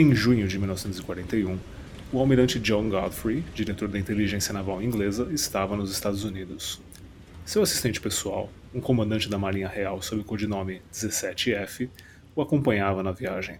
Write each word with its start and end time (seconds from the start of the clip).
Em 0.00 0.14
junho 0.14 0.46
de 0.46 0.56
1941, 0.60 1.58
o 2.12 2.20
almirante 2.20 2.60
John 2.60 2.88
Godfrey, 2.88 3.42
diretor 3.52 3.88
da 3.88 3.98
inteligência 3.98 4.52
naval 4.54 4.80
inglesa, 4.80 5.26
estava 5.32 5.76
nos 5.76 5.90
Estados 5.90 6.22
Unidos. 6.22 6.80
Seu 7.44 7.62
assistente 7.62 8.00
pessoal, 8.00 8.48
um 8.72 8.80
comandante 8.80 9.28
da 9.28 9.36
Marinha 9.36 9.66
Real 9.66 10.00
sob 10.00 10.20
o 10.20 10.24
codinome 10.24 10.80
17F, 10.94 11.88
o 12.32 12.40
acompanhava 12.40 13.02
na 13.02 13.10
viagem. 13.10 13.58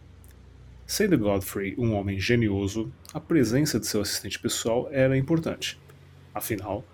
Sendo 0.86 1.18
Godfrey 1.18 1.74
um 1.76 1.92
homem 1.94 2.20
genioso, 2.20 2.88
a 3.12 3.18
presença 3.18 3.80
de 3.80 3.88
seu 3.88 4.00
assistente 4.00 4.38
pessoal 4.38 4.88
era 4.92 5.18
importante. 5.18 5.76
Afinal, 6.32 6.84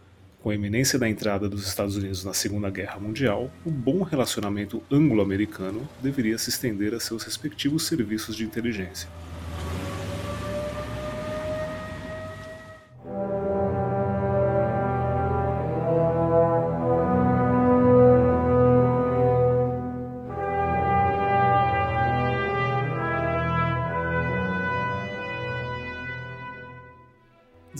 com 0.40 0.48
a 0.48 0.54
iminência 0.54 0.98
da 0.98 1.06
entrada 1.06 1.50
dos 1.50 1.68
Estados 1.68 1.96
Unidos 1.96 2.24
na 2.24 2.32
Segunda 2.32 2.70
Guerra 2.70 2.98
Mundial, 2.98 3.50
o 3.62 3.70
bom 3.70 4.04
relacionamento 4.04 4.82
anglo-americano 4.90 5.86
deveria 6.02 6.38
se 6.38 6.48
estender 6.48 6.94
a 6.94 6.98
seus 6.98 7.24
respectivos 7.24 7.86
serviços 7.86 8.34
de 8.34 8.42
inteligência. 8.42 9.06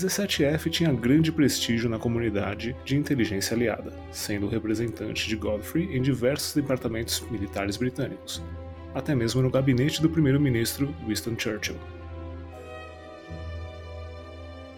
17F 0.05 0.71
tinha 0.71 0.93
grande 0.93 1.33
prestígio 1.33 1.89
na 1.89 1.99
comunidade 1.99 2.77
de 2.85 2.95
inteligência 2.95 3.57
aliada, 3.57 3.91
sendo 4.11 4.47
representante 4.47 5.27
de 5.27 5.35
Godfrey 5.35 5.97
em 5.97 6.03
diversos 6.03 6.55
departamentos 6.55 7.25
militares 7.31 7.79
britânicos, 7.79 8.43
até 8.95 9.15
mesmo 9.15 9.41
no 9.41 9.51
gabinete 9.51 10.03
do 10.03 10.11
primeiro-ministro 10.11 10.95
Winston 11.07 11.35
Churchill. 11.39 11.77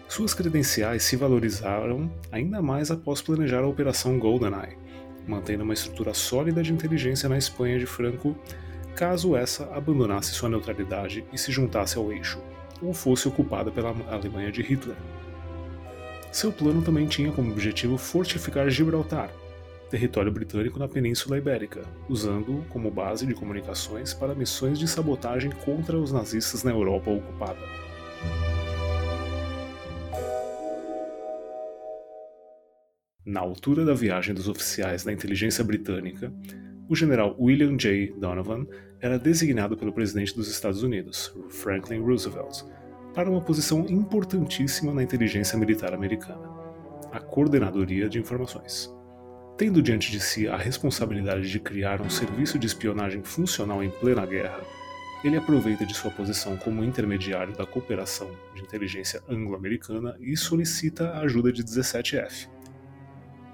Suas 0.07 0.33
credenciais 0.33 1.03
se 1.03 1.17
valorizaram 1.17 2.09
ainda 2.31 2.61
mais 2.61 2.89
após 2.89 3.21
planejar 3.21 3.59
a 3.59 3.67
Operação 3.67 4.17
GoldenEye, 4.17 4.77
mantendo 5.27 5.65
uma 5.65 5.73
estrutura 5.73 6.13
sólida 6.13 6.63
de 6.63 6.71
inteligência 6.71 7.27
na 7.27 7.37
Espanha 7.37 7.77
de 7.77 7.85
Franco, 7.85 8.33
caso 8.95 9.35
essa 9.35 9.65
abandonasse 9.75 10.33
sua 10.33 10.47
neutralidade 10.47 11.25
e 11.33 11.37
se 11.37 11.51
juntasse 11.51 11.97
ao 11.97 12.13
eixo, 12.13 12.41
ou 12.81 12.93
fosse 12.93 13.27
ocupada 13.27 13.69
pela 13.69 13.89
Alemanha 14.09 14.51
de 14.51 14.61
Hitler. 14.61 14.95
Seu 16.31 16.51
plano 16.51 16.81
também 16.81 17.07
tinha 17.07 17.31
como 17.31 17.51
objetivo 17.51 17.97
fortificar 17.97 18.69
Gibraltar, 18.69 19.31
território 19.89 20.31
britânico 20.31 20.77
na 20.77 20.87
Península 20.87 21.37
Ibérica, 21.37 21.83
usando-o 22.09 22.63
como 22.69 22.91
base 22.91 23.25
de 23.25 23.33
comunicações 23.33 24.13
para 24.13 24.35
missões 24.35 24.77
de 24.77 24.87
sabotagem 24.87 25.51
contra 25.51 25.97
os 25.97 26.11
nazistas 26.11 26.63
na 26.63 26.71
Europa 26.71 27.09
ocupada. 27.09 27.59
Na 33.25 33.41
altura 33.41 33.83
da 33.83 33.93
viagem 33.93 34.33
dos 34.33 34.47
oficiais 34.47 35.03
da 35.03 35.11
inteligência 35.11 35.63
britânica, 35.63 36.31
o 36.87 36.95
general 36.95 37.35
William 37.37 37.75
J. 37.77 38.13
Donovan 38.17 38.65
era 39.01 39.19
designado 39.19 39.75
pelo 39.75 39.91
presidente 39.91 40.33
dos 40.33 40.49
Estados 40.49 40.81
Unidos, 40.81 41.35
Franklin 41.49 41.99
Roosevelt, 41.99 42.63
para 43.17 43.31
uma 43.31 43.41
posição 43.41 43.83
importantíssima 43.89 44.93
na 44.93 45.01
inteligência 45.01 45.57
militar 45.57 45.91
americana, 45.91 46.47
a 47.11 47.19
Coordenadoria 47.19 48.07
de 48.07 48.19
Informações. 48.19 48.95
Tendo 49.57 49.81
diante 49.81 50.11
de 50.11 50.19
si 50.19 50.47
a 50.47 50.55
responsabilidade 50.55 51.49
de 51.49 51.59
criar 51.59 51.99
um 51.99 52.11
serviço 52.11 52.59
de 52.59 52.67
espionagem 52.67 53.23
funcional 53.23 53.83
em 53.83 53.89
plena 53.89 54.23
guerra, 54.23 54.61
ele 55.23 55.35
aproveita 55.35 55.83
de 55.83 55.95
sua 55.95 56.11
posição 56.11 56.57
como 56.57 56.83
intermediário 56.83 57.57
da 57.57 57.65
cooperação 57.65 58.29
de 58.53 58.61
inteligência 58.61 59.19
anglo-americana 59.27 60.15
e 60.19 60.37
solicita 60.37 61.09
a 61.09 61.21
ajuda 61.21 61.51
de 61.51 61.63
17F. 61.63 62.47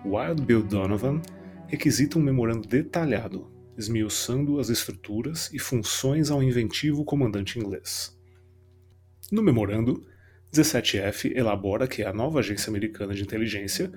Wild 0.03 0.41
Bill 0.41 0.61
Donovan 0.61 1.21
requisita 1.67 2.19
um 2.19 2.21
memorando 2.21 2.67
detalhado, 2.67 3.49
esmiuçando 3.77 4.59
as 4.59 4.67
estruturas 4.67 5.49
e 5.53 5.57
funções 5.57 6.29
ao 6.29 6.43
inventivo 6.43 7.05
comandante 7.05 7.57
inglês. 7.57 8.21
No 9.33 9.41
memorando, 9.41 10.05
17F 10.53 11.35
elabora 11.35 11.87
que 11.87 12.03
a 12.03 12.13
nova 12.13 12.37
agência 12.37 12.69
americana 12.69 13.15
de 13.15 13.23
inteligência, 13.23 13.91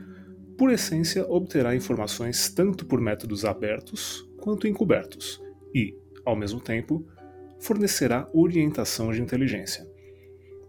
por 0.56 0.72
essência, 0.72 1.26
obterá 1.28 1.76
informações 1.76 2.48
tanto 2.48 2.86
por 2.86 3.02
métodos 3.02 3.44
abertos 3.44 4.26
quanto 4.38 4.66
encobertos 4.66 5.38
e, 5.74 5.94
ao 6.24 6.34
mesmo 6.34 6.58
tempo, 6.58 7.06
fornecerá 7.60 8.26
orientação 8.32 9.12
de 9.12 9.20
inteligência. 9.20 9.86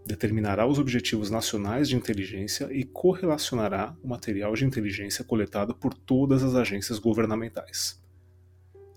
Determinará 0.04 0.66
os 0.66 0.78
objetivos 0.78 1.30
nacionais 1.30 1.88
de 1.88 1.96
inteligência 1.96 2.68
e 2.70 2.84
correlacionará 2.84 3.96
o 4.02 4.08
material 4.08 4.52
de 4.52 4.66
inteligência 4.66 5.24
coletado 5.24 5.74
por 5.74 5.94
todas 5.94 6.44
as 6.44 6.54
agências 6.54 6.98
governamentais. 6.98 7.98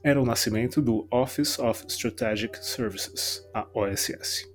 Era 0.04 0.22
o 0.22 0.26
nascimento 0.26 0.82
do 0.82 1.08
Office 1.10 1.58
of 1.60 1.86
Strategic 1.88 2.58
Services, 2.62 3.42
a 3.54 3.66
OSS. 3.74 4.51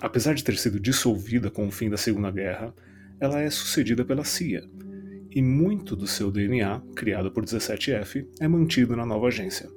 Apesar 0.00 0.34
de 0.34 0.44
ter 0.44 0.56
sido 0.56 0.80
dissolvida 0.80 1.50
com 1.50 1.66
o 1.66 1.70
fim 1.70 1.88
da 1.88 1.96
Segunda 1.96 2.30
Guerra, 2.30 2.74
ela 3.20 3.40
é 3.40 3.48
sucedida 3.48 4.04
pela 4.04 4.24
CIA, 4.24 4.68
e 5.30 5.42
muito 5.42 5.96
do 5.96 6.06
seu 6.06 6.30
DNA, 6.30 6.80
criado 6.94 7.30
por 7.30 7.44
17F, 7.44 8.26
é 8.40 8.46
mantido 8.46 8.94
na 8.96 9.04
nova 9.04 9.28
agência. 9.28 9.68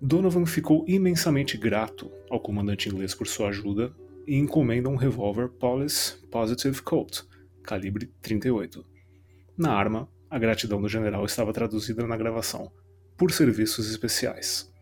Donovan 0.00 0.46
ficou 0.46 0.84
imensamente 0.88 1.56
grato 1.56 2.10
ao 2.28 2.40
comandante 2.40 2.88
inglês 2.88 3.14
por 3.14 3.26
sua 3.26 3.48
ajuda 3.48 3.94
e 4.26 4.36
encomenda 4.36 4.88
um 4.88 4.96
revólver 4.96 5.48
Police 5.48 6.16
Positive 6.30 6.82
Colt, 6.82 7.22
calibre 7.62 8.10
38. 8.20 8.84
Na 9.56 9.72
arma, 9.72 10.08
a 10.28 10.38
gratidão 10.38 10.80
do 10.80 10.88
general 10.88 11.24
estava 11.24 11.52
traduzida 11.52 12.06
na 12.06 12.16
gravação, 12.16 12.70
por 13.16 13.30
serviços 13.30 13.90
especiais. 13.90 14.72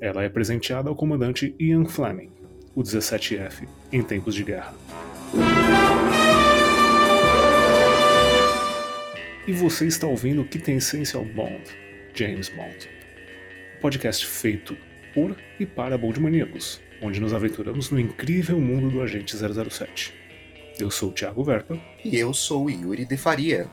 Ela 0.00 0.24
é 0.24 0.28
presenteada 0.28 0.88
ao 0.88 0.96
comandante 0.96 1.54
Ian 1.58 1.84
Fleming, 1.84 2.32
o 2.74 2.82
17F, 2.82 3.66
em 3.92 4.02
tempos 4.02 4.34
de 4.34 4.44
guerra. 4.44 4.74
E 9.46 9.52
você 9.52 9.86
está 9.86 10.06
ouvindo 10.06 10.42
o 10.42 10.44
que 10.44 10.58
tem 10.58 10.76
Essential 10.76 11.24
Bond, 11.24 11.62
James 12.14 12.48
Bond. 12.48 12.88
Podcast 13.80 14.26
feito 14.26 14.76
por 15.12 15.36
e 15.58 15.66
para 15.66 15.98
Bond 15.98 16.20
Maníacos, 16.20 16.80
onde 17.02 17.20
nos 17.20 17.34
aventuramos 17.34 17.90
no 17.90 17.98
incrível 17.98 18.60
mundo 18.60 18.90
do 18.90 19.02
Agente 19.02 19.36
007. 19.36 20.14
Eu 20.78 20.90
sou 20.90 21.10
o 21.10 21.12
Thiago 21.12 21.42
Verpa. 21.42 21.78
E 22.04 22.16
eu 22.16 22.32
sou 22.32 22.66
o 22.66 22.70
Yuri 22.70 23.04
de 23.04 23.16
Faria. 23.16 23.66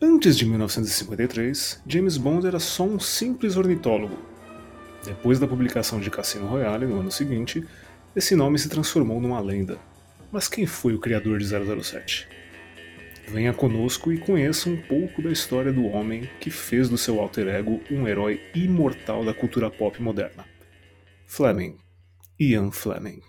Antes 0.00 0.36
de 0.36 0.44
1953, 0.44 1.80
James 1.86 2.16
Bond 2.16 2.46
era 2.46 2.58
só 2.58 2.82
um 2.82 2.98
simples 2.98 3.56
ornitólogo. 3.56 4.18
Depois 5.04 5.38
da 5.38 5.46
publicação 5.46 6.00
de 6.00 6.10
Cassino 6.10 6.46
Royale 6.46 6.86
no 6.86 7.00
ano 7.00 7.10
seguinte, 7.10 7.64
esse 8.14 8.36
nome 8.36 8.58
se 8.58 8.68
transformou 8.68 9.20
numa 9.20 9.40
lenda. 9.40 9.78
Mas 10.30 10.48
quem 10.48 10.66
foi 10.66 10.94
o 10.94 11.00
criador 11.00 11.38
de 11.38 11.46
007? 11.46 12.28
Venha 13.26 13.54
conosco 13.54 14.12
e 14.12 14.18
conheça 14.18 14.68
um 14.68 14.76
pouco 14.76 15.22
da 15.22 15.30
história 15.30 15.72
do 15.72 15.86
homem 15.86 16.28
que 16.40 16.50
fez 16.50 16.88
do 16.88 16.98
seu 16.98 17.20
alter 17.20 17.48
ego 17.48 17.80
um 17.90 18.06
herói 18.06 18.40
imortal 18.54 19.24
da 19.24 19.32
cultura 19.32 19.70
pop 19.70 20.02
moderna. 20.02 20.44
Fleming. 21.26 21.78
Ian 22.38 22.70
Fleming. 22.70 23.20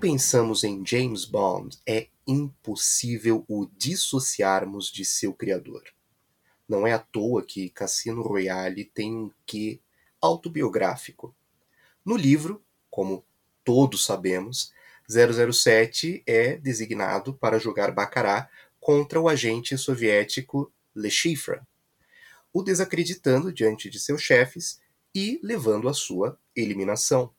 Pensamos 0.00 0.64
em 0.64 0.84
James 0.84 1.26
Bond, 1.26 1.78
é 1.86 2.08
impossível 2.26 3.44
o 3.46 3.66
dissociarmos 3.76 4.90
de 4.90 5.04
seu 5.04 5.34
criador. 5.34 5.82
Não 6.66 6.86
é 6.86 6.92
à 6.92 6.98
toa 6.98 7.42
que 7.42 7.68
Cassino 7.68 8.22
Royale 8.22 8.86
tem 8.86 9.14
um 9.14 9.30
quê 9.44 9.78
autobiográfico. 10.18 11.34
No 12.02 12.16
livro, 12.16 12.62
como 12.90 13.22
todos 13.62 14.04
sabemos, 14.06 14.72
007 15.06 16.22
é 16.26 16.56
designado 16.56 17.34
para 17.34 17.58
jogar 17.58 17.92
Baccarat 17.92 18.48
contra 18.80 19.20
o 19.20 19.28
agente 19.28 19.76
soviético 19.76 20.72
Le 20.96 21.10
Chiffre, 21.10 21.60
o 22.52 22.62
desacreditando 22.62 23.52
diante 23.52 23.90
de 23.90 24.00
seus 24.00 24.22
chefes 24.22 24.80
e 25.14 25.38
levando 25.42 25.90
à 25.90 25.92
sua 25.92 26.38
eliminação. 26.56 27.34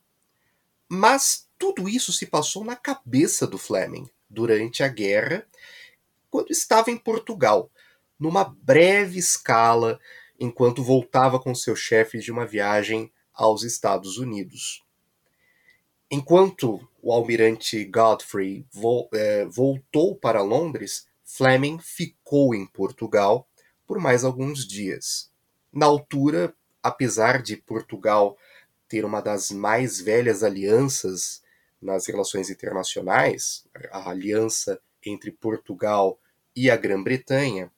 Mas 0.94 1.48
tudo 1.58 1.88
isso 1.88 2.12
se 2.12 2.26
passou 2.26 2.66
na 2.66 2.76
cabeça 2.76 3.48
do 3.48 3.58
Fleming 3.58 4.10
durante 4.30 4.84
a 4.84 4.90
guerra, 4.90 5.48
quando 6.30 6.52
estava 6.52 6.92
em 6.92 6.98
Portugal, 6.98 7.72
numa 8.20 8.44
breve 8.44 9.18
escala 9.18 10.02
enquanto 10.38 10.84
voltava 10.84 11.40
com 11.40 11.56
seu 11.56 11.78
chefe 11.78 12.20
de 12.20 12.30
uma 12.30 12.46
viagem 12.46 13.10
aos 13.34 13.64
Estados 13.64 14.18
Unidos. 14.18 14.84
Enquanto 16.12 16.86
o 17.02 17.14
almirante 17.14 17.86
Godfrey 17.86 18.66
vo 18.70 19.08
é, 19.14 19.46
voltou 19.46 20.18
para 20.18 20.42
Londres, 20.42 21.08
Fleming 21.24 21.80
ficou 21.80 22.54
em 22.54 22.68
Portugal 22.68 23.48
por 23.88 23.98
mais 23.98 24.26
alguns 24.26 24.68
dias. 24.68 25.32
Na 25.72 25.86
altura, 25.86 26.54
apesar 26.84 27.42
de 27.42 27.56
Portugal 27.56 28.38
ter 28.92 29.06
uma 29.06 29.22
das 29.22 29.52
mais 29.52 30.02
velhas 30.02 30.44
alianças 30.44 31.42
nas 31.82 32.06
relações 32.08 32.50
internacionais, 32.50 33.66
a 33.90 34.10
aliança 34.10 34.82
entre 35.06 35.32
Portugal 35.32 36.20
e 36.54 36.70
a 36.70 36.76
Grã-Bretanha, 36.76 37.72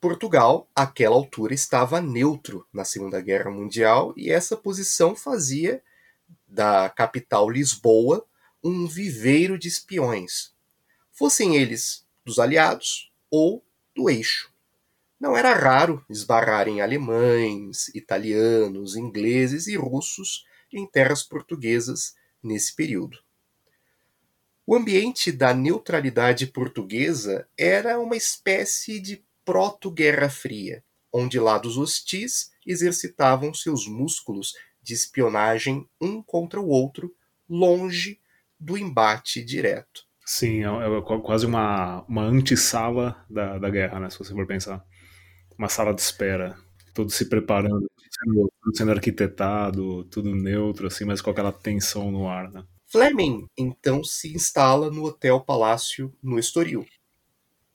Portugal, 0.00 0.66
àquela 0.74 1.16
altura, 1.16 1.52
estava 1.52 2.00
neutro 2.00 2.66
na 2.72 2.82
Segunda 2.82 3.20
Guerra 3.20 3.50
Mundial 3.50 4.14
e 4.16 4.30
essa 4.30 4.56
posição 4.56 5.14
fazia 5.14 5.82
da 6.48 6.88
capital 6.88 7.50
Lisboa 7.50 8.26
um 8.62 8.86
viveiro 8.86 9.58
de 9.58 9.68
espiões, 9.68 10.54
fossem 11.12 11.56
eles 11.56 12.06
dos 12.24 12.38
aliados 12.38 13.12
ou 13.30 13.62
do 13.94 14.08
eixo. 14.08 14.50
Não 15.20 15.36
era 15.36 15.52
raro 15.52 16.02
esbarrarem 16.08 16.80
alemães, 16.80 17.88
italianos, 17.94 18.96
ingleses 18.96 19.66
e 19.66 19.76
russos 19.76 20.46
em 20.74 20.86
terras 20.86 21.22
portuguesas 21.22 22.14
nesse 22.42 22.74
período. 22.74 23.18
O 24.66 24.74
ambiente 24.74 25.30
da 25.30 25.52
neutralidade 25.52 26.46
portuguesa 26.46 27.46
era 27.56 27.98
uma 27.98 28.16
espécie 28.16 28.98
de 28.98 29.22
proto-guerra 29.44 30.28
fria, 30.30 30.82
onde 31.12 31.38
lados 31.38 31.76
hostis 31.76 32.50
exercitavam 32.66 33.52
seus 33.52 33.86
músculos 33.86 34.54
de 34.82 34.94
espionagem 34.94 35.86
um 36.00 36.22
contra 36.22 36.60
o 36.60 36.68
outro, 36.68 37.14
longe 37.48 38.20
do 38.58 38.78
embate 38.78 39.44
direto. 39.44 40.04
Sim, 40.24 40.64
é, 40.64 40.66
é 40.66 41.20
quase 41.20 41.44
uma, 41.44 42.02
uma 42.08 42.22
antessala 42.22 43.22
da, 43.28 43.58
da 43.58 43.68
guerra, 43.68 44.00
né, 44.00 44.08
se 44.08 44.18
você 44.18 44.32
for 44.32 44.46
pensar. 44.46 44.82
Uma 45.58 45.68
sala 45.68 45.94
de 45.94 46.00
espera, 46.00 46.56
todos 46.94 47.14
se 47.14 47.28
preparando, 47.28 47.90
sendo, 48.18 48.52
sendo 48.74 48.90
arquitetado, 48.92 50.04
tudo 50.04 50.34
neutro, 50.34 50.86
assim, 50.86 51.04
mas 51.04 51.20
com 51.20 51.30
aquela 51.30 51.52
tensão 51.52 52.10
no 52.10 52.28
ar, 52.28 52.50
né? 52.50 52.64
Fleming, 52.86 53.48
então, 53.58 54.04
se 54.04 54.32
instala 54.34 54.90
no 54.90 55.04
Hotel 55.04 55.40
Palácio 55.40 56.14
no 56.22 56.38
Estoril. 56.38 56.86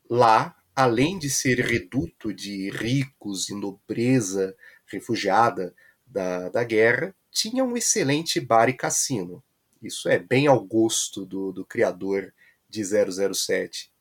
Lá, 0.09 0.56
além 0.74 1.19
de 1.19 1.30
ser 1.30 1.59
reduto 1.59 2.33
de 2.33 2.69
ricos 2.69 3.50
e 3.50 3.53
nobreza 3.53 4.56
refugiada 4.86 5.75
da, 6.07 6.50
da 6.50 6.63
guerra, 6.63 7.13
tinha 7.30 7.63
um 7.63 7.75
excelente 7.75 8.39
bar 8.39 8.69
e 8.69 8.74
cassino. 8.74 9.44
Isso 9.81 10.09
é 10.09 10.18
bem 10.18 10.47
ao 10.47 10.63
gosto 10.63 11.25
do, 11.25 11.51
do 11.51 11.65
criador 11.65 12.33
de 12.69 12.83
007. 12.83 13.91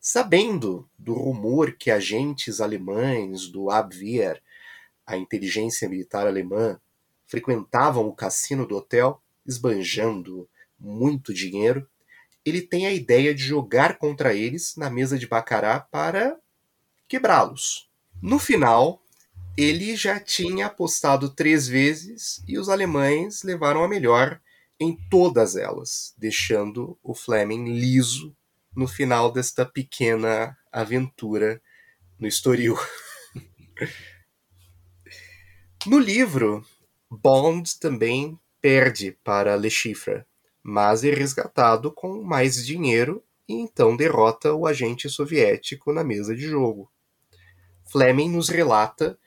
Sabendo 0.00 0.88
do 0.98 1.14
rumor 1.14 1.76
que 1.78 1.90
agentes 1.90 2.60
alemães 2.60 3.48
do 3.48 3.70
Abwehr, 3.70 4.42
a 5.06 5.16
inteligência 5.16 5.88
militar 5.88 6.26
alemã, 6.26 6.78
frequentavam 7.26 8.06
o 8.06 8.14
cassino 8.14 8.66
do 8.66 8.76
hotel, 8.76 9.22
esbanjando 9.46 10.48
muito 10.78 11.32
dinheiro, 11.32 11.88
ele 12.44 12.60
tem 12.60 12.86
a 12.86 12.92
ideia 12.92 13.34
de 13.34 13.42
jogar 13.42 13.98
contra 13.98 14.34
eles 14.34 14.76
na 14.76 14.90
mesa 14.90 15.18
de 15.18 15.26
bacará 15.26 15.80
para 15.80 16.38
quebrá-los. 17.08 17.90
No 18.20 18.38
final, 18.38 19.02
ele 19.56 19.96
já 19.96 20.20
tinha 20.20 20.66
apostado 20.66 21.30
três 21.30 21.66
vezes 21.66 22.42
e 22.46 22.58
os 22.58 22.68
alemães 22.68 23.42
levaram 23.42 23.82
a 23.82 23.88
melhor 23.88 24.40
em 24.78 24.96
todas 25.08 25.56
elas, 25.56 26.14
deixando 26.18 26.98
o 27.02 27.14
Fleming 27.14 27.72
liso 27.72 28.36
no 28.74 28.88
final 28.88 29.32
desta 29.32 29.64
pequena 29.64 30.56
aventura 30.72 31.62
no 32.18 32.26
Estoril. 32.26 32.76
no 35.86 35.98
livro, 35.98 36.64
Bond 37.10 37.78
também 37.78 38.38
perde 38.60 39.12
para 39.22 39.56
Le 39.56 39.70
Chiffre, 39.70 40.24
mas 40.62 41.04
é 41.04 41.10
resgatado 41.10 41.92
com 41.92 42.22
mais 42.22 42.64
dinheiro 42.64 43.22
e 43.46 43.54
então 43.54 43.96
derrota 43.96 44.54
o 44.54 44.66
agente 44.66 45.08
soviético 45.10 45.92
na 45.92 46.02
mesa 46.02 46.34
de 46.34 46.42
jogo. 46.42 46.90
Fleming 47.90 48.30
nos 48.30 48.48
relata 48.48 49.18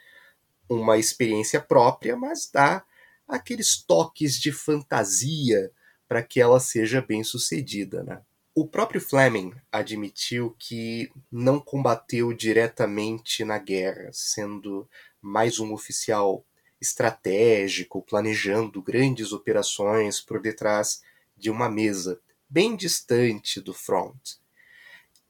uma 0.68 0.98
experiência 0.98 1.62
própria, 1.62 2.16
mas 2.18 2.50
dá 2.52 2.84
aqueles 3.28 3.78
toques 3.78 4.40
de 4.40 4.52
fantasia 4.52 5.72
para 6.08 6.24
que 6.24 6.42
ela 6.42 6.60
seja 6.60 7.02
bem 7.02 7.24
sucedida. 7.24 8.04
Né? 8.04 8.22
O 8.56 8.68
próprio 8.68 9.00
Fleming 9.00 9.54
admitiu 9.72 10.56
que 10.58 11.12
não 11.32 11.60
combateu 11.60 12.34
diretamente 12.34 13.46
na 13.46 13.60
guerra, 13.60 14.10
sendo 14.12 14.90
mais 15.28 15.60
um 15.60 15.74
oficial 15.74 16.46
estratégico, 16.80 18.02
planejando 18.02 18.82
grandes 18.82 19.32
operações 19.32 20.22
por 20.22 20.42
detrás 20.42 21.02
de 21.36 21.50
uma 21.50 21.70
mesa, 21.70 22.20
bem 22.50 22.76
distante 22.76 23.60
do 23.60 23.74
front. 23.74 24.16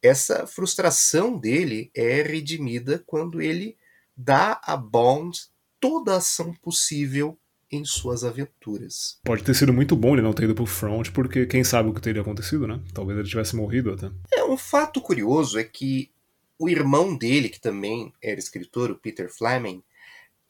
Essa 0.01 0.45
frustração 0.45 1.37
dele 1.37 1.89
é 1.95 2.21
redimida 2.21 3.03
quando 3.05 3.41
ele 3.41 3.75
dá 4.15 4.61
a 4.63 4.77
Bond 4.77 5.39
toda 5.79 6.13
a 6.13 6.17
ação 6.17 6.53
possível 6.53 7.37
em 7.69 7.83
suas 7.83 8.23
aventuras. 8.23 9.19
Pode 9.23 9.43
ter 9.43 9.53
sido 9.53 9.73
muito 9.73 9.95
bom 9.95 10.13
ele 10.13 10.21
não 10.21 10.33
ter 10.33 10.43
ido 10.43 10.55
pro 10.55 10.65
front, 10.65 11.11
porque 11.11 11.45
quem 11.45 11.63
sabe 11.63 11.89
o 11.89 11.93
que 11.93 12.01
teria 12.01 12.21
acontecido, 12.21 12.65
né? 12.67 12.79
Talvez 12.93 13.19
ele 13.19 13.27
tivesse 13.27 13.55
morrido 13.55 13.91
até. 13.91 14.09
É, 14.31 14.43
um 14.45 14.57
fato 14.57 15.01
curioso 15.01 15.59
é 15.59 15.63
que 15.63 16.09
o 16.57 16.69
irmão 16.69 17.15
dele, 17.15 17.49
que 17.49 17.59
também 17.59 18.13
era 18.21 18.39
escritor, 18.39 18.89
o 18.89 18.95
Peter 18.95 19.29
Fleming, 19.29 19.83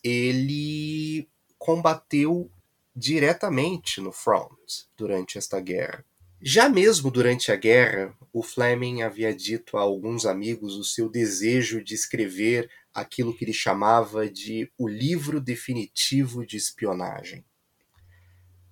ele 0.03 1.29
combateu 1.57 2.49
diretamente 2.95 4.01
no 4.01 4.11
front 4.11 4.87
durante 4.97 5.37
esta 5.37 5.59
guerra. 5.59 6.03
Já 6.41 6.69
mesmo 6.69 7.09
durante 7.09 7.51
a 7.51 7.55
guerra, 7.55 8.15
o 8.31 8.43
Fleming 8.43 9.01
havia 9.01 9.33
dito 9.33 9.75
a 9.75 9.81
alguns 9.81 10.25
amigos 10.25 10.75
o 10.75 10.83
seu 10.83 11.09
desejo 11.09 11.83
de 11.83 11.95
escrever 11.95 12.69
aquilo 12.93 13.35
que 13.35 13.43
ele 13.43 13.53
chamava 13.53 14.29
de 14.29 14.71
o 14.77 14.87
livro 14.87 15.41
definitivo 15.41 16.45
de 16.45 16.55
espionagem. 16.55 17.43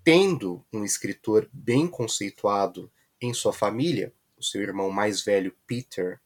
Tendo 0.03 0.63
um 0.71 0.83
escritor 0.83 1.49
bem 1.51 1.87
conceituado 1.87 2.91
em 3.19 3.33
sua 3.33 3.51
família, 3.51 4.13
o 4.37 4.43
seu 4.43 4.61
irmão 4.61 4.91
mais 4.91 5.21
velho 5.21 5.55
Peter, 5.65 6.19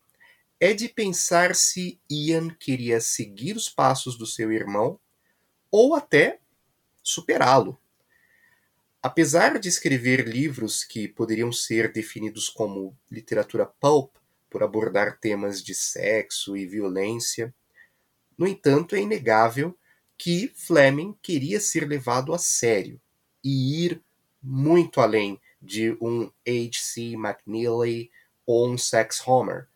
é 0.59 0.73
de 0.73 0.89
pensar 0.89 1.55
se 1.55 1.99
Ian 2.09 2.49
queria 2.49 2.99
seguir 2.99 3.55
os 3.55 3.69
passos 3.69 4.17
do 4.17 4.25
seu 4.25 4.51
irmão 4.51 4.99
ou 5.71 5.95
até 5.95 6.39
superá-lo 7.01 7.79
Apesar 9.01 9.57
de 9.59 9.69
escrever 9.69 10.27
livros 10.27 10.83
que 10.83 11.07
poderiam 11.07 11.53
ser 11.53 11.89
definidos 11.93 12.49
como 12.49 12.93
literatura 13.09 13.65
pulp, 13.65 14.13
por 14.49 14.61
abordar 14.61 15.17
temas 15.17 15.63
de 15.63 15.73
sexo 15.73 16.57
e 16.57 16.65
violência, 16.65 17.53
no 18.37 18.45
entanto, 18.45 18.95
é 18.95 18.99
inegável 18.99 19.77
que 20.17 20.51
Fleming 20.53 21.15
queria 21.21 21.61
ser 21.61 21.87
levado 21.87 22.33
a 22.33 22.37
sério 22.37 22.99
e 23.41 23.85
ir 23.85 24.01
muito 24.43 24.99
além 24.99 25.39
de 25.61 25.97
um 26.01 26.29
H.C. 26.45 27.13
McNeely 27.13 28.11
ou 28.45 28.69
um 28.69 28.77
Sax 28.77 29.25
Homer, 29.25 29.69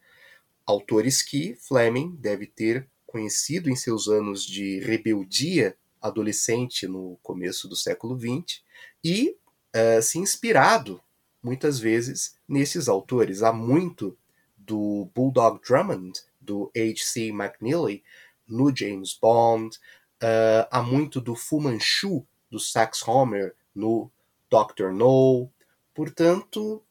autores 0.66 1.22
que 1.22 1.56
Fleming 1.56 2.16
deve 2.16 2.46
ter 2.48 2.88
conhecido 3.06 3.70
em 3.70 3.76
seus 3.76 4.08
anos 4.08 4.46
de 4.46 4.80
rebeldia 4.80 5.78
adolescente 6.02 6.88
no 6.88 7.18
começo 7.22 7.68
do 7.68 7.76
século 7.76 8.20
XX 8.20 8.62
e 9.04 9.38
uh, 9.76 10.02
se 10.02 10.20
inspirado 10.20 11.02
muitas 11.42 11.80
vezes 11.80 12.38
nesses 12.48 12.88
autores. 12.88 13.44
Há 13.44 13.54
muito 13.54 14.18
do 14.58 15.10
Bulldog 15.14 15.60
Drummond, 15.66 16.22
do 16.40 16.72
H.C. 16.76 17.28
McNeely, 17.28 18.04
no 18.48 18.76
James 18.76 19.18
Bond, 19.20 19.78
uh, 20.22 20.68
há 20.72 20.82
muito 20.82 21.22
do 21.22 21.36
Fu 21.36 21.60
Manchu, 21.60 22.26
do 22.50 22.60
Sax 22.60 23.06
Homer, 23.08 23.56
no 23.76 24.12
Dr. 24.50 24.92
No. 24.92 25.50
Portanto, 25.94 26.82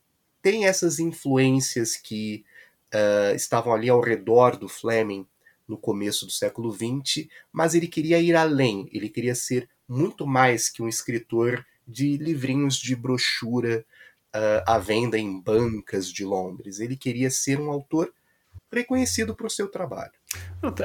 tem 0.41 0.67
essas 0.67 0.99
influências 0.99 1.97
que 1.97 2.45
uh, 2.95 3.35
estavam 3.35 3.73
ali 3.73 3.89
ao 3.89 4.01
redor 4.01 4.57
do 4.57 4.69
Fleming 4.69 5.27
no 5.67 5.77
começo 5.77 6.27
do 6.27 6.33
século 6.33 6.73
XX, 6.73 7.29
mas 7.53 7.75
ele 7.75 7.87
queria 7.87 8.21
ir 8.21 8.35
além, 8.35 8.89
ele 8.93 9.09
queria 9.09 9.35
ser 9.35 9.69
muito 9.89 10.27
mais 10.27 10.69
que 10.69 10.83
um 10.83 10.89
escritor 10.89 11.65
de 11.87 12.17
livrinhos 12.17 12.77
de 12.77 12.95
brochura 12.95 13.85
uh, 14.35 14.63
à 14.67 14.79
venda 14.79 15.19
em 15.19 15.41
bancas 15.41 16.11
de 16.11 16.25
Londres. 16.25 16.81
Ele 16.81 16.97
queria 16.97 17.31
ser 17.31 17.61
um 17.61 17.71
autor 17.71 18.13
reconhecido 18.73 19.35
por 19.35 19.51
seu 19.51 19.69
trabalho. 19.69 20.13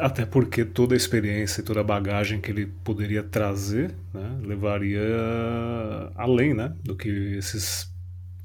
Até, 0.02 0.26
porque 0.26 0.66
toda 0.66 0.94
a 0.94 0.98
experiência 0.98 1.62
e 1.62 1.64
toda 1.64 1.80
a 1.80 1.84
bagagem 1.84 2.42
que 2.42 2.52
ele 2.52 2.68
poderia 2.84 3.24
trazer 3.24 3.96
né, 4.14 4.40
levaria 4.44 5.08
além 6.16 6.54
né, 6.54 6.76
do 6.84 6.98
que 6.98 7.10
esses 7.38 7.88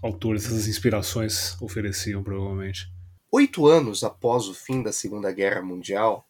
autores, 0.00 0.46
essas 0.46 0.68
inspirações 0.68 1.60
ofereciam, 1.60 2.22
provavelmente. 2.22 2.88
Oito 3.34 3.66
anos 3.66 4.04
após 4.04 4.46
o 4.46 4.52
fim 4.52 4.82
da 4.82 4.92
Segunda 4.92 5.32
Guerra 5.32 5.62
Mundial, 5.62 6.28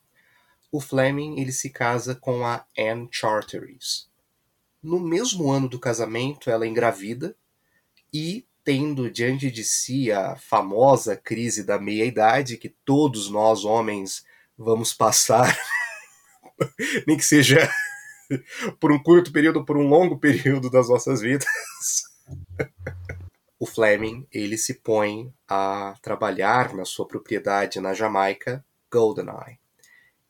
o 0.70 0.80
Fleming 0.80 1.40
ele 1.40 1.50
se 1.50 1.68
casa 1.68 2.14
com 2.14 2.46
a 2.46 2.64
Anne 2.78 3.08
Charteris. 3.10 4.08
No 4.80 5.00
mesmo 5.00 5.50
ano 5.50 5.68
do 5.68 5.80
casamento, 5.80 6.48
ela 6.48 6.64
engravida 6.64 7.34
e, 8.14 8.46
tendo 8.62 9.10
diante 9.10 9.50
de 9.50 9.64
si 9.64 10.12
a 10.12 10.36
famosa 10.36 11.16
crise 11.16 11.64
da 11.64 11.76
meia-idade 11.76 12.56
que 12.56 12.68
todos 12.68 13.28
nós 13.28 13.64
homens 13.64 14.24
vamos 14.56 14.94
passar, 14.94 15.58
nem 17.04 17.16
que 17.16 17.24
seja 17.24 17.68
por 18.78 18.92
um 18.92 19.02
curto 19.02 19.32
período 19.32 19.64
por 19.64 19.76
um 19.76 19.88
longo 19.88 20.20
período 20.20 20.70
das 20.70 20.88
nossas 20.88 21.20
vidas. 21.20 21.48
o 23.62 23.66
Fleming 23.66 24.26
ele 24.32 24.58
se 24.58 24.74
põe 24.74 25.32
a 25.46 25.94
trabalhar 26.02 26.74
na 26.74 26.84
sua 26.84 27.06
propriedade 27.06 27.78
na 27.78 27.94
Jamaica, 27.94 28.64
GoldenEye. 28.90 29.60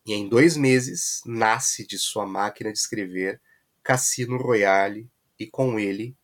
E 0.05 0.13
em 0.13 0.29
dois 0.29 0.55
meses 0.55 1.23
nasce 1.25 1.87
de 1.87 1.99
sua 1.99 2.27
máquina 2.27 2.71
de 2.71 2.79
escrever 2.79 3.41
Cassino 3.83 4.37
Royale 4.37 5.11
e 5.39 5.47
com 5.47 5.81
ele 5.81 6.15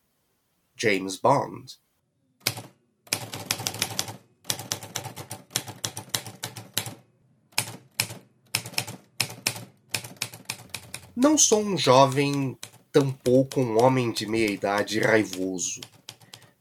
James 0.76 1.16
Bond. 1.16 1.80
Não 11.16 11.38
sou 11.38 11.62
um 11.62 11.78
jovem, 11.78 12.54
tampouco 12.92 13.62
um 13.62 13.82
homem 13.82 14.12
de 14.12 14.26
meia 14.26 14.50
idade 14.50 15.00
raivoso 15.00 15.80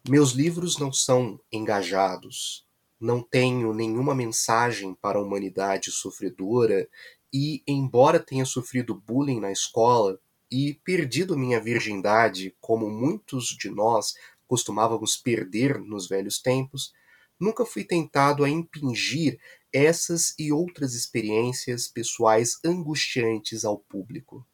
meus 0.08 0.32
livros 0.32 0.78
não 0.78 0.92
são 0.92 1.40
engajados, 1.52 2.66
não 3.00 3.22
tenho 3.22 3.74
nenhuma 3.74 4.16
mensagem 4.16 4.94
para 4.96 5.20
a 5.20 5.22
humanidade 5.22 5.92
sofredora 5.92 6.88
e, 7.34 7.62
embora 7.68 8.20
tenha 8.20 8.46
sofrido 8.46 8.96
bullying 8.96 9.40
na 9.40 9.52
escola 9.52 10.20
e 10.52 10.80
perdido 10.84 11.38
minha 11.38 11.60
virgindade, 11.60 12.56
como 12.60 12.90
muitos 12.90 13.48
de 13.48 13.70
nós 13.70 14.14
costumávamos 14.48 15.18
perder 15.18 15.80
nos 15.80 16.08
velhos 16.08 16.40
tempos, 16.42 16.94
nunca 17.40 17.66
fui 17.66 17.84
tentado 17.84 18.44
a 18.44 18.50
impingir 18.50 19.40
essas 19.72 20.34
e 20.40 20.52
outras 20.52 20.94
experiências 20.94 21.88
pessoais 21.88 22.58
angustiantes 22.64 23.66
ao 23.66 23.78
público. 23.78 24.46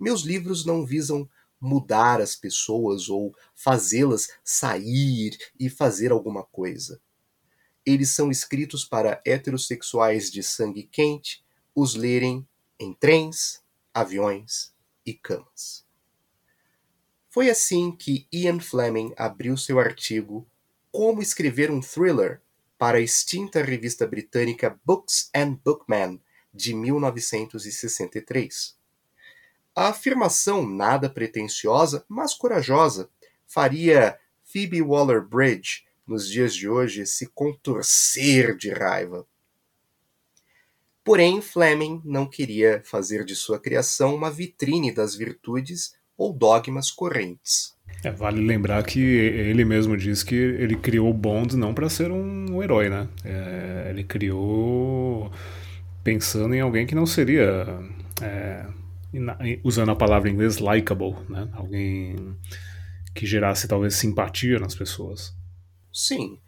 Meus 0.00 0.22
livros 0.22 0.64
não 0.64 0.84
visam 0.84 1.28
mudar 1.60 2.20
as 2.20 2.36
pessoas 2.36 3.08
ou 3.08 3.34
fazê-las 3.54 4.28
sair 4.44 5.36
e 5.58 5.68
fazer 5.68 6.12
alguma 6.12 6.44
coisa. 6.44 7.00
Eles 7.84 8.10
são 8.10 8.30
escritos 8.30 8.84
para 8.84 9.20
heterossexuais 9.24 10.30
de 10.30 10.42
sangue 10.42 10.84
quente 10.84 11.44
os 11.74 11.94
lerem 11.94 12.46
em 12.78 12.92
trens, 12.92 13.62
aviões 13.94 14.74
e 15.04 15.14
camas. 15.14 15.84
Foi 17.28 17.50
assim 17.50 17.92
que 17.92 18.26
Ian 18.32 18.60
Fleming 18.60 19.12
abriu 19.16 19.56
seu 19.56 19.78
artigo 19.78 20.48
Como 20.90 21.20
escrever 21.20 21.70
um 21.70 21.80
thriller 21.80 22.40
para 22.78 22.98
a 22.98 23.00
extinta 23.00 23.62
revista 23.62 24.06
britânica 24.06 24.78
Books 24.84 25.30
and 25.34 25.54
Bookmen 25.64 26.20
de 26.52 26.74
1963. 26.74 28.75
A 29.76 29.88
afirmação 29.88 30.66
nada 30.66 31.06
pretensiosa, 31.10 32.02
mas 32.08 32.32
corajosa, 32.32 33.10
faria 33.46 34.16
Phoebe 34.42 34.80
Waller-Bridge, 34.80 35.84
nos 36.06 36.30
dias 36.30 36.54
de 36.54 36.66
hoje, 36.66 37.04
se 37.04 37.26
contorcer 37.26 38.56
de 38.56 38.70
raiva. 38.70 39.26
Porém, 41.04 41.42
Fleming 41.42 42.00
não 42.06 42.26
queria 42.26 42.80
fazer 42.86 43.22
de 43.22 43.36
sua 43.36 43.60
criação 43.60 44.14
uma 44.14 44.30
vitrine 44.30 44.90
das 44.90 45.14
virtudes 45.14 45.94
ou 46.16 46.32
dogmas 46.32 46.90
correntes. 46.90 47.76
É, 48.02 48.10
vale 48.10 48.40
lembrar 48.40 48.82
que 48.82 48.98
ele 48.98 49.64
mesmo 49.64 49.94
diz 49.94 50.22
que 50.22 50.34
ele 50.34 50.76
criou 50.76 51.12
Bond 51.12 51.54
não 51.54 51.74
para 51.74 51.90
ser 51.90 52.10
um 52.10 52.62
herói, 52.62 52.88
né? 52.88 53.08
É, 53.22 53.88
ele 53.90 54.04
criou 54.04 55.30
pensando 56.02 56.54
em 56.54 56.60
alguém 56.60 56.86
que 56.86 56.94
não 56.94 57.04
seria 57.04 57.66
é, 58.22 58.64
usando 59.64 59.90
a 59.90 59.96
palavra 59.96 60.28
em 60.28 60.32
inglês, 60.32 60.58
likable, 60.58 61.14
né? 61.28 61.50
Alguém 61.54 62.36
que 63.14 63.26
gerasse 63.26 63.66
talvez 63.66 63.94
simpatia 63.94 64.58
nas 64.58 64.74
pessoas. 64.74 65.34
Sim. 65.92 66.38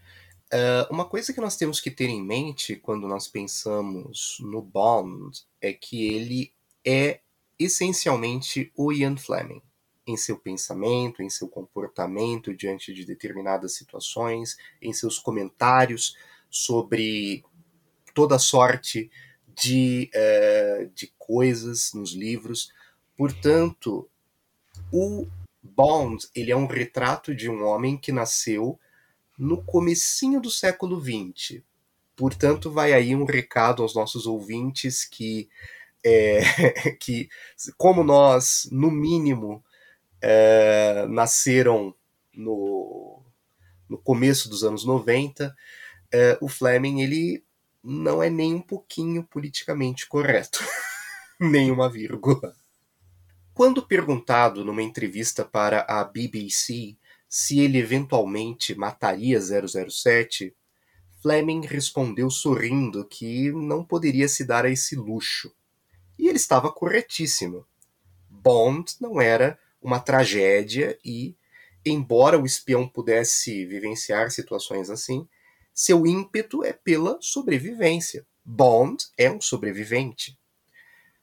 Uh, 0.53 0.93
uma 0.93 1.05
coisa 1.05 1.33
que 1.33 1.41
nós 1.41 1.57
temos 1.57 1.81
que 1.81 1.91
ter 1.91 2.09
em 2.09 2.23
mente 2.23 2.77
quando 2.77 3.07
nós 3.07 3.29
pensamos 3.29 4.39
no 4.41 4.63
Bond 4.63 5.43
é 5.61 5.73
que 5.73 6.07
ele 6.07 6.53
é 6.85 7.21
essencialmente 7.59 8.73
o 8.77 8.93
Ian 8.93 9.17
Fleming 9.17 9.61
em 10.07 10.17
seu 10.17 10.39
pensamento, 10.39 11.23
em 11.23 11.29
seu 11.29 11.49
comportamento 11.49 12.55
diante 12.55 12.95
de 12.95 13.05
determinadas 13.05 13.75
situações, 13.75 14.57
em 14.81 14.93
seus 14.93 15.19
comentários 15.19 16.17
sobre 16.49 17.45
toda 18.15 18.39
sorte 18.39 19.11
de, 19.59 20.11
uh, 20.15 20.91
de 20.95 21.13
coisas 21.19 21.93
nos 21.93 22.13
livros. 22.13 22.73
Portanto, 23.17 24.09
o 24.93 25.27
Bond 25.63 26.27
ele 26.35 26.53
é 26.53 26.57
um 26.57 26.67
retrato 26.67 27.35
de 27.35 27.51
um 27.51 27.65
homem 27.65 27.97
que 27.97 28.13
nasceu 28.13 28.79
no 29.39 29.63
comecinho 29.63 30.41
do 30.41 30.51
século 30.51 31.01
XX. 31.01 31.63
Portanto, 32.17 32.71
vai 32.71 32.93
aí 32.93 33.15
um 33.15 33.25
recado 33.25 33.83
aos 33.83 33.95
nossos 33.95 34.27
ouvintes 34.27 35.05
que, 35.05 35.49
é, 36.05 36.41
que 37.01 37.29
como 37.77 38.03
nós, 38.03 38.69
no 38.73 38.91
mínimo, 38.91 39.65
é, 40.21 41.07
nasceram 41.09 41.95
no, 42.35 43.23
no 43.89 43.99
começo 43.99 44.49
dos 44.49 44.65
anos 44.65 44.85
90, 44.85 45.55
é, 46.13 46.39
o 46.41 46.49
Fleming 46.49 47.01
ele 47.03 47.45
não 47.91 48.23
é 48.23 48.29
nem 48.29 48.55
um 48.55 48.61
pouquinho 48.61 49.25
politicamente 49.25 50.07
correto. 50.07 50.63
Nenhuma 51.41 51.89
vírgula. 51.89 52.55
Quando 53.55 53.83
perguntado 53.83 54.63
numa 54.63 54.83
entrevista 54.83 55.43
para 55.43 55.87
a 55.89 56.05
BBC 56.05 56.99
se 57.27 57.61
ele 57.61 57.79
eventualmente 57.79 58.75
mataria 58.75 59.41
007, 59.41 60.55
Fleming 61.23 61.63
respondeu 61.65 62.31
sorrindo 62.31 63.07
que 63.07 63.51
não 63.53 63.83
poderia 63.83 64.29
se 64.29 64.45
dar 64.45 64.67
a 64.67 64.71
esse 64.71 64.95
luxo. 64.95 65.51
E 66.19 66.29
ele 66.29 66.37
estava 66.37 66.71
corretíssimo. 66.71 67.67
Bond 68.29 68.97
não 69.01 69.19
era 69.19 69.59
uma 69.81 69.99
tragédia 69.99 70.99
e, 71.03 71.35
embora 71.87 72.39
o 72.39 72.45
espião 72.45 72.87
pudesse 72.87 73.65
vivenciar 73.65 74.31
situações 74.31 74.91
assim, 74.91 75.27
seu 75.81 76.05
ímpeto 76.05 76.65
é 76.65 76.73
pela 76.73 77.19
sobrevivência. 77.21 78.27
Bond 78.45 79.07
é 79.17 79.31
um 79.31 79.41
sobrevivente. 79.41 80.37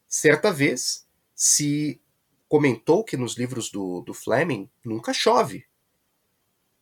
Certa 0.08 0.50
vez, 0.50 1.06
se 1.36 2.00
comentou 2.48 3.04
que 3.04 3.18
nos 3.18 3.36
livros 3.36 3.70
do, 3.70 4.00
do 4.00 4.14
Fleming 4.14 4.70
nunca 4.82 5.12
chove. 5.12 5.66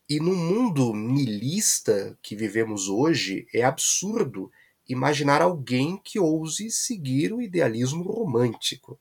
E 0.07 0.19
no 0.19 0.35
mundo 0.35 0.93
nilista 0.93 2.15
que 2.21 2.35
vivemos 2.35 2.89
hoje, 2.89 3.47
é 3.51 3.63
absurdo 3.63 4.51
imaginar 4.87 5.41
alguém 5.41 5.97
que 5.97 6.19
ouse 6.19 6.69
seguir 6.69 7.33
o 7.33 7.41
idealismo 7.41 8.03
romântico. 8.03 8.99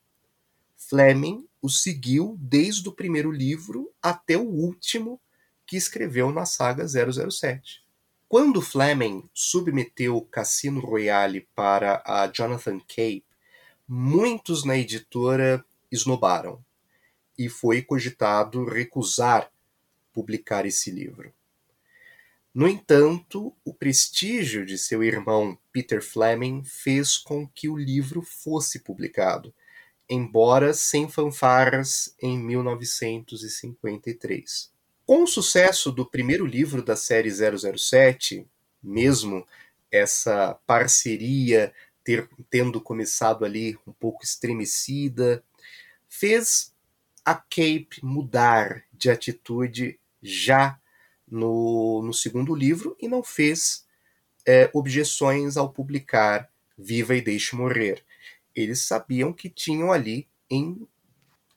Fleming 0.78 1.46
o 1.60 1.68
seguiu 1.68 2.38
desde 2.40 2.88
o 2.88 2.92
primeiro 2.92 3.30
livro 3.30 3.92
até 4.00 4.38
o 4.38 4.48
último 4.48 5.20
que 5.66 5.76
escreveu 5.76 6.32
na 6.32 6.46
saga 6.46 6.86
007. 6.88 7.81
Quando 8.32 8.62
Fleming 8.62 9.28
submeteu 9.34 10.18
Cassino 10.22 10.80
Royale 10.80 11.46
para 11.54 12.02
a 12.02 12.26
Jonathan 12.28 12.80
Cape, 12.80 13.26
muitos 13.86 14.64
na 14.64 14.78
editora 14.78 15.62
esnobaram 15.90 16.64
e 17.36 17.50
foi 17.50 17.82
cogitado 17.82 18.64
recusar 18.64 19.52
publicar 20.14 20.64
esse 20.64 20.90
livro. 20.90 21.30
No 22.54 22.66
entanto, 22.66 23.54
o 23.62 23.74
prestígio 23.74 24.64
de 24.64 24.78
seu 24.78 25.04
irmão 25.04 25.58
Peter 25.70 26.02
Fleming 26.02 26.64
fez 26.64 27.18
com 27.18 27.46
que 27.46 27.68
o 27.68 27.76
livro 27.76 28.22
fosse 28.22 28.78
publicado, 28.78 29.54
embora 30.08 30.72
sem 30.72 31.06
fanfarras 31.06 32.16
em 32.18 32.38
1953. 32.38 34.72
Com 35.04 35.24
o 35.24 35.26
sucesso 35.26 35.90
do 35.90 36.06
primeiro 36.06 36.46
livro 36.46 36.82
da 36.82 36.94
série 36.94 37.28
007, 37.30 38.46
mesmo 38.80 39.46
essa 39.90 40.54
parceria 40.64 41.74
ter, 42.04 42.28
tendo 42.48 42.80
começado 42.80 43.44
ali 43.44 43.76
um 43.86 43.92
pouco 43.92 44.24
estremecida, 44.24 45.44
fez 46.08 46.72
a 47.24 47.34
Cape 47.34 47.98
mudar 48.02 48.84
de 48.92 49.10
atitude 49.10 49.98
já 50.22 50.78
no, 51.28 52.02
no 52.04 52.14
segundo 52.14 52.54
livro 52.54 52.96
e 53.00 53.08
não 53.08 53.24
fez 53.24 53.84
é, 54.46 54.70
objeções 54.72 55.56
ao 55.56 55.70
publicar 55.72 56.48
Viva 56.78 57.14
e 57.14 57.20
Deixe 57.20 57.56
Morrer. 57.56 58.04
Eles 58.54 58.82
sabiam 58.82 59.32
que 59.32 59.50
tinham 59.50 59.90
ali 59.90 60.28
em, 60.48 60.86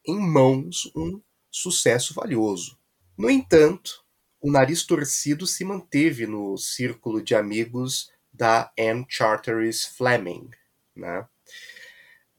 em 0.05 0.19
mãos 0.19 0.91
um 0.95 1.21
sucesso 1.51 2.13
valioso. 2.13 2.77
No 3.17 3.29
entanto, 3.29 4.03
o 4.41 4.51
nariz 4.51 4.83
torcido 4.83 5.47
se 5.47 5.63
manteve 5.63 6.27
no 6.27 6.57
círculo 6.57 7.21
de 7.21 7.33
amigos 7.33 8.11
da 8.31 8.71
Anne 8.77 9.05
Charteris 9.07 9.85
Fleming. 9.85 10.49
Né? 10.95 11.25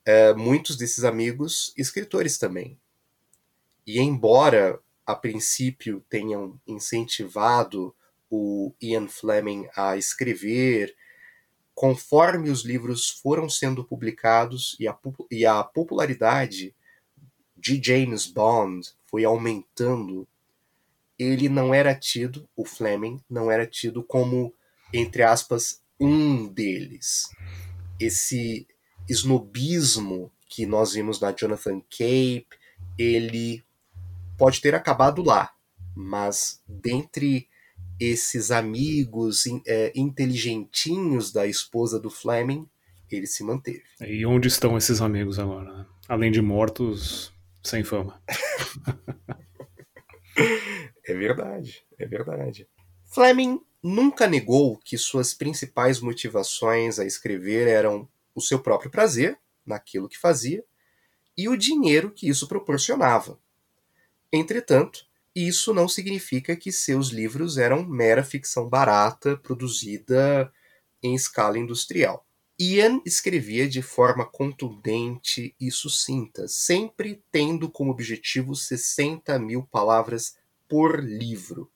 É, 0.05 0.35
muitos 0.35 0.77
desses 0.77 1.05
amigos, 1.05 1.73
escritores 1.77 2.39
também. 2.39 2.79
E 3.87 4.01
embora 4.01 4.79
a 5.07 5.15
princípio 5.15 6.05
tenham 6.09 6.61
incentivado 6.67 7.95
o 8.31 8.75
Ian 8.81 9.09
Fleming 9.09 9.69
a 9.77 9.97
escrever, 9.97 10.95
conforme 11.75 12.51
os 12.51 12.65
livros 12.65 13.11
foram 13.11 13.49
sendo 13.49 13.85
publicados 13.85 14.77
e 14.81 14.89
a, 14.89 14.99
e 15.31 15.47
a 15.47 15.63
popularidade 15.63 16.75
de 17.57 17.81
James 17.83 18.27
Bond 18.27 18.91
foi 19.07 19.25
aumentando, 19.25 20.27
ele 21.19 21.49
não 21.49 21.73
era 21.73 21.95
tido, 21.95 22.49
o 22.57 22.65
Fleming 22.65 23.21
não 23.29 23.51
era 23.51 23.67
tido 23.67 24.03
como, 24.03 24.55
entre 24.93 25.23
aspas, 25.23 25.83
um 25.99 26.47
deles. 26.47 27.31
Esse 27.99 28.67
snobismo 29.09 30.31
que 30.49 30.67
nós 30.67 30.93
vimos 30.93 31.21
na 31.21 31.33
Jonathan 31.33 31.81
Cape, 31.91 32.47
ele 32.99 33.65
pode 34.37 34.61
ter 34.61 34.75
acabado 34.75 35.23
lá, 35.23 35.53
mas 35.95 36.61
dentre 36.69 37.49
esses 37.99 38.51
amigos 38.51 39.45
é, 39.67 39.93
inteligentinhos 39.95 41.33
da 41.33 41.47
esposa 41.47 41.99
do 41.99 42.11
Fleming, 42.11 42.69
ele 43.11 43.27
se 43.27 43.43
manteve. 43.43 43.83
E 44.01 44.27
onde 44.27 44.49
estão 44.49 44.77
esses 44.77 45.01
amigos 45.01 45.39
agora? 45.39 45.87
Além 46.09 46.31
de 46.31 46.43
mortos, 46.43 47.33
sem 47.63 47.83
fama. 47.83 48.21
é 51.07 51.15
verdade, 51.15 51.85
é 51.99 52.07
verdade. 52.07 52.69
Fleming 53.05 53.61
nunca 53.83 54.27
negou 54.27 54.79
que 54.79 54.99
suas 54.99 55.33
principais 55.33 56.01
motivações 56.01 56.99
a 56.99 57.05
escrever 57.05 57.69
eram 57.69 58.09
o 58.35 58.41
seu 58.41 58.59
próprio 58.59 58.91
prazer 58.91 59.39
naquilo 59.65 60.09
que 60.09 60.19
fazia 60.19 60.65
e 61.37 61.49
o 61.49 61.57
dinheiro 61.57 62.11
que 62.11 62.29
isso 62.29 62.49
proporcionava. 62.49 63.39
Entretanto, 64.33 65.07
isso 65.35 65.73
não 65.73 65.87
significa 65.87 66.57
que 66.57 66.73
seus 66.73 67.09
livros 67.09 67.59
eram 67.59 67.85
mera 67.85 68.25
ficção 68.25 68.69
barata 68.69 69.37
produzida 69.37 70.51
em 71.03 71.15
escala 71.15 71.59
industrial. 71.59 72.27
Ian 72.59 73.03
escrevia 73.05 73.69
de 73.69 73.83
forma 73.83 74.25
contundente 74.25 75.55
e 75.61 75.71
sucinta, 75.71 76.49
sempre 76.49 77.23
tendo 77.31 77.71
como 77.71 77.91
objetivo 77.91 78.55
60 78.55 79.39
mil 79.39 79.63
palavras 79.65 80.37
por 80.69 81.03
livro. 81.03 81.71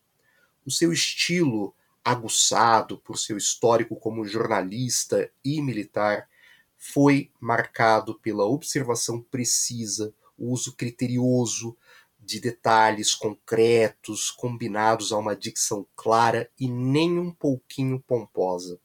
O 0.64 0.70
seu 0.70 0.92
estilo, 0.92 1.74
aguçado 2.04 2.98
por 2.98 3.18
seu 3.18 3.36
histórico 3.36 3.96
como 3.96 4.24
jornalista 4.24 5.30
e 5.44 5.60
militar, 5.60 6.28
foi 6.76 7.30
marcado 7.38 8.18
pela 8.20 8.44
observação 8.44 9.20
precisa, 9.20 10.14
o 10.38 10.50
uso 10.50 10.74
criterioso 10.74 11.76
de 12.18 12.40
detalhes 12.40 13.14
concretos 13.14 14.30
combinados 14.30 15.12
a 15.12 15.18
uma 15.18 15.36
dicção 15.36 15.86
clara 15.96 16.50
e 16.58 16.68
nem 16.68 17.18
um 17.18 17.30
pouquinho 17.30 18.00
pomposa. 18.00 18.80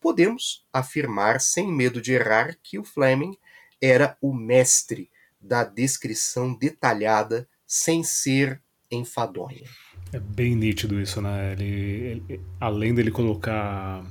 Podemos 0.00 0.66
afirmar 0.72 1.40
sem 1.40 1.70
medo 1.70 2.00
de 2.00 2.12
errar 2.12 2.58
que 2.62 2.78
o 2.78 2.84
Fleming 2.84 3.38
era 3.80 4.16
o 4.20 4.32
mestre 4.34 5.10
da 5.40 5.62
descrição 5.62 6.54
detalhada 6.54 7.48
sem 7.66 8.02
ser 8.02 8.62
enfadonha. 8.94 9.64
É 10.12 10.20
bem 10.20 10.54
nítido 10.54 11.00
isso, 11.00 11.20
né? 11.20 11.52
Ele, 11.52 12.22
ele, 12.28 12.40
além 12.60 12.94
dele 12.94 13.10
colocar 13.10 14.04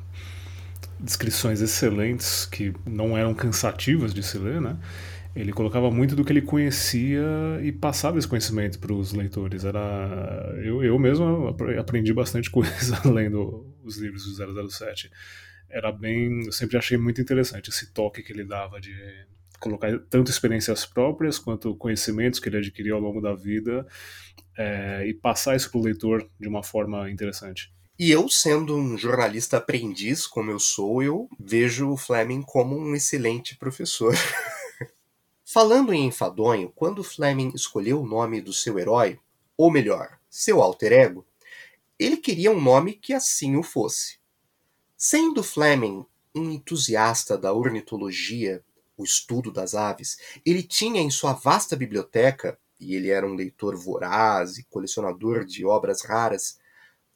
descrições 0.99 1.61
excelentes 1.61 2.45
que 2.45 2.73
não 2.85 3.17
eram 3.17 3.33
cansativas 3.33 4.13
de 4.13 4.23
se 4.23 4.37
ler, 4.37 4.61
né? 4.61 4.77
Ele 5.35 5.51
colocava 5.51 5.89
muito 5.89 6.15
do 6.15 6.23
que 6.23 6.31
ele 6.31 6.41
conhecia 6.41 7.23
e 7.61 7.71
passava 7.71 8.19
esse 8.19 8.27
conhecimento 8.27 8.79
para 8.79 8.93
os 8.93 9.13
leitores. 9.13 9.65
Era 9.65 10.53
eu, 10.63 10.83
eu 10.83 10.97
mesmo 10.99 11.55
aprendi 11.79 12.13
bastante 12.13 12.49
coisa 12.51 13.01
lendo 13.05 13.65
os 13.83 13.97
livros 13.97 14.25
do 14.25 14.69
007. 14.69 15.09
Era 15.69 15.91
bem, 15.91 16.45
eu 16.45 16.51
sempre 16.51 16.77
achei 16.77 16.97
muito 16.97 17.19
interessante 17.19 17.69
esse 17.69 17.91
toque 17.91 18.21
que 18.21 18.31
ele 18.31 18.43
dava 18.43 18.79
de 18.79 18.93
colocar 19.59 19.97
tanto 20.09 20.29
experiências 20.29 20.85
próprias 20.85 21.39
quanto 21.39 21.75
conhecimentos 21.75 22.39
que 22.39 22.49
ele 22.49 22.57
adquiriu 22.57 22.95
ao 22.95 23.01
longo 23.01 23.21
da 23.21 23.33
vida 23.33 23.87
é, 24.57 25.05
e 25.07 25.13
passar 25.13 25.55
isso 25.55 25.69
para 25.69 25.79
o 25.79 25.83
leitor 25.83 26.29
de 26.39 26.47
uma 26.47 26.63
forma 26.63 27.09
interessante. 27.09 27.73
E 27.97 28.09
eu, 28.11 28.27
sendo 28.27 28.75
um 28.75 28.97
jornalista 28.97 29.57
aprendiz, 29.57 30.25
como 30.25 30.49
eu 30.49 30.59
sou, 30.59 31.03
eu 31.03 31.29
vejo 31.39 31.91
o 31.91 31.97
Fleming 31.97 32.41
como 32.41 32.75
um 32.75 32.95
excelente 32.95 33.55
professor. 33.55 34.15
Falando 35.45 35.93
em 35.93 36.07
enfadonho, 36.07 36.71
quando 36.75 37.03
Fleming 37.03 37.51
escolheu 37.53 38.01
o 38.01 38.07
nome 38.07 38.41
do 38.41 38.51
seu 38.51 38.79
herói, 38.79 39.19
ou 39.55 39.71
melhor, 39.71 40.17
seu 40.29 40.61
alter 40.61 40.91
ego, 40.91 41.25
ele 41.99 42.17
queria 42.17 42.51
um 42.51 42.59
nome 42.59 42.93
que 42.93 43.13
assim 43.13 43.55
o 43.55 43.61
fosse. 43.61 44.17
Sendo 44.97 45.43
Fleming 45.43 46.05
um 46.35 46.49
entusiasta 46.49 47.37
da 47.37 47.53
ornitologia, 47.53 48.63
o 48.97 49.03
estudo 49.03 49.51
das 49.51 49.75
aves, 49.75 50.17
ele 50.45 50.63
tinha 50.63 51.01
em 51.01 51.11
sua 51.11 51.33
vasta 51.33 51.75
biblioteca 51.75 52.59
e 52.83 52.95
ele 52.95 53.09
era 53.09 53.25
um 53.25 53.33
leitor 53.33 53.75
voraz 53.75 54.57
e 54.57 54.63
colecionador 54.65 55.45
de 55.45 55.65
obras 55.65 56.03
raras, 56.03 56.59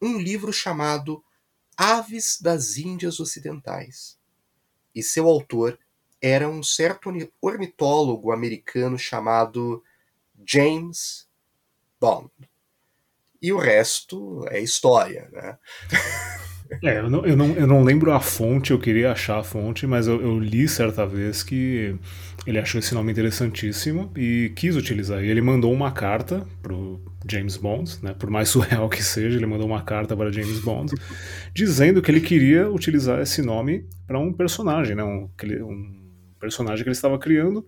um 0.02 0.18
livro 0.18 0.54
chamado 0.54 1.24
Aves 1.76 2.40
das 2.42 2.78
Índias 2.78 3.20
Ocidentais. 3.20 4.18
E 4.96 5.04
seu 5.04 5.28
autor 5.28 5.78
era 6.22 6.50
um 6.50 6.64
certo 6.64 7.12
ornitólogo 7.42 8.32
americano 8.32 8.98
chamado 8.98 9.84
James 10.46 11.28
Bond. 12.00 12.32
E 13.42 13.54
o 13.54 13.58
resto 13.58 14.46
é 14.50 14.60
história, 14.60 15.30
né? 15.32 15.60
É, 16.84 17.00
eu 17.00 17.10
não, 17.10 17.26
eu, 17.26 17.36
não, 17.36 17.54
eu 17.54 17.68
não 17.68 17.84
lembro 17.84 18.12
a 18.12 18.20
fonte, 18.20 18.72
eu 18.72 18.80
queria 18.80 19.12
achar 19.12 19.40
a 19.40 19.44
fonte, 19.44 19.88
mas 19.88 20.08
eu, 20.08 20.22
eu, 20.22 20.40
li 20.40 20.68
certa 20.68 21.06
vez 21.06 21.44
que 21.44 21.96
ele 22.46 22.60
achou 22.60 22.80
esse 22.80 22.94
nome 22.94 23.12
interessantíssimo 23.12 24.12
e 24.16 24.52
quis 24.56 24.76
utilizar. 24.76 25.24
E 25.24 25.30
ele 25.30 25.42
mandou 25.42 25.74
uma 25.74 25.92
carta 25.92 26.46
pro 26.62 27.02
James 27.30 27.58
Bond, 27.58 27.98
né, 28.04 28.14
por 28.14 28.30
mais 28.30 28.50
surreal 28.50 28.90
que 28.90 29.04
seja, 29.04 29.38
ele 29.38 29.46
mandou 29.46 29.68
uma 29.68 29.82
carta 29.82 30.16
para 30.16 30.32
James 30.32 30.60
Bond, 30.60 30.94
dizendo 31.54 32.02
que 32.02 32.12
ele 32.12 32.22
queria 32.22 32.70
utilizar 32.70 33.20
esse 33.22 33.42
nome 33.42 33.86
para 34.06 34.20
um 34.20 34.32
personagem, 34.32 34.96
né, 34.96 35.04
um, 35.04 35.30
um 35.44 35.96
personagem 36.40 36.84
que 36.84 36.90
ele 36.90 36.96
estava 36.96 37.18
criando. 37.18 37.66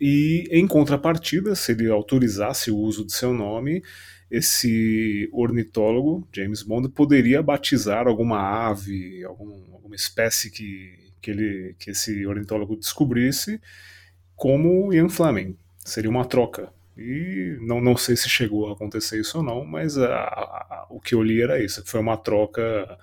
E 0.00 0.44
em 0.52 0.66
contrapartida, 0.66 1.54
se 1.54 1.72
ele 1.72 1.90
autorizasse 1.90 2.70
o 2.70 2.76
uso 2.76 3.04
de 3.04 3.12
seu 3.12 3.34
nome, 3.34 3.82
esse 4.30 5.28
ornitólogo, 5.32 6.26
James 6.32 6.62
Bond, 6.62 6.88
poderia 6.90 7.42
batizar 7.42 8.06
alguma 8.06 8.68
ave, 8.68 9.24
algum, 9.24 9.72
alguma 9.72 9.96
espécie 9.96 10.50
que, 10.50 11.12
que, 11.20 11.30
ele, 11.30 11.74
que 11.78 11.90
esse 11.90 12.26
ornitólogo 12.26 12.76
descobrisse 12.76 13.60
como 14.36 14.92
Ian 14.92 15.08
Fleming. 15.08 15.56
Seria 15.84 16.10
uma 16.10 16.24
troca. 16.24 16.72
E 16.96 17.56
não, 17.60 17.80
não 17.80 17.96
sei 17.96 18.16
se 18.16 18.28
chegou 18.28 18.68
a 18.68 18.72
acontecer 18.72 19.20
isso 19.20 19.38
ou 19.38 19.44
não, 19.44 19.64
mas 19.64 19.96
a, 19.96 20.14
a, 20.14 20.86
o 20.90 21.00
que 21.00 21.14
eu 21.14 21.22
li 21.22 21.40
era 21.40 21.62
isso. 21.62 21.82
Foi 21.86 22.00
uma 22.00 22.16
troca 22.16 22.98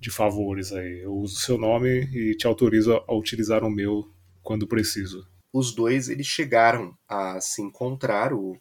de 0.00 0.10
favores 0.10 0.72
aí. 0.72 1.00
Eu 1.02 1.14
uso 1.14 1.36
seu 1.36 1.56
nome 1.56 2.08
e 2.12 2.34
te 2.34 2.46
autorizo 2.46 2.94
a, 2.94 3.04
a 3.06 3.14
utilizar 3.14 3.62
o 3.62 3.70
meu 3.70 4.10
quando 4.42 4.66
preciso. 4.66 5.26
Os 5.52 5.74
dois 5.74 6.08
eles 6.08 6.26
chegaram 6.26 6.96
a 7.08 7.40
se 7.40 7.62
encontrar, 7.62 8.32
o 8.32 8.56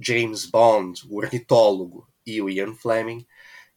James 0.00 0.46
Bond, 0.46 1.06
o 1.08 1.18
ornitólogo, 1.18 2.08
e 2.26 2.40
o 2.40 2.48
Ian 2.48 2.74
Fleming. 2.74 3.26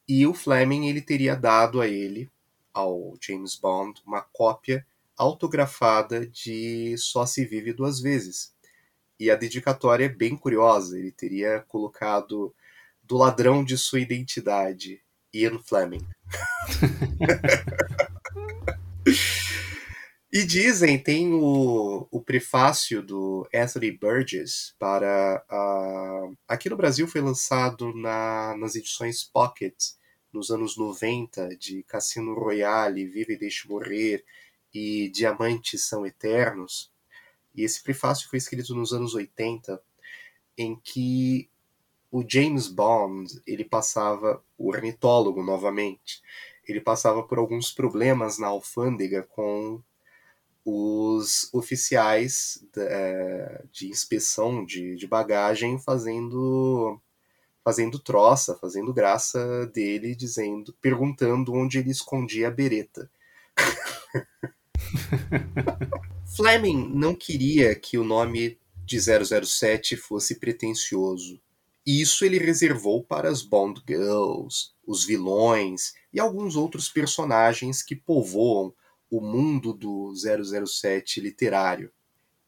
E 0.08 0.26
o 0.28 0.34
Fleming 0.34 0.88
ele 0.88 1.02
teria 1.02 1.36
dado 1.36 1.82
a 1.82 1.88
ele, 1.88 2.30
ao 2.74 3.16
James 3.22 3.56
Bond, 3.56 4.02
uma 4.06 4.22
cópia 4.22 4.86
autografada 5.16 6.26
de 6.26 6.96
Só 6.98 7.26
se 7.26 7.46
vive 7.46 7.74
duas 7.74 8.00
vezes. 8.00 8.54
E 9.20 9.30
a 9.30 9.36
dedicatória 9.36 10.06
é 10.06 10.10
bem 10.10 10.36
curiosa. 10.36 10.98
Ele 10.98 11.12
teria 11.12 11.64
colocado 11.68 12.54
do 13.02 13.18
ladrão 13.18 13.64
de 13.64 13.78
sua 13.78 14.00
identidade, 14.00 15.02
Ian 15.34 15.60
Fleming. 15.60 16.06
E 20.36 20.44
dizem, 20.44 20.98
tem 20.98 21.32
o, 21.32 22.08
o 22.10 22.20
prefácio 22.20 23.04
do 23.04 23.48
Anthony 23.54 23.92
Burgess 23.92 24.74
para. 24.80 25.46
Uh, 25.48 26.36
aqui 26.48 26.68
no 26.72 26.76
Brasil 26.76 27.08
foi 27.08 27.22
lançado 27.22 27.94
na, 27.94 28.58
nas 28.58 28.74
edições 28.74 29.24
Pocket, 29.24 29.76
nos 30.34 30.50
anos 30.50 30.76
90, 30.76 31.50
de 31.56 31.84
Cassino 31.84 32.34
Royale, 32.34 33.06
Vive 33.06 33.34
e 33.34 33.38
Deixe 33.38 33.68
Morrer 33.68 34.26
e 34.74 35.08
Diamantes 35.10 35.86
São 35.86 36.04
Eternos. 36.04 36.92
E 37.54 37.64
esse 37.64 37.84
prefácio 37.84 38.28
foi 38.28 38.38
escrito 38.38 38.74
nos 38.74 38.92
anos 38.92 39.14
80, 39.14 39.80
em 40.58 40.76
que 40.84 41.48
o 42.12 42.26
James 42.28 42.68
Bond 42.68 43.40
ele 43.46 43.64
passava, 43.64 44.44
o 44.58 44.70
ornitólogo 44.70 45.44
novamente, 45.44 46.24
ele 46.68 46.82
passava 46.82 47.22
por 47.22 47.38
alguns 47.38 47.72
problemas 47.72 48.40
na 48.40 48.48
alfândega 48.48 49.22
com 49.22 49.80
os 50.66 51.50
oficiais 51.54 52.66
de, 52.74 52.82
é, 52.82 53.64
de 53.72 53.90
inspeção 53.90 54.66
de, 54.66 54.96
de, 54.96 55.06
bagagem 55.06 55.78
fazendo 55.78 57.00
fazendo 57.64 57.98
troça, 57.98 58.56
fazendo 58.56 58.94
graça 58.94 59.66
dele, 59.68 60.16
dizendo, 60.16 60.74
perguntando 60.82 61.54
onde 61.54 61.78
ele 61.78 61.92
escondia 61.92 62.50
a 62.50 62.52
bereta. 62.52 63.10
Fleming 66.36 66.92
não 66.94 67.16
queria 67.16 67.74
que 67.74 67.98
o 67.98 68.04
nome 68.04 68.60
de 68.86 69.00
007 69.00 69.96
fosse 69.96 70.40
pretensioso. 70.40 71.40
Isso 71.86 72.26
ele 72.26 72.38
reservou 72.38 73.04
para 73.04 73.30
as 73.30 73.42
Bond 73.42 73.82
Girls, 73.88 74.72
os 74.86 75.06
vilões 75.06 75.94
e 76.14 76.20
alguns 76.20 76.56
outros 76.56 76.90
personagens 76.90 77.82
que 77.82 77.96
povoam 77.96 78.74
o 79.16 79.22
mundo 79.22 79.74
do 79.74 80.12
007 80.16 81.22
literário. 81.22 81.94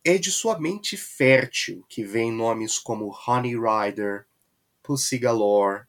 É 0.03 0.17
de 0.17 0.31
sua 0.31 0.59
mente 0.59 0.97
fértil 0.97 1.85
que 1.87 2.03
vem 2.03 2.31
nomes 2.31 2.79
como 2.79 3.15
Honey 3.27 3.53
Rider, 3.55 4.25
Pussy 4.81 5.19
Galore 5.19 5.83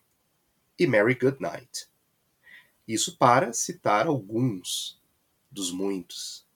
e 0.79 0.87
Mary 0.87 1.15
Goodnight. 1.15 1.89
Isso 2.87 3.17
para 3.17 3.55
citar 3.55 4.07
alguns 4.07 5.01
dos 5.51 5.73
muitos. 5.73 6.47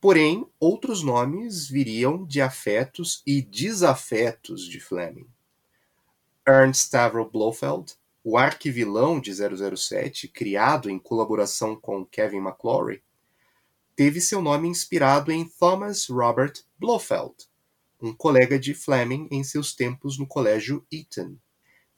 Porém, 0.00 0.44
outros 0.58 1.04
nomes 1.04 1.68
viriam 1.68 2.26
de 2.26 2.40
afetos 2.40 3.22
e 3.24 3.40
desafetos 3.40 4.68
de 4.68 4.80
Fleming. 4.80 5.28
Ernst 6.44 6.86
Stavro 6.86 7.30
Blofeld, 7.30 7.94
o 8.24 8.36
arquivilão 8.36 9.20
de 9.20 9.32
007, 9.32 10.26
criado 10.26 10.90
em 10.90 10.98
colaboração 10.98 11.76
com 11.76 12.04
Kevin 12.04 12.38
McClory, 12.38 13.00
teve 13.94 14.20
seu 14.20 14.40
nome 14.40 14.68
inspirado 14.68 15.30
em 15.30 15.44
Thomas 15.44 16.06
Robert 16.08 16.54
Blofeld, 16.78 17.34
um 18.00 18.12
colega 18.12 18.58
de 18.58 18.74
Fleming 18.74 19.28
em 19.30 19.44
seus 19.44 19.74
tempos 19.74 20.18
no 20.18 20.26
colégio 20.26 20.84
Eton. 20.90 21.36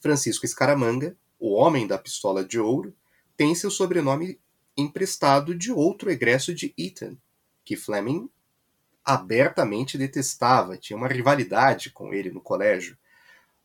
Francisco 0.00 0.44
Escaramanga, 0.44 1.16
o 1.38 1.54
homem 1.54 1.86
da 1.86 1.96
pistola 1.96 2.44
de 2.44 2.58
ouro, 2.58 2.94
tem 3.36 3.54
seu 3.54 3.70
sobrenome 3.70 4.40
emprestado 4.76 5.54
de 5.54 5.72
outro 5.72 6.10
egresso 6.10 6.54
de 6.54 6.74
Eton, 6.76 7.16
que 7.64 7.76
Fleming 7.76 8.28
abertamente 9.04 9.96
detestava, 9.96 10.76
tinha 10.76 10.96
uma 10.96 11.08
rivalidade 11.08 11.90
com 11.90 12.12
ele 12.12 12.30
no 12.30 12.40
colégio, 12.40 12.98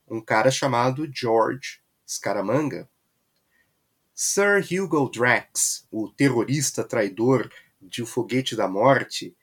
um 0.08 0.22
cara 0.22 0.52
chamado 0.52 1.10
George 1.12 1.82
Scaramanga. 2.08 2.89
Sir 4.13 4.65
Hugo 4.72 5.10
Drax, 5.10 5.88
o 5.89 6.10
terrorista 6.10 6.84
traidor 6.84 7.50
de 7.82 8.04
O 8.04 8.06
Foguete 8.06 8.56
da 8.56 8.68
Morte, 8.68 9.36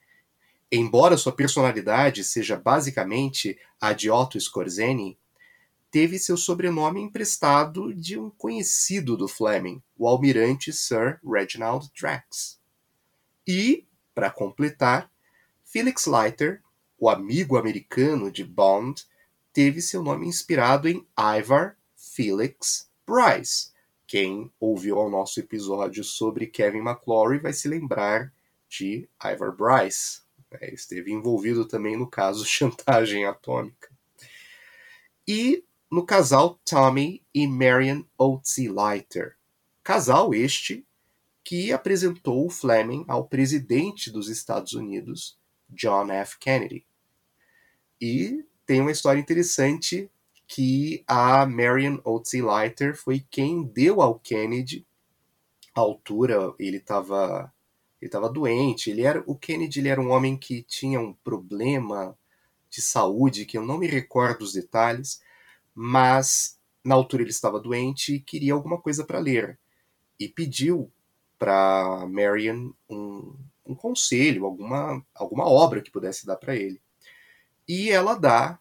embora 0.71 1.17
sua 1.17 1.33
personalidade 1.33 2.25
seja 2.25 2.57
basicamente 2.57 3.59
a 3.81 3.93
de 3.93 4.11
Otto 4.11 4.39
Skorzeny, 4.39 5.19
teve 5.91 6.19
seu 6.19 6.37
sobrenome 6.37 7.01
emprestado 7.01 7.95
de 7.95 8.19
um 8.19 8.31
conhecido 8.31 9.17
do 9.17 9.27
Fleming, 9.27 9.83
o 9.97 10.07
almirante 10.07 10.73
Sir 10.73 11.19
Reginald 11.25 11.91
Drax. 11.99 12.61
E, 13.47 13.87
para 14.15 14.31
completar, 14.31 15.11
Felix 15.65 16.07
Leiter, 16.07 16.63
o 16.99 17.09
amigo 17.09 17.57
americano 17.57 18.31
de 18.31 18.45
Bond, 18.45 19.07
teve 19.53 19.81
seu 19.81 20.03
nome 20.03 20.27
inspirado 20.27 20.89
em 20.89 21.07
Ivar 21.19 21.77
Felix 21.97 22.91
Bryce, 23.07 23.71
quem 24.07 24.51
ouviu 24.61 24.99
o 24.99 25.11
nosso 25.11 25.41
episódio 25.41 26.05
sobre 26.05 26.47
Kevin 26.47 26.79
McClory 26.79 27.39
vai 27.39 27.53
se 27.53 27.69
lembrar 27.69 28.33
de 28.69 29.09
Ivar 29.23 29.53
Bryce. 29.53 30.23
É, 30.51 30.73
esteve 30.73 31.13
envolvido 31.13 31.67
também 31.67 31.97
no 31.97 32.07
caso 32.07 32.45
Chantagem 32.47 33.25
Atômica. 33.25 33.91
E 35.27 35.65
no 35.91 36.05
casal 36.05 36.59
Tommy 36.65 37.23
e 37.35 37.47
Marion 37.47 38.05
Otzi 38.17 38.69
Leiter. 38.69 39.37
Casal 39.83 40.35
este 40.35 40.87
que 41.43 41.73
apresentou 41.73 42.51
Fleming 42.51 43.05
ao 43.07 43.27
presidente 43.29 44.11
dos 44.11 44.29
Estados 44.29 44.73
Unidos, 44.73 45.39
John 45.69 46.11
F. 46.11 46.39
Kennedy. 46.39 46.85
E 48.01 48.45
tem 48.65 48.81
uma 48.81 48.91
história 48.91 49.21
interessante 49.21 50.11
que 50.47 51.05
a 51.07 51.45
Marion 51.45 51.99
Otzi 52.05 52.41
Leiter 52.41 52.97
foi 52.97 53.25
quem 53.31 53.65
deu 53.65 54.01
ao 54.01 54.19
Kennedy 54.19 54.87
a 55.75 55.81
altura, 55.81 56.55
ele 56.59 56.79
estava 56.79 57.53
ele 58.01 58.09
estava 58.09 58.29
doente, 58.29 58.91
ele 58.91 59.03
era 59.03 59.23
o 59.27 59.37
Kennedy 59.37 59.81
ele 59.81 59.89
era 59.89 60.01
um 60.01 60.11
homem 60.11 60.37
que 60.37 60.63
tinha 60.63 61.01
um 61.01 61.13
problema 61.13 62.17
de 62.71 62.81
saúde 62.81 63.47
que 63.47 63.57
eu 63.59 63.65
não 63.65 63.79
me 63.79 63.87
recordo 63.87 64.43
os 64.43 64.53
detalhes, 64.53 65.21
mas 65.75 66.59
na 66.85 66.95
altura 66.95 67.23
ele 67.23 67.31
estava 67.31 67.59
doente 67.61 68.15
e 68.15 68.21
queria 68.21 68.53
alguma 68.53 68.81
coisa 68.81 69.05
para 69.05 69.19
ler. 69.19 69.59
E 70.21 70.29
pediu 70.29 70.91
para 71.39 72.07
Marion 72.09 72.73
um, 72.89 73.35
um 73.67 73.75
conselho, 73.75 74.47
alguma 74.47 75.05
alguma 75.15 75.47
obra 75.47 75.83
que 75.83 75.91
pudesse 75.91 76.27
dar 76.27 76.37
para 76.37 76.57
ele. 76.57 76.81
E 77.69 77.91
ela 77.91 78.15
dá 78.15 78.59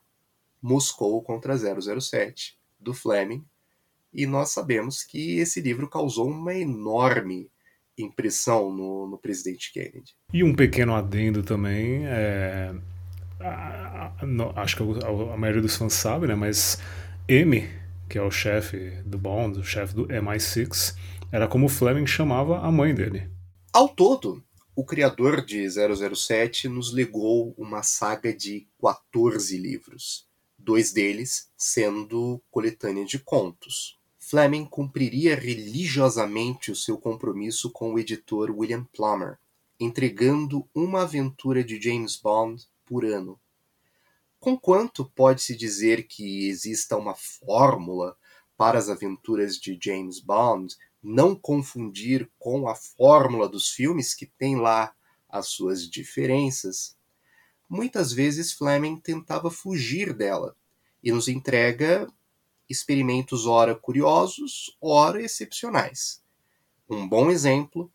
Moscou 0.61 1.21
contra 1.21 1.55
007, 1.57 2.57
do 2.79 2.93
Fleming, 2.93 3.45
e 4.13 4.25
nós 4.25 4.51
sabemos 4.51 5.03
que 5.03 5.39
esse 5.39 5.59
livro 5.59 5.89
causou 5.89 6.29
uma 6.29 6.53
enorme 6.53 7.49
impressão 7.97 8.71
no, 8.71 9.07
no 9.07 9.17
presidente 9.17 9.71
Kennedy. 9.73 10.13
E 10.33 10.43
um 10.43 10.55
pequeno 10.55 10.95
adendo 10.95 11.43
também, 11.43 12.05
é, 12.05 12.73
acho 14.55 14.77
que 14.77 14.83
a, 14.83 15.33
a, 15.33 15.37
maioria 15.37 15.61
dos 15.61 15.75
fãs 15.75 15.93
sabe, 15.93 16.27
né, 16.27 16.35
mas 16.35 16.79
M, 17.27 17.67
que 18.09 18.17
é 18.17 18.21
o 18.21 18.31
chefe 18.31 19.01
do 19.05 19.17
Bond, 19.17 19.59
o 19.59 19.63
chefe 19.63 19.93
do 19.93 20.07
MI6, 20.07 20.95
era 21.31 21.47
como 21.47 21.67
Fleming 21.67 22.07
chamava 22.07 22.59
a 22.59 22.71
mãe 22.71 22.93
dele. 22.93 23.29
Ao 23.73 23.89
todo, 23.89 24.41
o 24.75 24.85
criador 24.85 25.43
de 25.43 25.67
007 25.69 26.69
nos 26.69 26.93
legou 26.93 27.53
uma 27.57 27.83
saga 27.83 28.33
de 28.33 28.67
14 28.81 29.57
livros 29.57 30.24
dois 30.65 30.91
deles 30.91 31.49
sendo 31.55 32.41
coletânea 32.49 33.05
de 33.05 33.19
contos. 33.19 33.99
Fleming 34.17 34.65
cumpriria 34.65 35.35
religiosamente 35.35 36.71
o 36.71 36.75
seu 36.75 36.97
compromisso 36.97 37.69
com 37.69 37.93
o 37.93 37.99
editor 37.99 38.49
William 38.49 38.83
Plummer, 38.85 39.37
entregando 39.79 40.67
uma 40.73 41.03
aventura 41.03 41.63
de 41.63 41.79
James 41.79 42.17
Bond 42.17 42.65
por 42.83 43.05
ano. 43.05 43.39
Conquanto 44.39 45.05
pode-se 45.15 45.55
dizer 45.55 46.07
que 46.07 46.49
exista 46.49 46.97
uma 46.97 47.13
fórmula 47.13 48.17
para 48.57 48.79
as 48.79 48.89
aventuras 48.89 49.57
de 49.57 49.77
James 49.79 50.19
Bond, 50.19 50.75
não 51.03 51.35
confundir 51.35 52.27
com 52.39 52.67
a 52.67 52.73
fórmula 52.73 53.47
dos 53.47 53.69
filmes 53.69 54.15
que 54.15 54.25
tem 54.25 54.55
lá 54.55 54.95
as 55.29 55.49
suas 55.49 55.87
diferenças, 55.87 56.94
muitas 57.69 58.11
vezes 58.11 58.51
Fleming 58.51 58.97
tentava 58.97 59.49
fugir 59.49 60.13
dela 60.13 60.55
e 61.03 61.11
nos 61.11 61.27
entrega 61.27 62.07
experimentos 62.69 63.45
ora 63.45 63.75
curiosos, 63.75 64.75
ora 64.81 65.21
excepcionais. 65.21 66.23
Um 66.89 67.07
bom 67.07 67.29
exemplo 67.29 67.91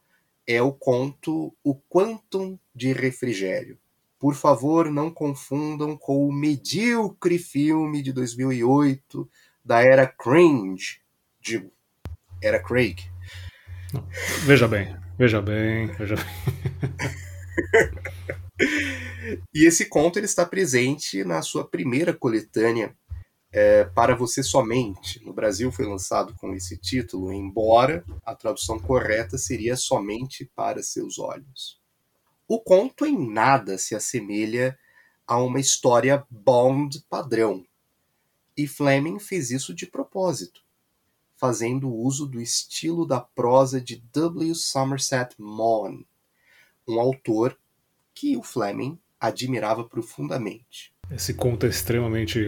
é 0.46 0.60
o 0.60 0.72
conto 0.72 1.54
O 1.62 1.74
Quantum 1.74 2.58
de 2.74 2.92
Refrigério. 2.92 3.78
Por 4.18 4.34
favor, 4.34 4.90
não 4.90 5.10
confundam 5.10 5.96
com 5.96 6.26
o 6.26 6.32
medíocre 6.32 7.38
filme 7.38 8.02
de 8.02 8.12
2008 8.12 9.28
da 9.64 9.80
era 9.80 10.06
cringe, 10.06 11.00
digo, 11.40 11.70
era 12.42 12.62
Craig. 12.62 13.00
Veja 14.44 14.68
bem, 14.68 14.96
veja 15.18 15.40
bem, 15.40 15.86
veja 15.86 16.16
bem. 16.16 16.24
e 19.54 19.66
esse 19.66 19.86
conto 19.86 20.18
ele 20.18 20.26
está 20.26 20.44
presente 20.44 21.24
na 21.24 21.42
sua 21.42 21.64
primeira 21.64 22.12
coletânea 22.12 22.96
é, 23.52 23.84
Para 23.84 24.14
Você 24.14 24.42
Somente. 24.42 25.24
No 25.24 25.32
Brasil 25.32 25.72
foi 25.72 25.86
lançado 25.86 26.34
com 26.34 26.54
esse 26.54 26.76
título, 26.76 27.32
embora 27.32 28.04
a 28.24 28.34
tradução 28.34 28.78
correta 28.78 29.38
seria 29.38 29.76
Somente 29.76 30.44
para 30.54 30.82
Seus 30.82 31.18
Olhos. 31.18 31.80
O 32.46 32.60
conto 32.60 33.06
em 33.06 33.32
nada 33.32 33.78
se 33.78 33.94
assemelha 33.94 34.78
a 35.26 35.40
uma 35.40 35.60
história 35.60 36.24
Bond 36.28 37.04
padrão. 37.08 37.64
E 38.56 38.66
Fleming 38.66 39.18
fez 39.18 39.50
isso 39.50 39.72
de 39.72 39.86
propósito, 39.86 40.60
fazendo 41.36 41.88
uso 41.88 42.26
do 42.26 42.40
estilo 42.40 43.06
da 43.06 43.20
prosa 43.20 43.80
de 43.80 44.02
W. 44.12 44.54
Somerset 44.54 45.34
Maugham, 45.38 46.04
um 46.86 46.98
autor 46.98 47.56
que 48.20 48.36
o 48.36 48.42
Fleming 48.42 48.98
admirava 49.18 49.82
profundamente. 49.82 50.92
Esse 51.10 51.32
conto 51.32 51.64
é 51.64 51.70
extremamente 51.70 52.38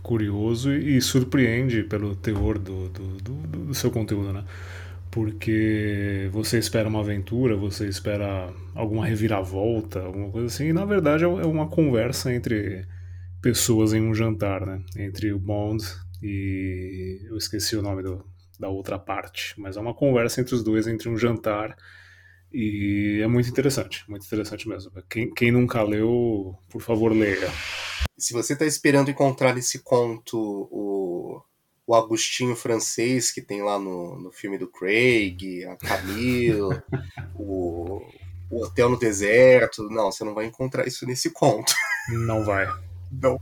curioso 0.00 0.72
e 0.72 1.02
surpreende 1.02 1.82
pelo 1.82 2.14
teor 2.14 2.58
do, 2.58 2.88
do, 2.88 3.16
do, 3.16 3.32
do 3.34 3.74
seu 3.74 3.90
conteúdo, 3.90 4.32
né? 4.32 4.44
Porque 5.10 6.28
você 6.32 6.58
espera 6.58 6.88
uma 6.88 7.00
aventura, 7.00 7.56
você 7.56 7.88
espera 7.88 8.52
alguma 8.74 9.04
reviravolta, 9.04 10.00
alguma 10.00 10.30
coisa 10.30 10.46
assim, 10.46 10.66
e 10.66 10.72
na 10.72 10.84
verdade 10.84 11.24
é, 11.24 11.26
é 11.26 11.46
uma 11.46 11.68
conversa 11.68 12.32
entre 12.32 12.86
pessoas 13.42 13.92
em 13.92 14.00
um 14.00 14.14
jantar, 14.14 14.64
né? 14.64 14.80
Entre 14.96 15.32
o 15.32 15.38
Bond 15.38 15.84
e. 16.22 17.26
Eu 17.28 17.36
esqueci 17.36 17.76
o 17.76 17.82
nome 17.82 18.02
do, 18.02 18.24
da 18.60 18.68
outra 18.68 18.98
parte, 18.98 19.54
mas 19.58 19.76
é 19.76 19.80
uma 19.80 19.94
conversa 19.94 20.40
entre 20.40 20.54
os 20.54 20.62
dois, 20.62 20.86
entre 20.86 21.08
um 21.08 21.16
jantar 21.16 21.76
e 22.52 23.20
é 23.22 23.26
muito 23.26 23.48
interessante, 23.48 24.04
muito 24.08 24.24
interessante 24.24 24.68
mesmo. 24.68 24.90
Quem, 25.08 25.32
quem 25.32 25.50
nunca 25.50 25.82
leu, 25.82 26.56
por 26.70 26.80
favor, 26.80 27.12
leia. 27.12 27.50
Se 28.16 28.32
você 28.32 28.54
está 28.54 28.64
esperando 28.64 29.10
encontrar 29.10 29.54
nesse 29.54 29.80
conto 29.80 30.38
o, 30.70 31.42
o 31.86 31.94
Agostinho 31.94 32.56
francês 32.56 33.30
que 33.30 33.42
tem 33.42 33.62
lá 33.62 33.78
no, 33.78 34.18
no 34.18 34.32
filme 34.32 34.56
do 34.56 34.68
Craig, 34.68 35.64
a 35.64 35.76
Camille, 35.76 36.80
o, 37.34 38.00
o 38.50 38.62
Hotel 38.64 38.88
no 38.90 38.98
Deserto, 38.98 39.82
não, 39.90 40.10
você 40.10 40.24
não 40.24 40.34
vai 40.34 40.46
encontrar 40.46 40.86
isso 40.86 41.06
nesse 41.06 41.30
conto. 41.30 41.72
Não 42.08 42.44
vai. 42.44 42.66
Não. 43.12 43.40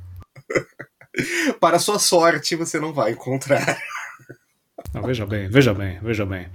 Para 1.60 1.78
sua 1.78 1.98
sorte, 1.98 2.56
você 2.56 2.80
não 2.80 2.92
vai 2.92 3.12
encontrar. 3.12 3.78
Não, 4.92 5.02
veja 5.02 5.24
bem, 5.24 5.48
veja 5.48 5.72
bem, 5.72 6.00
veja 6.00 6.26
bem. 6.26 6.50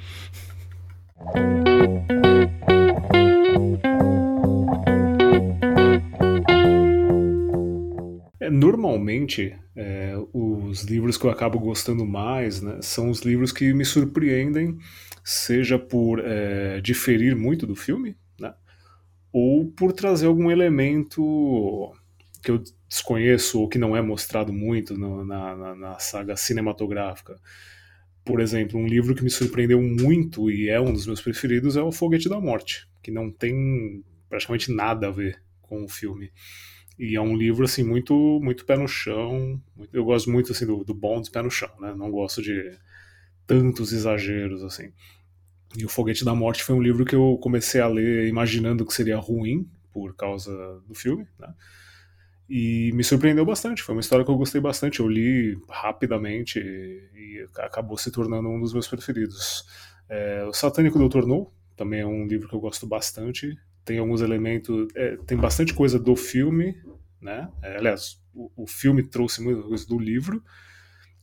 Normalmente, 8.49 9.55
é, 9.75 10.13
os 10.33 10.83
livros 10.83 11.17
que 11.17 11.25
eu 11.25 11.31
acabo 11.31 11.59
gostando 11.59 12.05
mais 12.05 12.62
né, 12.62 12.79
são 12.81 13.09
os 13.09 13.21
livros 13.21 13.51
que 13.51 13.73
me 13.73 13.85
surpreendem, 13.85 14.77
seja 15.23 15.77
por 15.77 16.19
é, 16.19 16.81
diferir 16.81 17.35
muito 17.35 17.65
do 17.67 17.75
filme, 17.75 18.15
né, 18.39 18.53
ou 19.31 19.65
por 19.65 19.91
trazer 19.93 20.27
algum 20.27 20.49
elemento 20.49 21.93
que 22.43 22.51
eu 22.51 22.63
desconheço 22.88 23.62
ou 23.62 23.69
que 23.69 23.77
não 23.77 23.95
é 23.95 24.01
mostrado 24.01 24.51
muito 24.51 24.97
no, 24.97 25.23
na, 25.23 25.55
na, 25.55 25.75
na 25.75 25.99
saga 25.99 26.35
cinematográfica. 26.35 27.39
Por 28.25 28.41
exemplo, 28.41 28.79
um 28.79 28.88
livro 28.88 29.15
que 29.15 29.23
me 29.23 29.29
surpreendeu 29.29 29.81
muito 29.81 30.49
e 30.49 30.69
é 30.69 30.79
um 30.79 30.93
dos 30.93 31.05
meus 31.05 31.21
preferidos 31.21 31.75
é 31.77 31.81
O 31.81 31.91
Foguete 31.91 32.29
da 32.29 32.39
Morte, 32.39 32.88
que 33.01 33.12
não 33.12 33.31
tem 33.31 34.03
praticamente 34.29 34.71
nada 34.71 35.07
a 35.07 35.12
ver 35.12 35.41
com 35.62 35.83
o 35.83 35.89
filme. 35.89 36.31
E 36.99 37.15
é 37.15 37.21
um 37.21 37.33
livro 37.33 37.63
assim 37.63 37.81
muito 37.81 38.39
muito 38.43 38.65
pé 38.65 38.75
no 38.75 38.88
chão. 38.88 39.59
Muito, 39.75 39.95
eu 39.95 40.03
gosto 40.03 40.29
muito 40.29 40.51
assim 40.51 40.65
do, 40.65 40.83
do 40.83 40.93
Bond 40.93 41.31
pé 41.31 41.41
no 41.41 41.49
chão, 41.49 41.71
né? 41.79 41.95
Não 41.95 42.12
gosto 42.12 42.41
de 42.41 42.77
tantos 43.47 43.93
exageros 43.93 44.62
assim. 44.63 44.91
E 45.77 45.85
o 45.85 45.89
Foguete 45.89 46.25
da 46.25 46.35
Morte 46.35 46.62
foi 46.62 46.75
um 46.75 46.81
livro 46.81 47.05
que 47.05 47.15
eu 47.15 47.39
comecei 47.41 47.79
a 47.79 47.88
ler 47.88 48.27
imaginando 48.27 48.85
que 48.85 48.93
seria 48.93 49.17
ruim 49.17 49.69
por 49.93 50.13
causa 50.15 50.51
do 50.85 50.93
filme, 50.93 51.25
né? 51.39 51.53
E 52.49 52.91
me 52.93 53.03
surpreendeu 53.03 53.45
bastante. 53.45 53.83
Foi 53.83 53.93
uma 53.93 54.01
história 54.01 54.25
que 54.25 54.31
eu 54.31 54.38
gostei 54.38 54.59
bastante. 54.59 54.99
Eu 54.99 55.07
li 55.07 55.57
rapidamente 55.69 56.59
e, 56.59 57.47
acabou 57.57 57.97
se 57.97 58.12
tornando 58.12 58.49
um 58.49 58.59
dos 58.59 58.73
meus 58.73 58.88
preferidos. 58.88 59.65
É, 60.09 60.43
o 60.45 60.51
Satânico 60.51 60.97
Doutor 60.97 61.27
No 61.27 61.51
também 61.77 62.01
é 62.01 62.05
um 62.05 62.25
livro 62.25 62.49
que 62.49 62.55
eu 62.55 62.59
gosto 62.59 62.88
bastante. 62.88 63.55
Tem 63.89 63.97
alguns 63.97 64.21
elementos. 64.21 64.88
É, 64.95 65.17
tem 65.25 65.36
bastante 65.36 65.73
coisa 65.73 65.97
do 65.97 66.15
filme, 66.15 66.75
né? 67.19 67.49
É, 67.63 67.78
aliás, 67.78 68.21
o, 68.32 68.52
o, 68.56 68.67
filme 68.67 69.02
trouxe 69.02 69.41
muita 69.41 69.63
coisa 69.63 69.84
do 69.88 69.97
livro, 69.97 70.43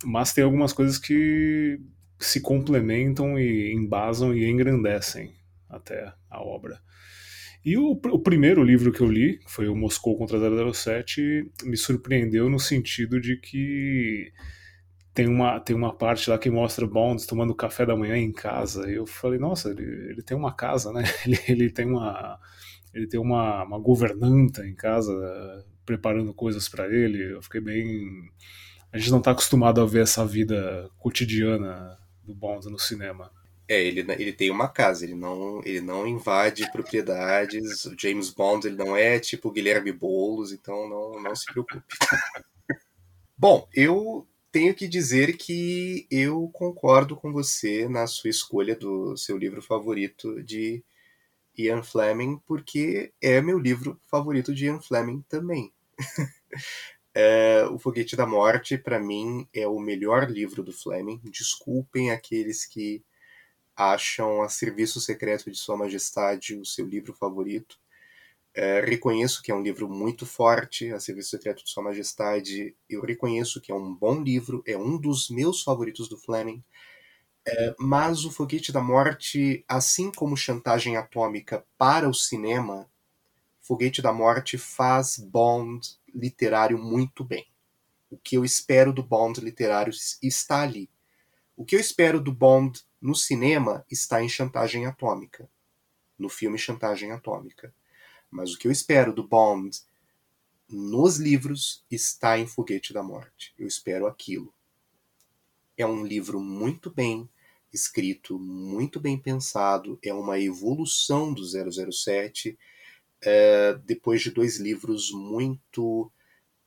mas 0.04 0.32
tem 0.32 0.42
algumas 0.42 0.72
coisas 0.72 0.98
que 0.98 1.78
se 2.18 2.40
complementam 2.40 3.38
e 3.38 3.72
embasam 3.72 4.34
e 4.34 4.50
engrandecem 4.50 5.32
até 5.70 6.12
a 6.28 6.42
obra. 6.42 6.80
E 7.64 7.78
o, 7.78 7.92
o, 7.92 8.18
primeiro 8.18 8.64
livro 8.64 8.90
que 8.90 9.00
eu 9.00 9.08
li, 9.08 9.38
que 9.38 9.48
foi 9.48 9.68
o 9.68 9.76
Moscou 9.76 10.18
contra 10.18 10.36
007, 10.74 11.48
me 11.62 11.76
surpreendeu 11.76 12.50
no 12.50 12.58
sentido 12.58 13.20
de 13.20 13.36
que 13.36 14.32
tem 15.14 15.28
uma, 15.28 15.60
tem 15.60 15.74
uma 15.74 15.96
parte 15.96 16.28
lá 16.28 16.36
que 16.36 16.50
mostra 16.50 16.86
Bond 16.86 17.26
tomando 17.26 17.54
café 17.54 17.86
da 17.86 17.96
manhã 17.96 18.18
em 18.18 18.30
casa. 18.30 18.90
E 18.90 18.96
eu 18.96 19.06
falei, 19.06 19.38
nossa, 19.38 19.70
ele, 19.70 19.82
ele 20.10 20.22
tem 20.22 20.36
uma 20.36 20.52
casa, 20.52 20.92
né? 20.92 21.04
Ele, 21.24 21.38
ele 21.48 21.70
tem 21.70 21.86
uma 21.86 22.38
ele 22.96 23.06
tem 23.06 23.20
uma, 23.20 23.62
uma 23.62 23.78
governanta 23.78 24.66
em 24.66 24.74
casa 24.74 25.12
preparando 25.84 26.32
coisas 26.32 26.66
para 26.66 26.86
ele. 26.86 27.34
Eu 27.34 27.42
fiquei 27.42 27.60
bem. 27.60 28.30
A 28.90 28.96
gente 28.96 29.10
não 29.10 29.18
está 29.18 29.32
acostumado 29.32 29.80
a 29.82 29.86
ver 29.86 30.02
essa 30.02 30.24
vida 30.24 30.90
cotidiana 30.98 31.98
do 32.24 32.34
Bond 32.34 32.70
no 32.70 32.78
cinema. 32.78 33.30
É, 33.68 33.84
ele, 33.84 34.00
ele 34.00 34.32
tem 34.32 34.50
uma 34.50 34.68
casa, 34.68 35.04
ele 35.04 35.14
não, 35.14 35.60
ele 35.64 35.80
não 35.80 36.06
invade 36.06 36.70
propriedades. 36.72 37.84
O 37.84 37.94
James 37.98 38.30
Bond 38.30 38.66
ele 38.66 38.76
não 38.76 38.96
é 38.96 39.18
tipo 39.18 39.50
Guilherme 39.50 39.92
Boulos, 39.92 40.52
então 40.52 40.88
não, 40.88 41.22
não 41.22 41.36
se 41.36 41.44
preocupe. 41.46 41.82
Bom, 43.36 43.68
eu 43.74 44.26
tenho 44.50 44.74
que 44.74 44.88
dizer 44.88 45.36
que 45.36 46.06
eu 46.10 46.48
concordo 46.54 47.14
com 47.14 47.30
você 47.30 47.86
na 47.88 48.06
sua 48.06 48.30
escolha 48.30 48.74
do 48.74 49.14
seu 49.16 49.36
livro 49.36 49.60
favorito 49.60 50.42
de 50.42 50.82
Ian 51.58 51.82
Fleming, 51.82 52.40
porque 52.46 53.12
é 53.20 53.40
meu 53.40 53.58
livro 53.58 54.00
favorito 54.10 54.54
de 54.54 54.66
Ian 54.66 54.80
Fleming 54.80 55.24
também. 55.28 55.72
é, 57.14 57.64
o 57.70 57.78
Foguete 57.78 58.16
da 58.16 58.26
Morte, 58.26 58.76
para 58.76 58.98
mim, 58.98 59.48
é 59.52 59.66
o 59.66 59.78
melhor 59.78 60.30
livro 60.30 60.62
do 60.62 60.72
Fleming. 60.72 61.20
Desculpem 61.24 62.10
aqueles 62.10 62.64
que 62.64 63.02
acham 63.76 64.42
A 64.42 64.48
Serviço 64.48 65.00
Secreto 65.00 65.50
de 65.50 65.58
Sua 65.58 65.76
Majestade 65.76 66.56
o 66.56 66.64
seu 66.64 66.86
livro 66.86 67.12
favorito. 67.12 67.78
É, 68.54 68.80
reconheço 68.80 69.42
que 69.42 69.52
é 69.52 69.54
um 69.54 69.62
livro 69.62 69.86
muito 69.86 70.24
forte, 70.24 70.90
A 70.90 70.98
Serviço 70.98 71.28
Secreto 71.28 71.62
de 71.62 71.70
Sua 71.70 71.82
Majestade. 71.82 72.74
Eu 72.88 73.02
reconheço 73.02 73.60
que 73.60 73.70
é 73.70 73.74
um 73.74 73.94
bom 73.94 74.22
livro, 74.22 74.62
é 74.66 74.78
um 74.78 74.98
dos 74.98 75.28
meus 75.28 75.62
favoritos 75.62 76.08
do 76.08 76.16
Fleming. 76.16 76.64
Mas 77.78 78.24
o 78.24 78.30
Foguete 78.30 78.72
da 78.72 78.80
Morte, 78.80 79.64
assim 79.68 80.10
como 80.10 80.36
Chantagem 80.36 80.96
Atômica 80.96 81.64
para 81.78 82.08
o 82.08 82.14
cinema, 82.14 82.90
Foguete 83.60 84.02
da 84.02 84.12
Morte 84.12 84.58
faz 84.58 85.16
Bond 85.18 85.96
literário 86.12 86.78
muito 86.78 87.24
bem. 87.24 87.46
O 88.10 88.16
que 88.16 88.36
eu 88.36 88.44
espero 88.44 88.92
do 88.92 89.02
Bond 89.02 89.40
literário 89.40 89.92
está 90.22 90.62
ali. 90.62 90.90
O 91.56 91.64
que 91.64 91.76
eu 91.76 91.80
espero 91.80 92.20
do 92.20 92.32
Bond 92.32 92.80
no 93.00 93.14
cinema 93.14 93.84
está 93.90 94.22
em 94.22 94.28
Chantagem 94.28 94.86
Atômica, 94.86 95.48
no 96.18 96.28
filme 96.28 96.58
Chantagem 96.58 97.12
Atômica. 97.12 97.72
Mas 98.30 98.52
o 98.52 98.58
que 98.58 98.66
eu 98.66 98.72
espero 98.72 99.12
do 99.12 99.26
Bond 99.26 99.80
nos 100.68 101.16
livros 101.16 101.84
está 101.90 102.38
em 102.38 102.46
Foguete 102.46 102.92
da 102.92 103.02
Morte. 103.02 103.54
Eu 103.56 103.66
espero 103.66 104.06
aquilo. 104.06 104.52
É 105.76 105.86
um 105.86 106.04
livro 106.04 106.40
muito 106.40 106.90
bem 106.90 107.28
escrito, 107.76 108.38
muito 108.38 108.98
bem 108.98 109.18
pensado, 109.18 109.98
é 110.02 110.12
uma 110.12 110.40
evolução 110.40 111.32
do 111.32 111.42
007, 111.44 112.58
é, 113.22 113.74
depois 113.84 114.22
de 114.22 114.30
dois 114.30 114.58
livros 114.58 115.12
muito. 115.12 116.10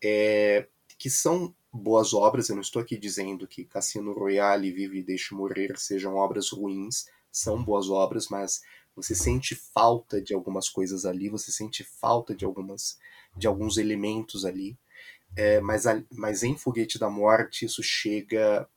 É, 0.02 0.68
que 0.98 1.10
são 1.10 1.54
boas 1.72 2.14
obras, 2.14 2.50
eu 2.50 2.56
não 2.56 2.62
estou 2.62 2.82
aqui 2.82 2.98
dizendo 2.98 3.48
que 3.48 3.66
Cassino 3.66 4.14
Royale, 4.14 4.72
Vive 4.72 5.00
e 5.00 5.04
Deixe 5.04 5.34
Morrer 5.34 5.78
sejam 5.78 6.16
obras 6.16 6.50
ruins, 6.50 7.06
são 7.32 7.64
boas 7.64 7.90
obras, 7.90 8.28
mas 8.28 8.62
você 8.96 9.16
sente 9.16 9.56
falta 9.56 10.22
de 10.22 10.34
algumas 10.34 10.68
coisas 10.68 11.06
ali, 11.06 11.30
você 11.30 11.52
sente 11.52 11.84
falta 11.84 12.36
de 12.36 12.46
algumas 12.46 12.98
de 13.36 13.48
alguns 13.48 13.78
elementos 13.78 14.44
ali, 14.44 14.78
é, 15.36 15.62
mas, 15.62 15.84
mas 16.12 16.44
em 16.44 16.58
Foguete 16.58 16.98
da 16.98 17.10
Morte 17.10 17.66
isso 17.66 17.84
chega 17.84 18.68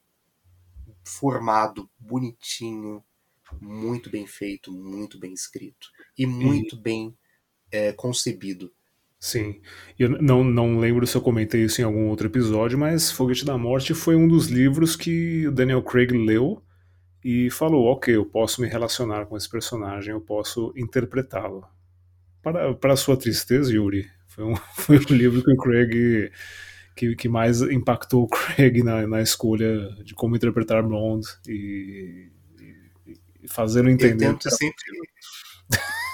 formado, 1.05 1.89
bonitinho, 1.99 3.03
muito 3.61 4.11
bem 4.11 4.27
feito, 4.27 4.73
muito 4.73 5.19
bem 5.19 5.33
escrito 5.33 5.89
e 6.17 6.27
muito 6.27 6.77
e... 6.77 6.81
bem 6.81 7.17
é, 7.71 7.93
concebido. 7.93 8.73
Sim, 9.19 9.61
eu 9.97 10.09
não, 10.09 10.43
não 10.43 10.79
lembro 10.79 11.07
se 11.07 11.17
eu 11.17 11.21
comentei 11.21 11.63
isso 11.63 11.81
em 11.81 11.85
algum 11.85 12.09
outro 12.09 12.27
episódio, 12.27 12.77
mas 12.77 13.11
Foguete 13.11 13.45
da 13.45 13.57
Morte 13.57 13.95
foi 13.95 14.17
um 14.17 14.27
dos 14.27 14.49
livros 14.49 14.97
que 14.97 15.47
o 15.47 15.53
Daniel 15.53 15.83
Craig 15.83 16.11
leu 16.13 16.61
e 17.25 17.49
falou: 17.51 17.87
ok, 17.87 18.17
eu 18.17 18.27
posso 18.27 18.61
me 18.61 18.67
relacionar 18.67 19.27
com 19.27 19.37
esse 19.37 19.49
personagem, 19.49 20.13
eu 20.13 20.21
posso 20.21 20.73
interpretá-lo. 20.77 21.65
para, 22.43 22.75
para 22.75 22.97
sua 22.97 23.17
tristeza, 23.17 23.73
Yuri, 23.73 24.11
foi, 24.27 24.45
um, 24.45 24.57
foi 24.75 24.99
o 24.99 25.13
livro 25.13 25.43
que 25.43 25.53
o 25.53 25.57
Craig 25.57 26.33
que, 26.97 27.17
que 27.17 27.29
mais 27.29 27.63
impactou 27.63 28.25
o 28.25 28.29
Craig 28.29 28.83
na, 28.83 29.07
na 29.07 29.23
escolha 29.23 29.89
de 30.05 30.15
como 30.15 30.37
interpretar 30.37 30.83
Blonde 30.83 31.27
e, 31.49 32.31
e, 32.61 33.17
e 33.43 33.49
fazendo 33.49 33.91
entender. 33.91 34.27
Eu 34.27 34.33
tento, 34.33 34.51
sempre, 34.51 34.85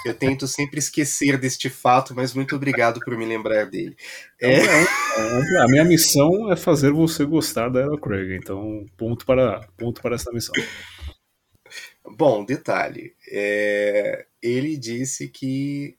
eu 0.07 0.15
tento 0.15 0.47
sempre 0.47 0.79
esquecer 0.79 1.39
deste 1.39 1.69
fato, 1.69 2.15
mas 2.15 2.33
muito 2.35 2.57
obrigado 2.57 3.01
por 3.01 3.17
me 3.17 3.27
lembrar 3.27 3.67
dele. 3.67 3.97
É, 4.41 4.61
a 5.61 5.67
minha 5.69 5.85
missão 5.85 6.51
é 6.53 6.57
fazer 6.57 6.93
você 6.93 7.25
gostar 7.25 7.69
da 7.69 7.81
Ella 7.81 8.01
Craig, 8.01 8.37
então 8.37 8.87
ponto 8.97 9.27
para, 9.27 9.61
ponto 9.77 10.01
para 10.01 10.15
essa 10.15 10.33
missão. 10.33 10.55
Bom, 12.17 12.45
detalhe. 12.45 13.15
É, 13.31 14.27
ele 14.41 14.77
disse 14.77 15.29
que 15.29 15.98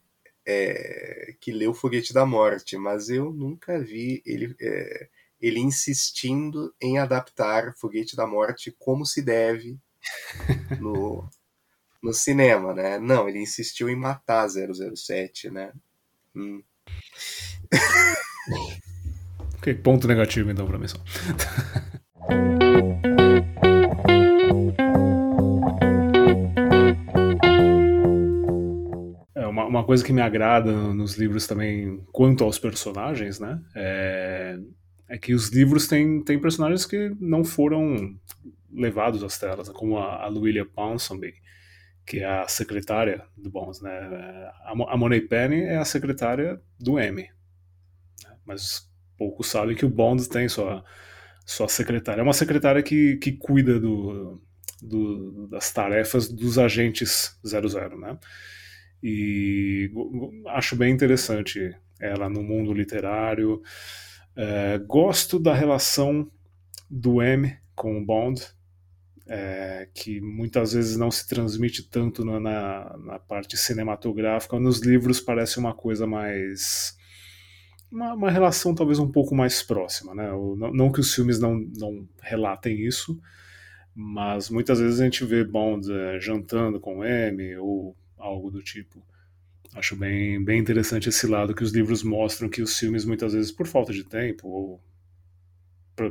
é, 0.51 1.35
que 1.39 1.51
leu 1.51 1.75
Foguete 1.75 2.11
da 2.11 2.25
Morte, 2.25 2.75
mas 2.75 3.07
eu 3.07 3.31
nunca 3.31 3.79
vi 3.79 4.23
ele, 4.25 4.55
é, 4.59 5.07
ele 5.39 5.59
insistindo 5.59 6.73
em 6.81 6.97
adaptar 6.97 7.75
Foguete 7.77 8.15
da 8.15 8.25
Morte 8.25 8.75
como 8.79 9.05
se 9.05 9.21
deve 9.21 9.77
no, 10.81 11.29
no 12.01 12.11
cinema, 12.11 12.73
né? 12.73 12.97
Não, 12.97 13.29
ele 13.29 13.37
insistiu 13.37 13.89
em 13.89 13.95
matar 13.95 14.49
007, 14.49 15.51
né? 15.51 15.71
Hum. 16.35 16.63
ok, 19.59 19.75
ponto 19.75 20.07
negativo 20.07 20.49
então 20.49 20.65
para 20.65 20.79
mim 20.79 20.87
só. 20.87 20.97
uma 29.69 29.83
coisa 29.83 30.03
que 30.03 30.11
me 30.11 30.21
agrada 30.21 30.71
nos 30.71 31.15
livros 31.17 31.47
também, 31.47 32.03
quanto 32.11 32.43
aos 32.43 32.57
personagens, 32.57 33.39
né? 33.39 33.61
É, 33.75 34.59
é 35.07 35.17
que 35.17 35.33
os 35.33 35.49
livros 35.49 35.87
têm, 35.87 36.21
têm 36.23 36.39
personagens 36.39 36.85
que 36.85 37.15
não 37.19 37.43
foram 37.43 38.15
levados 38.71 39.23
às 39.23 39.37
telas, 39.37 39.69
como 39.69 39.97
a, 39.97 40.23
a 40.23 40.27
Louisa 40.27 40.65
Ponsonby, 40.65 41.33
que 42.05 42.19
é 42.19 42.25
a 42.25 42.47
secretária 42.47 43.23
do 43.37 43.49
Bonds, 43.49 43.81
né? 43.81 43.91
A, 44.63 44.73
a 44.93 44.97
Money 44.97 45.21
Penny 45.21 45.61
é 45.61 45.77
a 45.77 45.85
secretária 45.85 46.59
do 46.79 46.99
M. 46.99 47.21
Né? 47.21 47.29
Mas 48.45 48.89
poucos 49.17 49.47
sabem 49.47 49.75
que 49.75 49.85
o 49.85 49.89
Bond 49.89 50.27
tem 50.29 50.49
sua, 50.49 50.83
sua 51.45 51.67
secretária. 51.67 52.21
É 52.21 52.23
uma 52.23 52.33
secretária 52.33 52.81
que, 52.81 53.17
que 53.17 53.33
cuida 53.33 53.79
do, 53.79 54.41
do, 54.81 55.47
das 55.47 55.71
tarefas 55.71 56.27
dos 56.27 56.57
agentes 56.57 57.37
00, 57.45 57.99
né? 57.99 58.17
E 59.01 59.91
acho 60.47 60.75
bem 60.75 60.93
interessante 60.93 61.73
ela 61.99 62.29
no 62.29 62.41
mundo 62.41 62.73
literário. 62.73 63.61
É, 64.35 64.77
gosto 64.77 65.39
da 65.39 65.53
relação 65.53 66.29
do 66.89 67.21
M 67.21 67.55
com 67.75 67.97
o 67.97 68.05
Bond, 68.05 68.41
é, 69.27 69.87
que 69.93 70.19
muitas 70.19 70.73
vezes 70.73 70.97
não 70.97 71.11
se 71.11 71.27
transmite 71.27 71.83
tanto 71.83 72.25
na, 72.25 72.39
na, 72.39 72.97
na, 72.97 73.19
parte 73.19 73.55
cinematográfica. 73.55 74.59
Nos 74.59 74.79
livros 74.81 75.21
parece 75.21 75.59
uma 75.59 75.73
coisa 75.73 76.07
mais. 76.07 76.97
Uma, 77.91 78.13
uma 78.13 78.31
relação 78.31 78.73
talvez 78.73 78.97
um 78.97 79.11
pouco 79.11 79.35
mais 79.35 79.61
próxima. 79.61 80.15
Né? 80.15 80.27
Não, 80.27 80.73
não, 80.73 80.91
que 80.91 80.99
os 80.99 81.13
filmes 81.13 81.39
não, 81.39 81.59
não 81.77 82.07
relatem 82.21 82.81
isso, 82.81 83.19
mas 83.93 84.49
muitas 84.49 84.79
vezes 84.79 84.99
a 84.99 85.03
gente 85.03 85.23
vê 85.23 85.43
Bond 85.43 85.91
é, 85.91 86.19
jantando 86.19 86.79
com 86.79 87.03
M 87.03 87.55
ou 87.57 87.95
algo 88.19 88.51
do 88.51 88.61
tipo. 88.61 89.03
Acho 89.73 89.95
bem, 89.95 90.43
bem 90.43 90.59
interessante 90.59 91.09
esse 91.09 91.25
lado 91.27 91.55
que 91.55 91.63
os 91.63 91.71
livros 91.71 92.03
mostram 92.03 92.49
que 92.49 92.61
os 92.61 92.77
filmes, 92.77 93.05
muitas 93.05 93.33
vezes, 93.33 93.51
por 93.51 93.67
falta 93.67 93.93
de 93.93 94.03
tempo 94.03 94.47
ou 94.47 94.83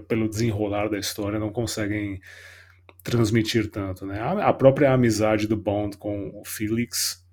pelo 0.06 0.28
desenrolar 0.28 0.88
da 0.88 0.98
história, 0.98 1.38
não 1.38 1.50
conseguem 1.50 2.20
transmitir 3.02 3.70
tanto. 3.70 4.06
Né? 4.06 4.20
A, 4.20 4.52
própria 4.52 4.92
amizade 4.92 5.46
do 5.46 5.56
Bond 5.56 5.96
com 5.96 6.30
o 6.38 6.44
Felix 6.44 7.24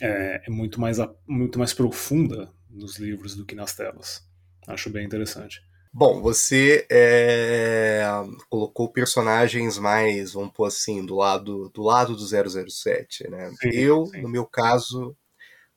é, 0.00 0.42
é 0.46 0.50
muito, 0.50 0.80
mais, 0.80 0.98
muito 1.26 1.58
mais 1.58 1.72
profunda 1.72 2.52
nos 2.68 2.98
livros 2.98 3.34
do 3.36 3.46
que 3.46 3.54
nas 3.54 3.74
telas. 3.74 4.28
Acho 4.66 4.90
bem 4.90 5.06
interessante. 5.06 5.62
Bom, 5.98 6.20
você 6.20 6.86
é, 6.90 8.02
colocou 8.50 8.86
personagens 8.86 9.78
mais, 9.78 10.34
vamos 10.34 10.52
pôr 10.52 10.66
assim, 10.66 11.02
do 11.06 11.16
lado 11.16 11.70
do 11.70 11.82
lado 11.82 12.14
do 12.14 12.68
007, 12.68 13.30
né? 13.30 13.50
Sim, 13.58 13.70
eu, 13.70 14.04
sim. 14.04 14.20
no 14.20 14.28
meu 14.28 14.44
caso, 14.44 15.16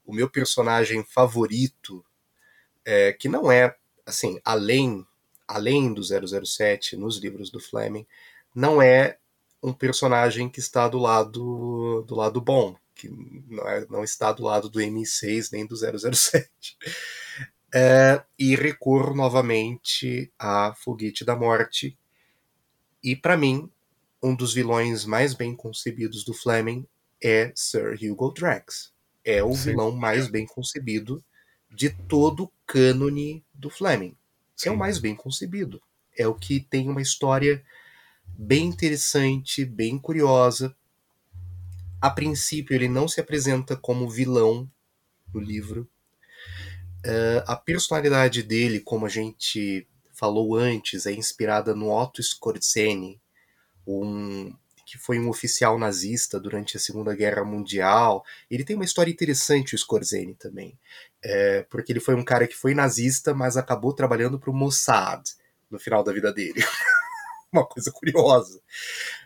o 0.05 0.13
meu 0.13 0.29
personagem 0.29 1.05
favorito, 1.05 2.03
é, 2.83 3.13
que 3.13 3.29
não 3.29 3.49
é, 3.49 3.73
assim, 4.05 4.41
além, 4.43 5.07
além 5.47 5.93
do 5.93 6.01
007 6.03 6.97
nos 6.97 7.15
livros 7.15 7.49
do 7.49 7.61
Fleming, 7.61 8.05
não 8.53 8.81
é 8.81 9.17
um 9.63 9.71
personagem 9.71 10.49
que 10.49 10.59
está 10.59 10.89
do 10.89 10.99
lado 10.99 12.03
do 12.05 12.13
lado 12.13 12.41
bom, 12.41 12.75
que 12.93 13.07
não, 13.47 13.65
é, 13.65 13.87
não 13.89 14.03
está 14.03 14.33
do 14.33 14.43
lado 14.43 14.69
do 14.69 14.79
M6 14.79 15.49
nem 15.53 15.65
do 15.65 15.77
007. 15.77 16.77
É, 17.73 18.23
e 18.37 18.55
recorro 18.55 19.15
novamente 19.15 20.31
a 20.39 20.73
Foguete 20.75 21.23
da 21.23 21.35
Morte. 21.35 21.97
E 23.03 23.15
para 23.15 23.37
mim, 23.37 23.69
um 24.21 24.35
dos 24.35 24.53
vilões 24.53 25.05
mais 25.05 25.33
bem 25.33 25.55
concebidos 25.55 26.23
do 26.23 26.33
Fleming 26.33 26.85
é 27.23 27.51
Sir 27.55 27.97
Hugo 28.01 28.31
Drax. 28.31 28.91
É 29.23 29.43
o 29.43 29.53
Sim. 29.53 29.71
vilão 29.71 29.91
mais 29.91 30.27
bem 30.27 30.45
concebido 30.45 31.23
de 31.69 31.89
todo 31.89 32.45
o 32.45 32.51
cânone 32.65 33.43
do 33.53 33.69
Fleming. 33.69 34.15
Sim. 34.55 34.69
É 34.69 34.71
o 34.71 34.77
mais 34.77 34.97
bem 34.97 35.15
concebido. 35.15 35.81
É 36.17 36.27
o 36.27 36.33
que 36.33 36.59
tem 36.59 36.89
uma 36.89 37.01
história 37.01 37.63
bem 38.25 38.65
interessante, 38.65 39.63
bem 39.63 39.97
curiosa. 39.99 40.75
A 42.01 42.09
princípio, 42.09 42.73
ele 42.73 42.87
não 42.87 43.07
se 43.07 43.19
apresenta 43.19 43.75
como 43.75 44.09
vilão 44.09 44.69
no 45.33 45.39
livro, 45.39 45.87
Uh, 47.05 47.43
a 47.47 47.55
personalidade 47.55 48.43
dele, 48.43 48.79
como 48.79 49.05
a 49.05 49.09
gente 49.09 49.87
falou 50.13 50.55
antes, 50.55 51.05
é 51.05 51.13
inspirada 51.13 51.73
no 51.73 51.91
Otto 51.91 52.19
Skorzeny, 52.19 53.21
um, 53.87 54.53
que 54.85 54.97
foi 54.97 55.19
um 55.19 55.29
oficial 55.29 55.77
nazista 55.79 56.39
durante 56.39 56.75
a 56.75 56.79
Segunda 56.79 57.15
Guerra 57.15 57.45
Mundial. 57.45 58.25
Ele 58.51 58.65
tem 58.65 58.75
uma 58.75 58.85
história 58.85 59.11
interessante, 59.11 59.73
o 59.73 59.77
Skorzeny 59.77 60.35
também, 60.35 60.77
é, 61.23 61.65
porque 61.69 61.91
ele 61.91 61.99
foi 61.99 62.15
um 62.15 62.23
cara 62.23 62.47
que 62.47 62.55
foi 62.55 62.73
nazista, 62.73 63.33
mas 63.33 63.55
acabou 63.55 63.93
trabalhando 63.93 64.39
para 64.39 64.49
o 64.49 64.53
Mossad 64.53 65.23
no 65.69 65.79
final 65.79 66.03
da 66.03 66.11
vida 66.11 66.33
dele. 66.33 66.61
uma 67.51 67.65
coisa 67.65 67.91
curiosa. 67.91 68.59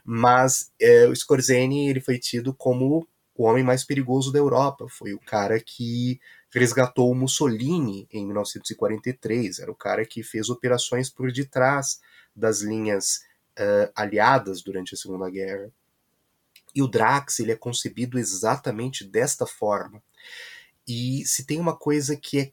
Mas 0.03 0.71
é, 0.79 1.07
o 1.07 1.13
Skorzeny 1.13 1.89
ele 1.89 2.01
foi 2.01 2.17
tido 2.19 2.53
como 2.53 3.07
o 3.35 3.43
homem 3.43 3.63
mais 3.63 3.83
perigoso 3.83 4.31
da 4.31 4.39
Europa. 4.39 4.87
Foi 4.89 5.13
o 5.13 5.19
cara 5.19 5.59
que 5.59 6.19
resgatou 6.59 7.11
o 7.11 7.15
Mussolini 7.15 8.07
em 8.11 8.25
1943. 8.25 9.59
Era 9.59 9.71
o 9.71 9.75
cara 9.75 10.05
que 10.05 10.23
fez 10.23 10.49
operações 10.49 11.09
por 11.09 11.31
detrás 11.31 11.99
das 12.35 12.61
linhas 12.61 13.23
uh, 13.59 13.91
aliadas 13.95 14.61
durante 14.61 14.93
a 14.93 14.97
Segunda 14.97 15.29
Guerra. 15.29 15.71
E 16.75 16.81
o 16.81 16.87
Drax 16.87 17.39
ele 17.39 17.51
é 17.51 17.55
concebido 17.55 18.17
exatamente 18.17 19.03
desta 19.03 19.45
forma. 19.45 20.01
E 20.87 21.23
se 21.25 21.45
tem 21.45 21.59
uma 21.59 21.75
coisa 21.75 22.15
que 22.15 22.39
é, 22.39 22.51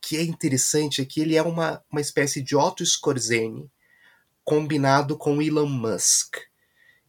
que 0.00 0.16
é 0.16 0.22
interessante 0.22 1.02
é 1.02 1.04
que 1.04 1.20
ele 1.20 1.36
é 1.36 1.42
uma, 1.42 1.82
uma 1.90 2.00
espécie 2.00 2.42
de 2.42 2.56
Otto 2.56 2.82
Skorzeny 2.82 3.70
combinado 4.44 5.16
com 5.16 5.42
Elon 5.42 5.66
Musk. 5.66 6.36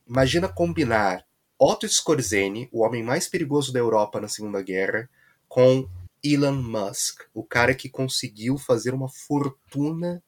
Imagina 0.08 0.48
combinar 0.48 1.26
Otto 1.58 1.86
Skorzeny, 1.86 2.70
o 2.72 2.84
homem 2.84 3.04
mais 3.04 3.28
perigoso 3.28 3.72
da 3.72 3.80
Europa 3.80 4.20
na 4.20 4.28
Segunda 4.28 4.62
Guerra, 4.62 5.10
com 5.48 5.90
Elon 6.24 6.62
Musk, 6.62 7.24
o 7.34 7.44
cara 7.44 7.74
que 7.74 7.90
conseguiu 7.90 8.58
fazer 8.58 8.94
uma 8.94 9.10
fortuna 9.10 10.22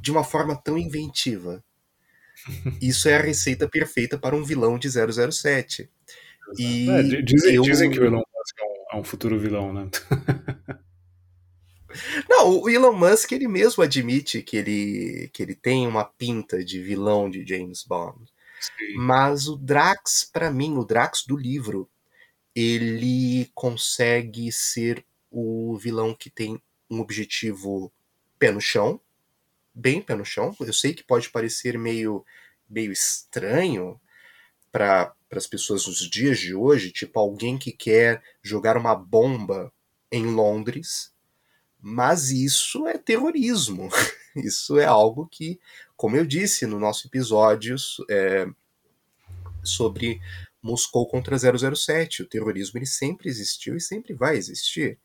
de 0.00 0.10
uma 0.10 0.22
forma 0.22 0.54
tão 0.54 0.76
inventiva. 0.76 1.64
Isso 2.80 3.08
é 3.08 3.16
a 3.16 3.22
receita 3.22 3.68
perfeita 3.68 4.18
para 4.18 4.36
um 4.36 4.44
vilão 4.44 4.78
de 4.78 4.88
007. 4.88 5.90
E 6.58 6.90
é, 6.90 7.02
dizem, 7.22 7.54
eu... 7.54 7.62
dizem, 7.62 7.90
que 7.90 7.98
o 7.98 8.04
Elon 8.04 8.18
Musk 8.18 8.58
é 8.58 8.64
um, 8.64 8.98
é 8.98 9.00
um 9.00 9.04
futuro 9.04 9.38
vilão, 9.38 9.72
né? 9.72 9.88
Não, 12.28 12.60
o 12.60 12.68
Elon 12.68 12.92
Musk 12.92 13.32
ele 13.32 13.48
mesmo 13.48 13.82
admite 13.82 14.42
que 14.42 14.56
ele, 14.56 15.30
que 15.32 15.42
ele 15.42 15.54
tem 15.54 15.86
uma 15.86 16.04
pinta 16.04 16.64
de 16.64 16.82
vilão 16.82 17.30
de 17.30 17.46
James 17.46 17.84
Bond. 17.84 18.24
Sim. 18.60 18.96
Mas 18.96 19.48
o 19.48 19.56
Drax, 19.56 20.28
para 20.32 20.50
mim, 20.50 20.76
o 20.76 20.84
Drax 20.84 21.24
do 21.26 21.36
livro, 21.36 21.88
ele 22.54 23.50
consegue 23.54 24.50
ser 24.52 25.04
o 25.30 25.76
vilão 25.76 26.14
que 26.14 26.30
tem 26.30 26.60
um 26.88 27.00
objetivo 27.00 27.92
pé 28.38 28.50
no 28.50 28.60
chão, 28.60 29.00
bem 29.74 30.00
pé 30.00 30.14
no 30.14 30.24
chão. 30.24 30.54
Eu 30.60 30.72
sei 30.72 30.94
que 30.94 31.02
pode 31.02 31.30
parecer 31.30 31.76
meio, 31.78 32.24
meio 32.68 32.92
estranho, 32.92 34.00
para 34.70 35.14
as 35.30 35.46
pessoas 35.46 35.86
nos 35.86 36.08
dias 36.10 36.38
de 36.38 36.54
hoje, 36.54 36.90
tipo 36.90 37.18
alguém 37.18 37.56
que 37.56 37.72
quer 37.72 38.22
jogar 38.42 38.76
uma 38.76 38.94
bomba 38.94 39.72
em 40.10 40.26
Londres, 40.26 41.12
mas 41.80 42.30
isso 42.30 42.86
é 42.86 42.98
terrorismo. 42.98 43.88
Isso 44.34 44.80
é 44.80 44.84
algo 44.84 45.28
que, 45.30 45.60
como 45.96 46.16
eu 46.16 46.26
disse 46.26 46.66
no 46.66 46.80
nosso 46.80 47.06
episódio 47.06 47.76
é, 48.10 48.48
sobre 49.62 50.20
Moscou 50.64 51.06
contra 51.06 51.36
007, 51.38 52.22
o 52.22 52.28
terrorismo 52.28 52.78
ele 52.78 52.86
sempre 52.86 53.28
existiu 53.28 53.76
e 53.76 53.80
sempre 53.80 54.14
vai 54.14 54.34
existir. 54.34 54.98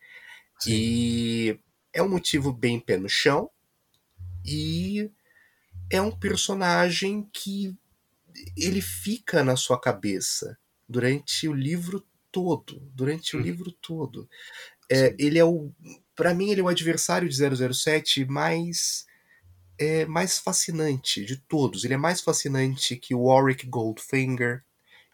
Sim. 0.58 0.72
E 0.72 1.60
é 1.94 2.02
um 2.02 2.08
motivo 2.08 2.54
bem 2.54 2.80
pé 2.80 2.96
no 2.96 3.10
chão 3.10 3.50
e 4.46 5.12
é 5.92 6.02
um 6.02 6.12
personagem 6.12 7.30
que 7.34 7.78
ele 8.56 8.80
fica 8.80 9.44
na 9.44 9.58
sua 9.58 9.78
cabeça 9.78 10.58
durante 10.88 11.46
o 11.46 11.54
livro 11.54 12.08
todo, 12.32 12.80
durante 12.94 13.36
hum. 13.36 13.42
o 13.42 13.44
livro 13.44 13.70
todo. 13.82 14.30
É, 14.90 15.14
ele 15.20 15.38
é 15.38 15.44
o, 15.44 15.74
para 16.16 16.34
mim 16.34 16.52
ele 16.52 16.62
é 16.62 16.64
o 16.64 16.70
adversário 16.70 17.28
de 17.28 17.36
007 17.74 18.24
mais 18.24 19.06
é 19.78 20.06
mais 20.06 20.38
fascinante 20.38 21.26
de 21.26 21.36
todos. 21.36 21.84
Ele 21.84 21.96
é 21.96 21.98
mais 21.98 22.22
fascinante 22.22 22.96
que 22.96 23.14
o 23.14 23.24
Warwick 23.24 23.66
Goldfinger, 23.68 24.64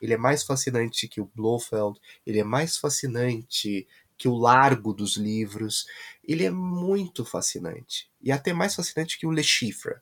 ele 0.01 0.13
é 0.13 0.17
mais 0.17 0.43
fascinante 0.43 1.07
que 1.07 1.21
o 1.21 1.31
Blofeld, 1.33 1.99
ele 2.25 2.39
é 2.39 2.43
mais 2.43 2.77
fascinante 2.77 3.87
que 4.17 4.27
o 4.27 4.35
Largo 4.35 4.93
dos 4.93 5.17
Livros. 5.17 5.85
Ele 6.23 6.45
é 6.45 6.51
muito 6.51 7.25
fascinante. 7.25 8.09
E 8.21 8.31
até 8.31 8.53
mais 8.53 8.75
fascinante 8.75 9.19
que 9.19 9.27
o 9.27 9.31
Le 9.31 9.43
Chiffre. 9.43 9.95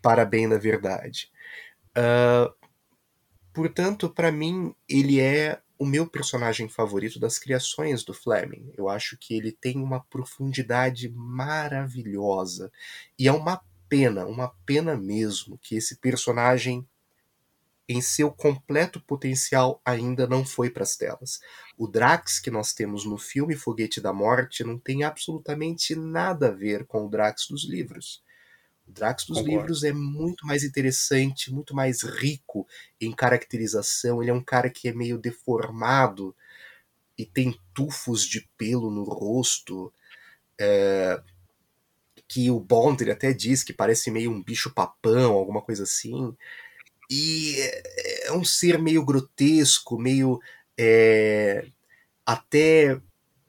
Para 0.00 0.24
bem 0.24 0.48
da 0.48 0.58
verdade. 0.58 1.30
Uh, 1.96 2.52
portanto, 3.52 4.08
para 4.08 4.32
mim, 4.32 4.74
ele 4.88 5.20
é 5.20 5.60
o 5.78 5.84
meu 5.84 6.06
personagem 6.06 6.68
favorito 6.68 7.18
das 7.18 7.38
criações 7.38 8.04
do 8.04 8.14
Fleming. 8.14 8.72
Eu 8.76 8.88
acho 8.88 9.16
que 9.18 9.34
ele 9.34 9.50
tem 9.50 9.78
uma 9.78 10.00
profundidade 10.04 11.08
maravilhosa. 11.08 12.70
E 13.18 13.26
é 13.26 13.32
uma 13.32 13.60
pena, 13.88 14.24
uma 14.26 14.48
pena 14.64 14.96
mesmo, 14.96 15.58
que 15.58 15.74
esse 15.74 15.96
personagem, 15.96 16.86
em 17.88 18.00
seu 18.00 18.30
completo 18.30 19.00
potencial, 19.00 19.80
ainda 19.84 20.26
não 20.26 20.44
foi 20.44 20.70
para 20.70 20.82
as 20.82 20.96
telas. 20.96 21.40
O 21.76 21.86
Drax 21.86 22.38
que 22.38 22.50
nós 22.50 22.72
temos 22.72 23.04
no 23.04 23.18
filme 23.18 23.56
Foguete 23.56 24.00
da 24.00 24.12
Morte 24.12 24.64
não 24.64 24.78
tem 24.78 25.04
absolutamente 25.04 25.94
nada 25.94 26.48
a 26.48 26.52
ver 26.52 26.86
com 26.86 27.04
o 27.04 27.10
Drax 27.10 27.48
dos 27.48 27.68
livros. 27.68 28.22
O 28.86 28.92
Drax 28.92 29.24
dos 29.26 29.38
Concordo. 29.38 29.58
livros 29.58 29.84
é 29.84 29.92
muito 29.92 30.46
mais 30.46 30.64
interessante, 30.64 31.52
muito 31.52 31.74
mais 31.74 32.02
rico 32.02 32.66
em 33.00 33.12
caracterização. 33.12 34.22
Ele 34.22 34.30
é 34.30 34.34
um 34.34 34.42
cara 34.42 34.70
que 34.70 34.88
é 34.88 34.92
meio 34.92 35.18
deformado 35.18 36.34
e 37.16 37.26
tem 37.26 37.58
tufos 37.74 38.24
de 38.24 38.48
pelo 38.56 38.90
no 38.90 39.04
rosto. 39.04 39.92
É, 40.58 41.20
que 42.32 42.50
o 42.50 42.58
Bond 42.58 43.04
ele 43.04 43.10
até 43.10 43.30
diz 43.32 43.62
que 43.62 43.74
parece 43.74 44.10
meio 44.10 44.30
um 44.30 44.42
bicho-papão, 44.42 45.32
alguma 45.34 45.60
coisa 45.60 45.82
assim. 45.82 46.34
E 47.14 47.60
é, 47.60 48.28
é 48.28 48.32
um 48.32 48.42
ser 48.42 48.78
meio 48.78 49.04
grotesco, 49.04 49.98
meio. 49.98 50.40
É, 50.78 51.66
até 52.24 52.98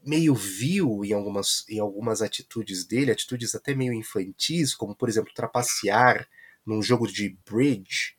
meio 0.05 0.35
vil 0.35 1.05
em 1.05 1.13
algumas, 1.13 1.63
em 1.69 1.79
algumas 1.79 2.21
atitudes 2.21 2.83
dele, 2.83 3.11
atitudes 3.11 3.55
até 3.55 3.73
meio 3.73 3.93
infantis, 3.93 4.75
como 4.75 4.93
por 4.93 5.07
exemplo 5.07 5.33
trapacear 5.33 6.27
num 6.65 6.81
jogo 6.81 7.07
de 7.07 7.37
bridge. 7.49 8.17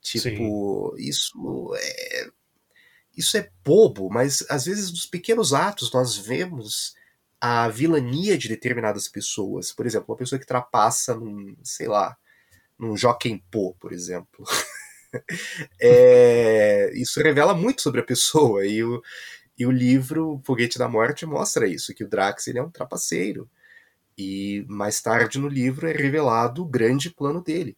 Tipo, 0.00 0.94
Sim. 0.96 1.08
isso 1.08 1.74
é 1.76 2.30
isso 3.14 3.36
é 3.36 3.50
bobo, 3.64 4.08
mas 4.08 4.46
às 4.48 4.64
vezes 4.64 4.90
nos 4.90 5.04
pequenos 5.04 5.52
atos 5.52 5.92
nós 5.92 6.16
vemos 6.16 6.94
a 7.40 7.68
vilania 7.68 8.38
de 8.38 8.48
determinadas 8.48 9.08
pessoas. 9.08 9.72
Por 9.72 9.84
exemplo, 9.84 10.06
uma 10.08 10.16
pessoa 10.16 10.38
que 10.38 10.46
trapassa 10.46 11.14
num, 11.14 11.54
sei 11.62 11.88
lá, 11.88 12.16
num 12.78 12.96
Jockey 12.96 13.44
Po, 13.50 13.74
por 13.74 13.92
exemplo. 13.92 14.46
é, 15.80 16.90
isso 16.94 17.20
revela 17.20 17.54
muito 17.54 17.82
sobre 17.82 18.00
a 18.00 18.04
pessoa 18.04 18.66
e 18.66 18.82
o, 18.82 19.02
e 19.58 19.66
o 19.66 19.70
livro 19.70 20.40
Foguete 20.44 20.78
da 20.78 20.88
Morte 20.88 21.26
mostra 21.26 21.66
isso, 21.66 21.94
que 21.94 22.04
o 22.04 22.08
Drax 22.08 22.46
ele 22.46 22.58
é 22.58 22.62
um 22.62 22.70
trapaceiro. 22.70 23.48
E 24.16 24.64
mais 24.68 25.00
tarde 25.00 25.38
no 25.38 25.48
livro 25.48 25.86
é 25.86 25.92
revelado 25.92 26.62
o 26.62 26.68
grande 26.68 27.08
plano 27.08 27.42
dele, 27.42 27.76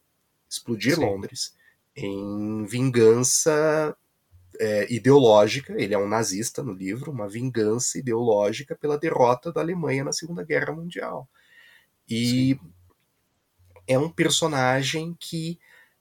explodir 0.49 0.95
Sim. 0.95 1.05
Londres, 1.05 1.55
em 1.95 2.65
vingança 2.65 3.95
é, 4.59 4.93
ideológica. 4.93 5.75
Ele 5.77 5.95
é 5.95 5.99
um 5.99 6.09
nazista 6.09 6.63
no 6.63 6.73
livro, 6.73 7.11
uma 7.11 7.29
vingança 7.29 7.99
ideológica 7.99 8.75
pela 8.75 8.99
derrota 8.99 9.53
da 9.53 9.61
Alemanha 9.61 10.05
na 10.05 10.13
Segunda 10.13 10.45
Guerra 10.45 10.73
Mundial. 10.73 11.29
E 12.09 12.55
Sim. 12.55 12.73
é 13.87 13.99
um 13.99 14.09
personagem 14.09 15.17
que 15.19 15.59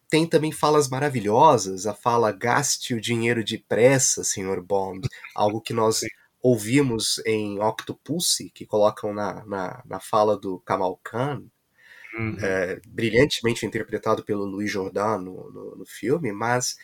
tem 0.10 0.28
também 0.28 0.52
falas 0.52 0.90
maravilhosas, 0.90 1.86
a 1.86 1.94
fala 1.94 2.32
gaste 2.32 2.96
o 2.96 3.02
dinheiro 3.02 3.44
depressa, 3.44 4.24
Sr. 4.24 4.62
Bond, 4.62 5.08
algo 5.36 5.62
que 5.62 5.72
nós 5.72 6.00
Sim. 6.02 6.08
ouvimos 6.42 7.22
em 7.26 7.62
Octopussy, 7.62 8.50
que 8.50 8.66
colocam 8.66 9.14
na, 9.14 9.46
na, 9.46 9.84
na 9.86 10.00
fala 10.00 10.38
do 10.38 10.60
Kamal 10.62 11.00
Khan, 11.04 11.44
uhum. 12.18 12.38
é, 12.42 12.82
brilhantemente 12.88 13.66
interpretado 13.66 14.24
pelo 14.24 14.46
Louis 14.46 14.72
Jordan 14.72 15.20
no, 15.20 15.52
no, 15.52 15.76
no, 15.76 15.86
filme, 15.86 16.32
mas 16.32 16.76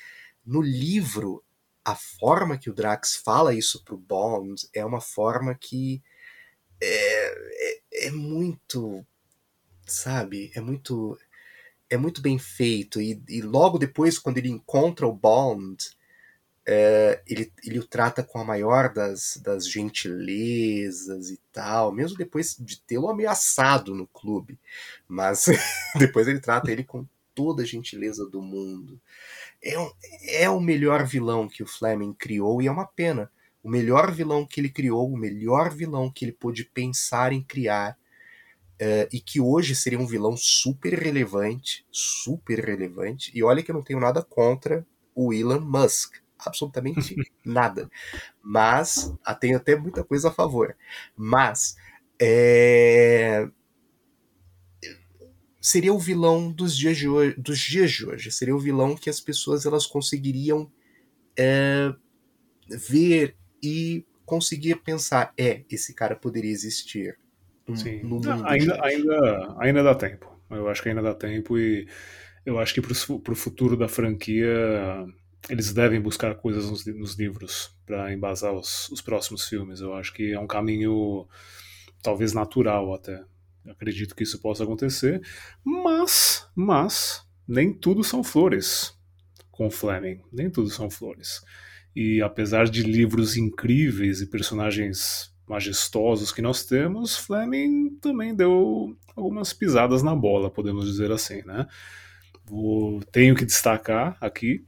no 0.45 0.61
livro, 0.61 1.43
a 1.83 1.95
forma 1.95 2.57
que 2.57 2.69
o 2.69 2.73
Drax 2.73 3.15
fala 3.15 3.55
isso 3.55 3.83
pro 3.83 3.97
Bond 3.97 4.67
é 4.71 4.85
uma 4.85 5.01
forma 5.01 5.55
que 5.55 6.01
é, 6.79 7.27
é, 8.01 8.07
é 8.07 8.11
muito, 8.11 9.03
sabe, 9.87 10.51
é 10.53 10.61
muito 10.61 11.17
é 11.89 11.97
muito 11.97 12.21
bem 12.21 12.37
feito. 12.37 13.01
E, 13.01 13.21
e 13.27 13.41
logo 13.41 13.77
depois, 13.77 14.17
quando 14.17 14.37
ele 14.37 14.49
encontra 14.49 15.07
o 15.07 15.13
Bond, 15.13 15.77
é, 16.67 17.21
ele, 17.27 17.51
ele 17.63 17.79
o 17.79 17.87
trata 17.87 18.23
com 18.23 18.39
a 18.39 18.43
maior 18.43 18.91
das, 18.91 19.39
das 19.43 19.69
gentilezas 19.69 21.29
e 21.29 21.39
tal, 21.51 21.91
mesmo 21.91 22.17
depois 22.17 22.55
de 22.59 22.81
tê-lo 22.81 23.07
ameaçado 23.07 23.93
no 23.93 24.07
clube. 24.07 24.59
Mas 25.07 25.45
depois 25.97 26.27
ele 26.27 26.39
trata 26.39 26.71
ele 26.71 26.83
com 26.83 27.05
toda 27.35 27.63
a 27.63 27.65
gentileza 27.65 28.25
do 28.27 28.41
mundo. 28.41 28.99
É, 29.61 29.77
um, 29.79 29.91
é 30.23 30.49
o 30.49 30.59
melhor 30.59 31.05
vilão 31.05 31.47
que 31.47 31.61
o 31.61 31.67
Fleming 31.67 32.13
criou 32.13 32.61
e 32.61 32.67
é 32.67 32.71
uma 32.71 32.87
pena. 32.87 33.31
O 33.61 33.69
melhor 33.69 34.11
vilão 34.11 34.45
que 34.45 34.59
ele 34.59 34.69
criou, 34.69 35.11
o 35.11 35.17
melhor 35.17 35.73
vilão 35.73 36.09
que 36.09 36.25
ele 36.25 36.31
pôde 36.31 36.65
pensar 36.65 37.33
em 37.33 37.43
criar 37.43 37.97
Uh, 38.75 39.07
e 39.11 39.21
que 39.21 39.39
hoje 39.39 39.73
seria 39.73 39.97
um 39.97 40.05
vilão 40.05 40.35
super 40.35 40.93
relevante, 40.93 41.85
super 41.89 42.59
relevante. 42.59 43.31
E 43.33 43.41
olha 43.41 43.63
que 43.63 43.71
eu 43.71 43.75
não 43.75 43.83
tenho 43.83 43.99
nada 44.01 44.21
contra 44.21 44.85
o 45.15 45.33
Elon 45.33 45.61
Musk, 45.61 46.15
absolutamente 46.37 47.15
nada. 47.43 47.89
Mas 48.43 49.13
ah, 49.23 49.33
tenho 49.33 49.55
até 49.55 49.77
muita 49.77 50.03
coisa 50.03 50.27
a 50.27 50.31
favor. 50.31 50.75
Mas 51.15 51.77
é... 52.21 53.49
seria 55.61 55.93
o 55.93 55.99
vilão 55.99 56.51
dos 56.51 56.75
dias, 56.75 56.97
de 56.97 57.07
hoje, 57.07 57.35
dos 57.37 57.59
dias 57.59 57.91
de 57.91 58.05
hoje. 58.05 58.31
Seria 58.31 58.55
o 58.55 58.59
vilão 58.59 58.95
que 58.95 59.09
as 59.09 59.21
pessoas 59.21 59.65
elas 59.65 59.85
conseguiriam 59.85 60.69
é... 61.37 61.93
ver 62.67 63.37
e 63.63 64.05
conseguir 64.25 64.75
pensar, 64.77 65.33
é, 65.37 65.63
esse 65.69 65.93
cara 65.93 66.15
poderia 66.15 66.51
existir 66.51 67.17
Sim. 67.73 68.01
no 68.03 68.09
mundo. 68.09 68.29
Ainda, 68.45 68.79
ainda, 68.83 69.55
ainda 69.59 69.83
dá 69.83 69.95
tempo. 69.95 70.31
Eu 70.49 70.67
acho 70.67 70.83
que 70.83 70.89
ainda 70.89 71.01
dá 71.01 71.13
tempo 71.13 71.57
e 71.57 71.87
eu 72.45 72.59
acho 72.59 72.73
que 72.73 72.81
para 72.81 73.33
o 73.33 73.35
futuro 73.35 73.75
da 73.75 73.87
franquia 73.87 74.47
eles 75.49 75.73
devem 75.73 75.99
buscar 75.99 76.35
coisas 76.35 76.69
nos, 76.69 76.85
nos 76.85 77.15
livros 77.15 77.75
para 77.85 78.13
embasar 78.13 78.53
os, 78.53 78.89
os, 78.89 79.01
próximos 79.01 79.47
filmes. 79.47 79.79
Eu 79.79 79.93
acho 79.93 80.13
que 80.13 80.33
é 80.33 80.39
um 80.39 80.47
caminho 80.47 81.27
talvez 82.01 82.33
natural 82.33 82.93
até. 82.93 83.23
Eu 83.63 83.71
acredito 83.71 84.15
que 84.15 84.23
isso 84.23 84.39
possa 84.39 84.63
acontecer, 84.63 85.21
mas, 85.63 86.47
mas 86.55 87.23
nem 87.47 87.73
tudo 87.73 88.03
são 88.03 88.23
flores 88.23 88.95
com 89.51 89.69
Fleming. 89.71 90.21
Nem 90.31 90.49
tudo 90.49 90.69
são 90.69 90.89
flores. 90.89 91.41
E 91.95 92.21
apesar 92.21 92.65
de 92.65 92.83
livros 92.83 93.37
incríveis 93.37 94.21
e 94.21 94.29
personagens 94.29 95.33
majestosos 95.47 96.31
que 96.31 96.41
nós 96.41 96.65
temos, 96.65 97.17
Fleming 97.17 97.97
também 98.01 98.33
deu 98.33 98.95
algumas 99.15 99.53
pisadas 99.53 100.01
na 100.03 100.15
bola, 100.15 100.49
podemos 100.49 100.85
dizer 100.85 101.11
assim, 101.11 101.41
né? 101.43 101.67
Vou, 102.45 103.01
tenho 103.11 103.35
que 103.35 103.45
destacar 103.45 104.17
aqui 104.21 104.63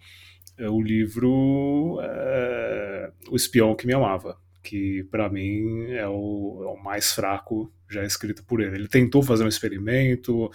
é, 0.58 0.68
o 0.70 0.82
livro 0.82 2.00
é, 2.02 3.12
O 3.30 3.36
Espião 3.36 3.76
que 3.76 3.86
Me 3.86 3.94
Amava, 3.94 4.38
que 4.64 5.04
para 5.12 5.30
mim 5.30 5.92
é 5.92 6.08
o, 6.08 6.64
é 6.64 6.68
o, 6.68 6.78
mais 6.84 7.12
fraco 7.12 7.72
já 7.88 8.04
escrito 8.04 8.44
por 8.44 8.62
ele. 8.62 8.76
Ele 8.76 8.88
tentou 8.88 9.22
fazer 9.22 9.44
um 9.44 9.48
experimento, 9.48 10.52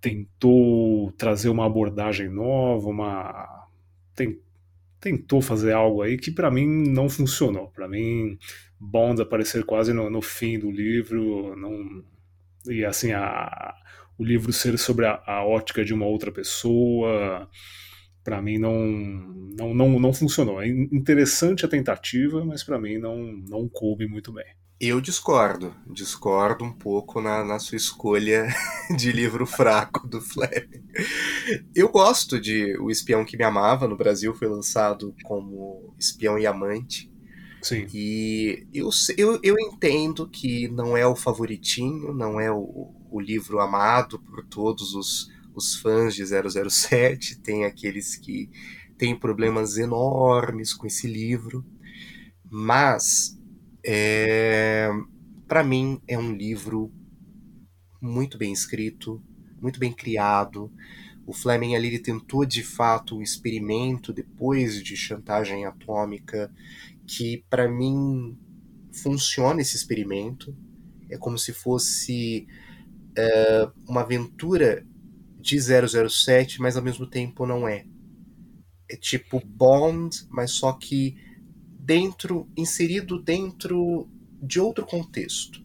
tentou 0.00 1.12
trazer 1.12 1.50
uma 1.50 1.66
abordagem 1.66 2.28
nova, 2.28 2.88
uma 2.88 3.68
tem, 4.14 4.40
tentou 4.98 5.42
fazer 5.42 5.72
algo 5.72 6.02
aí 6.02 6.16
que 6.16 6.30
para 6.30 6.50
mim 6.50 6.66
não 6.66 7.08
funcionou. 7.08 7.68
Para 7.68 7.86
mim, 7.86 8.38
Bond 8.78 9.20
aparecer 9.22 9.64
quase 9.64 9.92
no, 9.92 10.10
no, 10.10 10.20
fim 10.22 10.58
do 10.58 10.70
livro, 10.70 11.56
não 11.56 12.04
e 12.68 12.84
assim 12.84 13.12
a, 13.12 13.74
o 14.18 14.24
livro 14.24 14.52
ser 14.52 14.78
sobre 14.78 15.06
a, 15.06 15.22
a 15.26 15.44
ótica 15.44 15.84
de 15.84 15.94
uma 15.94 16.06
outra 16.06 16.32
pessoa, 16.32 17.48
para 18.24 18.42
mim 18.42 18.58
não, 18.58 18.76
não, 19.56 19.74
não, 19.74 20.00
não 20.00 20.12
funcionou. 20.12 20.60
É 20.60 20.66
interessante 20.68 21.64
a 21.64 21.68
tentativa, 21.68 22.44
mas 22.44 22.64
para 22.64 22.78
mim 22.78 22.98
não, 22.98 23.16
não 23.48 23.68
coube 23.68 24.06
muito 24.06 24.32
bem. 24.32 24.46
Eu 24.78 25.00
discordo, 25.00 25.74
discordo 25.90 26.62
um 26.62 26.72
pouco 26.72 27.18
na, 27.22 27.42
na 27.42 27.58
sua 27.58 27.76
escolha 27.76 28.46
de 28.94 29.10
livro 29.10 29.46
fraco 29.46 30.06
do 30.06 30.20
Fleming. 30.20 30.84
Eu 31.74 31.88
gosto 31.88 32.38
de 32.38 32.76
O 32.78 32.90
Espião 32.90 33.24
que 33.24 33.38
Me 33.38 33.44
Amava, 33.44 33.88
no 33.88 33.96
Brasil 33.96 34.34
foi 34.34 34.48
lançado 34.48 35.14
como 35.24 35.94
Espião 35.98 36.38
e 36.38 36.46
Amante. 36.46 37.10
Sim. 37.62 37.92
E 37.92 38.66
eu, 38.72 38.90
eu, 39.16 39.40
eu 39.42 39.56
entendo 39.58 40.28
que 40.28 40.68
não 40.68 40.96
é 40.96 41.06
o 41.06 41.16
favoritinho, 41.16 42.12
não 42.12 42.40
é 42.40 42.50
o, 42.50 42.94
o 43.10 43.20
livro 43.20 43.60
amado 43.60 44.18
por 44.20 44.44
todos 44.46 44.94
os, 44.94 45.28
os 45.54 45.76
fãs 45.76 46.14
de 46.14 46.24
007, 46.24 47.40
tem 47.40 47.64
aqueles 47.64 48.16
que 48.16 48.50
têm 48.98 49.18
problemas 49.18 49.76
enormes 49.78 50.72
com 50.74 50.86
esse 50.86 51.06
livro, 51.06 51.64
mas 52.50 53.38
é, 53.84 54.90
para 55.48 55.64
mim 55.64 56.00
é 56.08 56.18
um 56.18 56.32
livro 56.34 56.92
muito 58.00 58.38
bem 58.38 58.52
escrito, 58.52 59.22
muito 59.60 59.78
bem 59.78 59.92
criado. 59.92 60.70
O 61.26 61.32
Fleming 61.32 61.74
ali 61.74 61.88
ele 61.88 61.98
tentou 61.98 62.44
de 62.46 62.62
fato 62.62 63.16
um 63.18 63.22
experimento 63.22 64.12
depois 64.12 64.82
de 64.82 64.96
chantagem 64.96 65.66
atômica 65.66 66.52
que 67.06 67.44
para 67.48 67.68
mim 67.68 68.36
funciona 68.92 69.60
esse 69.60 69.76
experimento. 69.76 70.56
É 71.10 71.16
como 71.16 71.38
se 71.38 71.52
fosse 71.52 72.46
é, 73.16 73.70
uma 73.88 74.00
aventura 74.02 74.84
de 75.38 75.58
007, 75.60 76.60
mas 76.60 76.76
ao 76.76 76.82
mesmo 76.82 77.06
tempo 77.06 77.46
não 77.46 77.68
é. 77.68 77.86
É 78.90 78.96
tipo 78.96 79.40
Bond, 79.44 80.26
mas 80.30 80.52
só 80.52 80.72
que 80.72 81.16
dentro, 81.78 82.48
inserido 82.56 83.22
dentro 83.22 84.08
de 84.42 84.60
outro 84.60 84.84
contexto. 84.84 85.64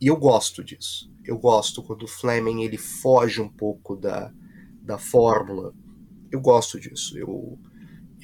E 0.00 0.08
eu 0.08 0.16
gosto 0.16 0.62
disso. 0.62 1.12
Eu 1.24 1.38
gosto 1.38 1.82
quando 1.82 2.02
o 2.02 2.08
Fleming 2.08 2.62
ele 2.62 2.76
foge 2.76 3.40
um 3.40 3.48
pouco 3.48 3.96
da, 3.96 4.32
da 4.82 4.98
fórmula. 4.98 5.72
Eu 6.30 6.40
gosto 6.40 6.78
disso. 6.78 7.16
Eu, 7.16 7.58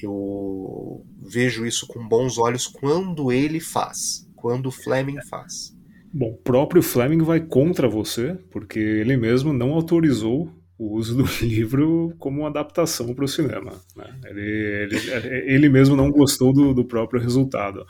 eu 0.05 1.05
vejo 1.21 1.65
isso 1.65 1.87
com 1.87 2.07
bons 2.07 2.37
olhos 2.37 2.67
quando 2.67 3.31
ele 3.31 3.59
faz, 3.59 4.27
quando 4.35 4.67
o 4.67 4.71
Fleming 4.71 5.21
faz. 5.29 5.75
Bom, 6.13 6.31
o 6.31 6.37
próprio 6.37 6.81
Fleming 6.81 7.23
vai 7.23 7.39
contra 7.39 7.87
você, 7.87 8.37
porque 8.49 8.79
ele 8.79 9.15
mesmo 9.15 9.53
não 9.53 9.71
autorizou 9.71 10.51
o 10.81 10.95
uso 10.95 11.15
do 11.15 11.25
livro 11.45 12.13
como 12.17 12.45
adaptação 12.45 13.13
para 13.13 13.23
o 13.23 13.27
cinema. 13.27 13.73
Né? 13.95 14.19
Ele, 14.25 14.41
ele, 14.41 15.53
ele, 15.53 15.69
mesmo 15.69 15.95
não 15.95 16.11
gostou 16.11 16.51
do, 16.51 16.73
do, 16.73 16.83
próprio 16.83 17.21
resultado. 17.21 17.85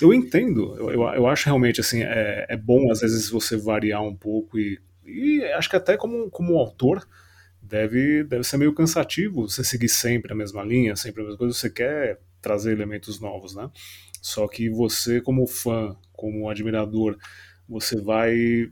Eu 0.00 0.14
entendo, 0.14 0.76
eu, 0.78 0.90
eu 0.90 1.26
acho 1.26 1.46
realmente 1.46 1.80
assim, 1.80 2.02
é, 2.02 2.46
é, 2.48 2.56
bom 2.56 2.90
às 2.90 3.00
vezes 3.00 3.28
você 3.28 3.56
variar 3.56 4.02
um 4.02 4.14
pouco 4.14 4.58
e, 4.58 4.78
e 5.04 5.42
acho 5.54 5.68
que 5.68 5.76
até 5.76 5.96
como, 5.96 6.30
como 6.30 6.56
autor 6.56 7.04
deve, 7.68 8.24
deve 8.24 8.44
ser 8.44 8.56
meio 8.56 8.72
cansativo 8.72 9.48
você 9.48 9.64
seguir 9.64 9.88
sempre 9.88 10.32
a 10.32 10.36
mesma 10.36 10.62
linha, 10.62 10.96
sempre 10.96 11.22
a 11.22 11.24
mesma 11.24 11.38
coisa, 11.38 11.54
você 11.54 11.70
quer 11.70 12.20
trazer 12.40 12.72
elementos 12.72 13.20
novos, 13.20 13.54
né? 13.54 13.70
Só 14.22 14.46
que 14.48 14.68
você 14.68 15.20
como 15.20 15.46
fã, 15.46 15.96
como 16.12 16.48
admirador, 16.48 17.16
você 17.68 18.00
vai 18.00 18.70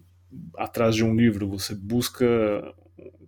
atrás 0.57 0.95
de 0.95 1.05
um 1.05 1.14
livro, 1.14 1.49
você 1.49 1.74
busca 1.74 2.26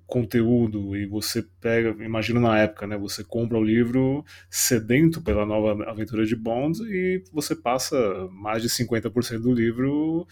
conteúdo 0.06 0.96
e 0.96 1.04
você 1.04 1.44
pega, 1.60 1.90
imagina 2.04 2.38
na 2.38 2.58
época, 2.58 2.86
né, 2.86 2.96
você 2.96 3.24
compra 3.24 3.58
o 3.58 3.64
livro 3.64 4.24
sedento 4.48 5.20
pela 5.20 5.44
nova 5.44 5.82
aventura 5.90 6.24
de 6.24 6.36
Bond 6.36 6.80
e 6.84 7.24
você 7.32 7.56
passa 7.56 7.96
mais 8.30 8.62
de 8.62 8.68
50% 8.68 9.40
do 9.40 9.52
livro 9.52 10.26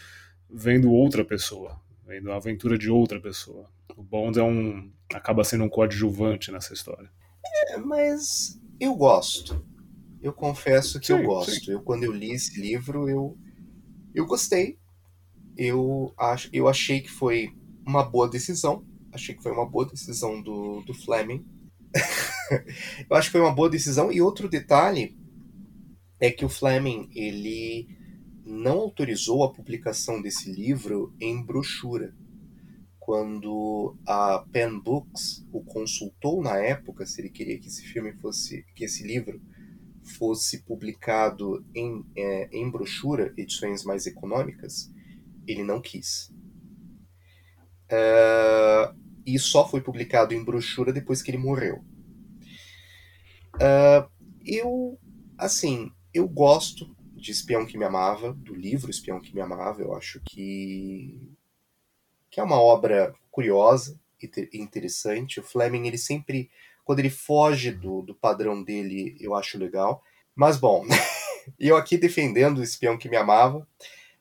vendo 0.48 0.92
outra 0.92 1.24
pessoa, 1.24 1.80
vendo 2.06 2.30
a 2.30 2.36
aventura 2.36 2.78
de 2.78 2.88
outra 2.88 3.20
pessoa. 3.20 3.68
O 3.96 4.02
Bond 4.02 4.38
é 4.38 4.42
um 4.42 4.90
acaba 5.14 5.44
sendo 5.44 5.64
um 5.64 5.68
coadjuvante 5.68 6.50
nessa 6.50 6.72
história. 6.72 7.10
É, 7.68 7.78
mas 7.78 8.60
eu 8.78 8.94
gosto. 8.94 9.64
Eu 10.20 10.32
confesso 10.32 10.98
que 10.98 11.06
sim, 11.06 11.12
eu 11.12 11.22
gosto. 11.22 11.64
Sim. 11.64 11.72
Eu 11.72 11.82
quando 11.82 12.04
eu 12.04 12.12
li 12.12 12.32
esse 12.32 12.60
livro, 12.60 13.08
eu 13.08 13.36
eu 14.14 14.26
gostei. 14.26 14.78
Eu 15.56 16.12
acho 16.18 16.48
eu 16.52 16.68
achei 16.68 17.00
que 17.00 17.10
foi 17.10 17.50
uma 17.86 18.02
boa 18.02 18.28
decisão 18.28 18.84
Achei 19.14 19.32
que 19.32 19.42
foi 19.44 19.52
uma 19.52 19.64
boa 19.64 19.86
decisão 19.86 20.42
do, 20.42 20.80
do 20.80 20.92
Fleming. 20.92 21.46
eu 23.08 23.16
acho 23.16 23.28
que 23.28 23.32
foi 23.32 23.40
uma 23.40 23.54
boa 23.54 23.70
decisão. 23.70 24.10
E 24.10 24.20
outro 24.20 24.48
detalhe 24.48 25.16
é 26.18 26.32
que 26.32 26.44
o 26.44 26.48
Fleming 26.48 27.08
ele 27.14 27.86
não 28.44 28.78
autorizou 28.78 29.44
a 29.44 29.52
publicação 29.52 30.20
desse 30.20 30.50
livro 30.50 31.14
em 31.20 31.40
brochura. 31.40 32.12
Quando 33.04 33.98
a 34.06 34.46
Pen 34.50 34.80
Books 34.80 35.46
o 35.52 35.62
consultou 35.62 36.42
na 36.42 36.56
época 36.56 37.04
se 37.04 37.20
ele 37.20 37.28
queria 37.28 37.58
que 37.58 37.66
esse 37.66 37.82
filme 37.82 38.14
fosse, 38.14 38.64
que 38.74 38.82
esse 38.82 39.06
livro 39.06 39.42
fosse 40.18 40.64
publicado 40.64 41.62
em, 41.74 42.02
é, 42.16 42.48
em 42.50 42.70
brochura, 42.70 43.34
edições 43.36 43.84
mais 43.84 44.06
econômicas, 44.06 44.90
ele 45.46 45.62
não 45.62 45.82
quis. 45.82 46.32
Uh, 47.92 48.96
e 49.26 49.38
só 49.38 49.68
foi 49.68 49.82
publicado 49.82 50.32
em 50.32 50.42
brochura 50.42 50.90
depois 50.90 51.20
que 51.20 51.30
ele 51.30 51.36
morreu. 51.36 51.84
Uh, 53.56 54.08
eu, 54.46 54.98
assim, 55.36 55.92
eu 56.14 56.26
gosto 56.26 56.96
de 57.14 57.32
Espião 57.32 57.66
que 57.66 57.76
Me 57.76 57.84
Amava, 57.84 58.32
do 58.32 58.54
livro 58.54 58.90
Espião 58.90 59.20
que 59.20 59.34
Me 59.34 59.42
Amava, 59.42 59.82
eu 59.82 59.94
acho 59.94 60.22
que, 60.24 61.33
que 62.34 62.40
é 62.40 62.42
uma 62.42 62.60
obra 62.60 63.14
curiosa 63.30 63.96
e 64.20 64.58
interessante. 64.58 65.38
O 65.38 65.42
Fleming, 65.44 65.86
ele 65.86 65.96
sempre, 65.96 66.50
quando 66.84 66.98
ele 66.98 67.08
foge 67.08 67.70
do, 67.70 68.02
do 68.02 68.12
padrão 68.12 68.60
dele, 68.60 69.16
eu 69.20 69.36
acho 69.36 69.56
legal. 69.56 70.02
Mas, 70.34 70.58
bom, 70.58 70.84
eu 71.60 71.76
aqui 71.76 71.96
defendendo 71.96 72.58
o 72.58 72.62
Espião 72.64 72.98
que 72.98 73.08
Me 73.08 73.16
Amava, 73.16 73.64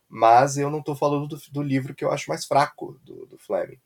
mas 0.07 0.59
eu 0.59 0.69
não 0.69 0.77
estou 0.77 0.95
falando 0.95 1.27
do, 1.27 1.41
do, 1.51 1.63
livro 1.63 1.95
que 1.95 2.05
eu 2.05 2.11
acho 2.11 2.29
mais 2.29 2.45
fraco 2.45 2.99
do, 3.03 3.25
do 3.25 3.39
Fleming. 3.39 3.79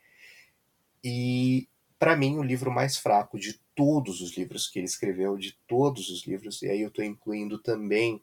E, 1.01 1.69
para 1.97 2.17
mim, 2.17 2.37
o 2.37 2.43
livro 2.43 2.69
mais 2.69 2.97
fraco 2.97 3.39
de 3.39 3.57
todos 3.73 4.19
os 4.19 4.35
livros 4.35 4.67
que 4.67 4.77
ele 4.77 4.87
escreveu, 4.87 5.37
de 5.37 5.57
todos 5.65 6.09
os 6.09 6.27
livros, 6.27 6.61
e 6.61 6.67
aí 6.67 6.81
eu 6.81 6.89
estou 6.89 7.05
incluindo 7.05 7.59
também 7.59 8.21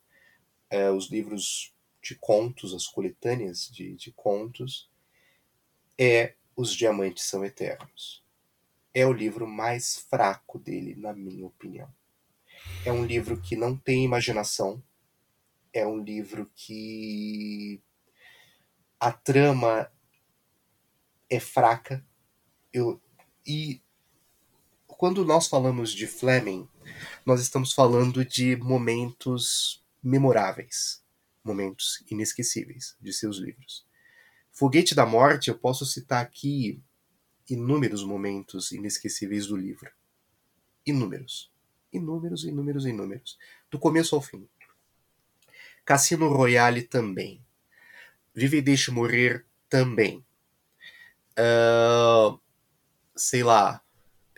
é, 0.69 0.91
os 0.91 1.11
livros 1.11 1.73
de 2.03 2.15
contos, 2.15 2.75
as 2.75 2.87
coletâneas 2.87 3.71
de, 3.73 3.95
de 3.95 4.13
contos, 4.13 4.93
é 5.99 6.35
Os 6.57 6.75
Diamantes 6.75 7.25
São 7.25 7.45
Eternos. 7.45 8.25
É 8.93 9.07
o 9.07 9.13
livro 9.13 9.47
mais 9.47 9.97
fraco 10.09 10.59
dele, 10.59 10.95
na 10.95 11.13
minha 11.13 11.47
opinião. 11.47 11.93
É 12.85 12.93
um 12.93 13.05
livro 13.05 13.41
que 13.41 13.57
não 13.57 13.77
tem 13.77 14.05
imaginação, 14.05 14.83
é 15.73 15.87
um 15.87 15.99
livro 15.99 16.51
que 16.55 17.83
a 19.01 19.13
trama 19.13 19.91
é 21.29 21.41
fraca, 21.41 22.07
eu, 22.73 23.01
e 23.47 23.83
quando 24.87 25.25
nós 25.25 25.49
falamos 25.49 25.93
de 25.93 26.07
Fleming, 26.07 26.69
nós 27.27 27.41
estamos 27.41 27.73
falando 27.73 28.25
de 28.25 28.57
momentos 28.57 29.85
memoráveis, 30.03 31.03
momentos 31.43 32.05
inesquecíveis 32.11 32.97
de 33.01 33.13
seus 33.13 33.39
livros. 33.39 33.87
Foguete 34.55 34.95
da 34.95 35.05
Morte, 35.05 35.49
eu 35.49 35.59
posso 35.59 35.85
citar 35.85 36.23
aqui 36.23 36.81
inúmeros 37.51 38.05
momentos 38.05 38.71
inesquecíveis 38.71 39.49
do 39.49 39.57
livro. 39.57 39.91
Inúmeros. 40.87 41.53
Inúmeros, 41.93 42.45
inúmeros, 42.45 42.87
inúmeros. 42.87 43.37
Do 43.69 43.81
começo 43.81 44.15
ao 44.15 44.23
fim. 44.23 44.49
Cassino 45.85 46.29
Royale 46.29 46.83
também. 46.83 47.45
Vive 48.33 48.59
e 48.59 48.63
Deixe 48.63 48.93
Morrer 48.93 49.45
também. 49.69 50.25
Uh, 51.33 52.39
sei 53.17 53.43
lá, 53.43 53.83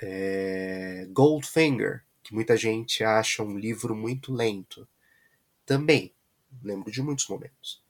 é, 0.00 1.06
Goldfinger, 1.10 2.02
que 2.22 2.32
muita 2.32 2.56
gente 2.56 3.04
acha 3.04 3.42
um 3.42 3.58
livro 3.58 3.94
muito 3.94 4.32
lento. 4.32 4.88
Também, 5.66 6.14
lembro 6.62 6.90
de 6.90 7.02
muitos 7.02 7.28
momentos. 7.28 7.84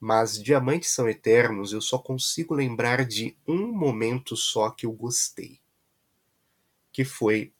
Mas 0.00 0.42
Diamantes 0.42 0.90
São 0.90 1.08
Eternos 1.08 1.72
eu 1.72 1.80
só 1.80 1.98
consigo 1.98 2.54
lembrar 2.54 3.04
de 3.04 3.36
um 3.46 3.72
momento 3.72 4.36
só 4.36 4.70
que 4.70 4.86
eu 4.86 4.92
gostei. 4.92 5.60
Que 6.92 7.04
foi 7.04 7.52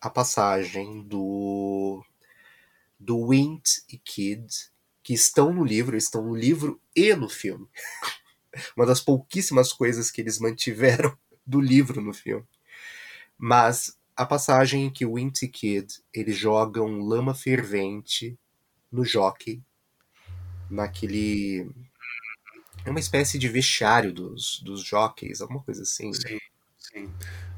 a 0.00 0.10
passagem 0.10 1.02
do 1.02 2.04
do 2.98 3.28
Wint 3.28 3.80
e 3.88 3.98
Kid 3.98 4.46
que 5.02 5.12
estão 5.12 5.52
no 5.52 5.62
livro, 5.62 5.96
estão 5.96 6.24
no 6.24 6.34
livro 6.34 6.80
e 6.96 7.14
no 7.14 7.28
filme. 7.28 7.68
Uma 8.74 8.86
das 8.86 9.00
pouquíssimas 9.00 9.72
coisas 9.72 10.10
que 10.10 10.20
eles 10.20 10.38
mantiveram 10.38 11.16
do 11.46 11.60
livro 11.60 12.00
no 12.00 12.14
filme. 12.14 12.46
Mas 13.36 13.98
a 14.16 14.24
passagem 14.24 14.86
em 14.86 14.90
que 14.90 15.04
o 15.04 15.12
Wint 15.12 15.42
e 15.42 15.48
Kid 15.48 16.02
eles 16.12 16.36
jogam 16.36 17.00
lama 17.00 17.34
fervente 17.34 18.38
no 18.90 19.04
jockey, 19.04 19.62
naquele 20.70 21.68
é 22.84 22.90
uma 22.90 23.00
espécie 23.00 23.38
de 23.38 23.48
vestiário 23.48 24.12
dos, 24.12 24.60
dos 24.62 24.84
jockeys, 24.84 25.40
alguma 25.40 25.62
coisa 25.62 25.82
assim. 25.82 26.12
Sim, 26.12 26.38
sim. 26.78 27.10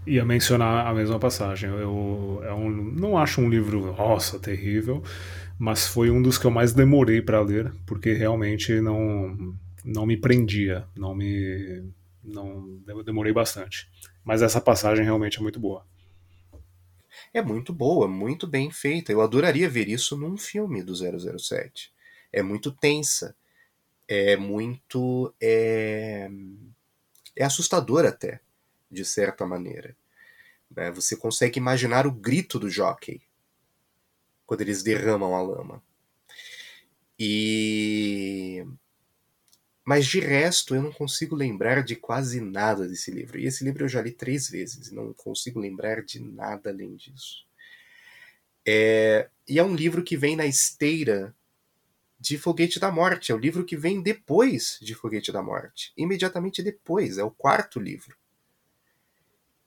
Ia 0.06 0.24
mencionar 0.24 0.86
a 0.86 0.94
mesma 0.94 1.18
passagem. 1.18 1.68
Eu, 1.68 2.40
é 2.44 2.54
um, 2.54 2.70
não 2.70 3.18
acho 3.18 3.40
um 3.40 3.50
livro, 3.50 3.92
nossa, 3.96 4.38
terrível, 4.38 5.02
mas 5.58 5.86
foi 5.86 6.10
um 6.10 6.22
dos 6.22 6.38
que 6.38 6.46
eu 6.46 6.50
mais 6.50 6.72
demorei 6.72 7.20
para 7.20 7.40
ler, 7.40 7.72
porque 7.84 8.12
realmente 8.12 8.80
não, 8.80 9.56
não 9.84 10.06
me 10.06 10.16
prendia, 10.16 10.86
não 10.96 11.14
me. 11.14 11.90
Não, 12.22 12.80
demorei 13.04 13.32
bastante. 13.32 13.88
Mas 14.24 14.42
essa 14.42 14.60
passagem 14.60 15.04
realmente 15.04 15.38
é 15.38 15.42
muito 15.42 15.58
boa. 15.58 15.84
É 17.32 17.42
muito 17.42 17.72
boa, 17.72 18.06
muito 18.06 18.46
bem 18.46 18.70
feita. 18.70 19.10
Eu 19.10 19.20
adoraria 19.20 19.68
ver 19.68 19.88
isso 19.88 20.16
num 20.16 20.36
filme 20.36 20.82
do 20.82 20.94
007. 20.94 21.92
É 22.36 22.42
muito 22.42 22.70
tensa 22.70 23.34
é 24.08 24.36
muito. 24.36 25.34
É, 25.40 26.28
é 27.34 27.44
assustador 27.44 28.04
até, 28.06 28.40
de 28.90 29.04
certa 29.04 29.44
maneira. 29.46 29.96
Né? 30.70 30.90
Você 30.92 31.16
consegue 31.16 31.58
imaginar 31.58 32.06
o 32.06 32.12
grito 32.12 32.58
do 32.58 32.70
jockey 32.70 33.20
quando 34.46 34.60
eles 34.60 34.82
derramam 34.82 35.34
a 35.34 35.42
lama. 35.42 35.82
E. 37.18 38.64
Mas 39.84 40.06
de 40.06 40.18
resto, 40.18 40.74
eu 40.74 40.82
não 40.82 40.92
consigo 40.92 41.36
lembrar 41.36 41.84
de 41.84 41.94
quase 41.94 42.40
nada 42.40 42.88
desse 42.88 43.10
livro. 43.10 43.38
E 43.38 43.46
esse 43.46 43.62
livro 43.62 43.84
eu 43.84 43.88
já 43.88 44.02
li 44.02 44.10
três 44.10 44.48
vezes, 44.48 44.90
não 44.90 45.12
consigo 45.12 45.60
lembrar 45.60 46.02
de 46.02 46.20
nada 46.20 46.70
além 46.70 46.96
disso. 46.96 47.46
É... 48.66 49.28
E 49.48 49.60
é 49.60 49.62
um 49.62 49.76
livro 49.76 50.02
que 50.02 50.16
vem 50.16 50.34
na 50.34 50.44
esteira 50.44 51.32
de 52.26 52.38
Foguete 52.38 52.80
da 52.80 52.90
Morte. 52.90 53.30
É 53.30 53.34
o 53.34 53.38
livro 53.38 53.64
que 53.64 53.76
vem 53.76 54.02
depois 54.02 54.78
de 54.82 54.94
Foguete 54.94 55.30
da 55.30 55.42
Morte. 55.42 55.92
Imediatamente 55.96 56.62
depois. 56.62 57.18
É 57.18 57.24
o 57.24 57.30
quarto 57.30 57.78
livro. 57.78 58.16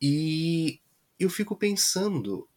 E 0.01 0.79
eu 1.17 1.29
fico 1.29 1.55
pensando 1.55 2.47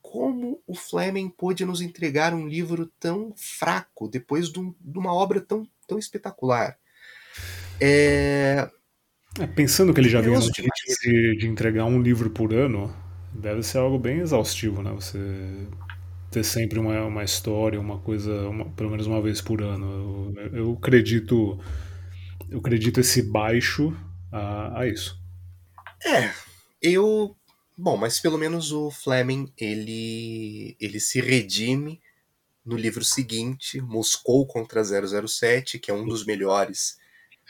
como 0.00 0.62
o 0.66 0.74
Fleming 0.74 1.28
pôde 1.28 1.64
nos 1.64 1.80
entregar 1.80 2.32
um 2.34 2.46
livro 2.46 2.90
tão 2.98 3.34
fraco 3.36 4.08
depois 4.08 4.50
de, 4.50 4.60
um, 4.60 4.74
de 4.80 4.98
uma 4.98 5.12
obra 5.12 5.40
tão, 5.40 5.68
tão 5.86 5.98
espetacular. 5.98 6.78
É... 7.80 8.70
É, 9.40 9.46
pensando 9.48 9.92
que 9.92 10.00
ele 10.00 10.08
já 10.08 10.20
ritmo 10.20 10.40
de, 11.02 11.36
de 11.38 11.48
entregar 11.48 11.86
um 11.86 12.00
livro 12.00 12.30
por 12.30 12.54
ano, 12.54 12.94
deve 13.32 13.64
ser 13.64 13.78
algo 13.78 13.98
bem 13.98 14.20
exaustivo, 14.20 14.80
né? 14.80 14.92
Você 14.92 15.18
ter 16.34 16.44
sempre 16.44 16.78
uma, 16.78 17.04
uma 17.04 17.24
história, 17.24 17.80
uma 17.80 17.98
coisa, 18.00 18.48
uma, 18.48 18.70
pelo 18.70 18.90
menos 18.90 19.06
uma 19.06 19.22
vez 19.22 19.40
por 19.40 19.62
ano. 19.62 20.34
Eu, 20.36 20.56
eu 20.56 20.72
acredito, 20.72 21.58
eu 22.50 22.58
acredito 22.58 23.00
esse 23.00 23.22
baixo 23.22 23.96
a, 24.32 24.80
a 24.80 24.88
isso. 24.88 25.18
É, 26.04 26.32
eu 26.80 27.36
Bom, 27.76 27.96
mas 27.96 28.20
pelo 28.20 28.38
menos 28.38 28.70
o 28.70 28.88
Fleming 28.88 29.52
ele, 29.58 30.76
ele 30.78 31.00
se 31.00 31.20
redime 31.20 32.00
no 32.64 32.76
livro 32.76 33.04
seguinte, 33.04 33.80
Moscou 33.80 34.46
contra 34.46 34.82
007, 34.82 35.80
que 35.80 35.90
é 35.90 35.94
um 35.94 36.06
dos 36.06 36.24
melhores 36.24 36.96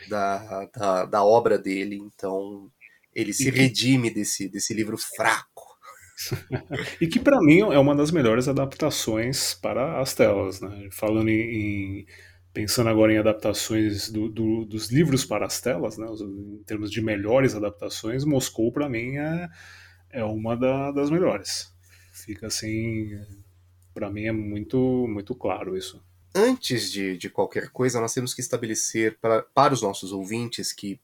da, 0.08 0.64
da, 0.74 1.04
da 1.04 1.24
obra 1.24 1.58
dele. 1.58 1.96
Então 1.96 2.72
ele 3.14 3.34
se 3.34 3.50
redime 3.50 4.10
desse, 4.10 4.48
desse 4.48 4.72
livro 4.72 4.96
fraco. 4.96 5.63
e 7.00 7.06
que 7.06 7.18
para 7.18 7.40
mim 7.40 7.60
é 7.60 7.78
uma 7.78 7.94
das 7.94 8.10
melhores 8.10 8.48
adaptações 8.48 9.54
para 9.54 10.00
as 10.00 10.14
telas, 10.14 10.60
né? 10.60 10.88
Falando 10.90 11.28
em, 11.28 11.40
em 11.40 12.06
pensando 12.52 12.88
agora 12.88 13.12
em 13.12 13.18
adaptações 13.18 14.08
do, 14.10 14.28
do, 14.28 14.64
dos 14.64 14.90
livros 14.90 15.24
para 15.24 15.44
as 15.44 15.60
telas, 15.60 15.98
né? 15.98 16.06
Em 16.06 16.62
termos 16.64 16.90
de 16.90 17.00
melhores 17.00 17.54
adaptações, 17.54 18.24
Moscou 18.24 18.72
para 18.72 18.88
mim 18.88 19.16
é, 19.16 19.48
é 20.10 20.24
uma 20.24 20.56
da, 20.56 20.92
das 20.92 21.10
melhores. 21.10 21.72
Fica 22.12 22.46
assim, 22.46 23.10
para 23.92 24.10
mim 24.10 24.24
é 24.26 24.32
muito 24.32 25.06
muito 25.08 25.34
claro 25.34 25.76
isso. 25.76 26.02
Antes 26.36 26.90
de, 26.90 27.16
de 27.16 27.30
qualquer 27.30 27.70
coisa, 27.70 28.00
nós 28.00 28.12
temos 28.12 28.34
que 28.34 28.40
estabelecer 28.40 29.18
para, 29.20 29.42
para 29.42 29.72
os 29.72 29.82
nossos 29.82 30.12
ouvintes 30.12 30.72
que 30.72 31.00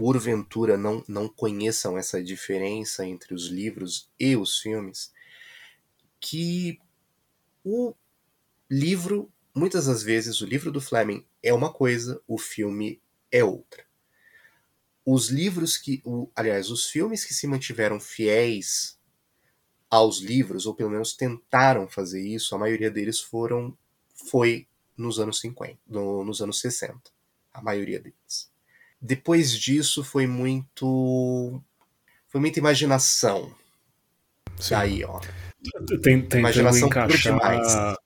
porventura 0.00 0.78
não, 0.78 1.04
não 1.06 1.28
conheçam 1.28 1.98
essa 1.98 2.24
diferença 2.24 3.04
entre 3.04 3.34
os 3.34 3.48
livros 3.48 4.10
e 4.18 4.34
os 4.34 4.58
filmes, 4.58 5.12
que 6.18 6.80
o 7.62 7.94
livro, 8.70 9.30
muitas 9.54 9.84
das 9.84 10.02
vezes, 10.02 10.40
o 10.40 10.46
livro 10.46 10.72
do 10.72 10.80
Fleming 10.80 11.22
é 11.42 11.52
uma 11.52 11.70
coisa, 11.70 12.18
o 12.26 12.38
filme 12.38 12.98
é 13.30 13.44
outra. 13.44 13.84
Os 15.04 15.28
livros 15.28 15.76
que, 15.76 16.00
o, 16.02 16.30
aliás, 16.34 16.70
os 16.70 16.86
filmes 16.86 17.22
que 17.22 17.34
se 17.34 17.46
mantiveram 17.46 18.00
fiéis 18.00 18.98
aos 19.90 20.20
livros, 20.20 20.64
ou 20.64 20.74
pelo 20.74 20.88
menos 20.88 21.12
tentaram 21.14 21.86
fazer 21.86 22.26
isso, 22.26 22.54
a 22.54 22.58
maioria 22.58 22.90
deles 22.90 23.20
foram 23.20 23.76
foi 24.14 24.66
nos 24.96 25.20
anos 25.20 25.40
50, 25.40 25.78
no, 25.86 26.24
nos 26.24 26.40
anos 26.40 26.58
60, 26.58 26.98
a 27.52 27.60
maioria 27.60 28.00
deles. 28.00 28.19
Depois 29.00 29.56
disso 29.58 30.04
foi 30.04 30.26
muito. 30.26 31.62
Foi 32.28 32.40
muita 32.40 32.58
imaginação. 32.58 33.54
Sim. 34.58 34.74
Daí, 34.74 35.04
ó. 35.04 35.20
Tem, 36.02 36.26
imaginação 36.38 36.88
encaixar... 36.88 37.32
demais. 37.32 37.96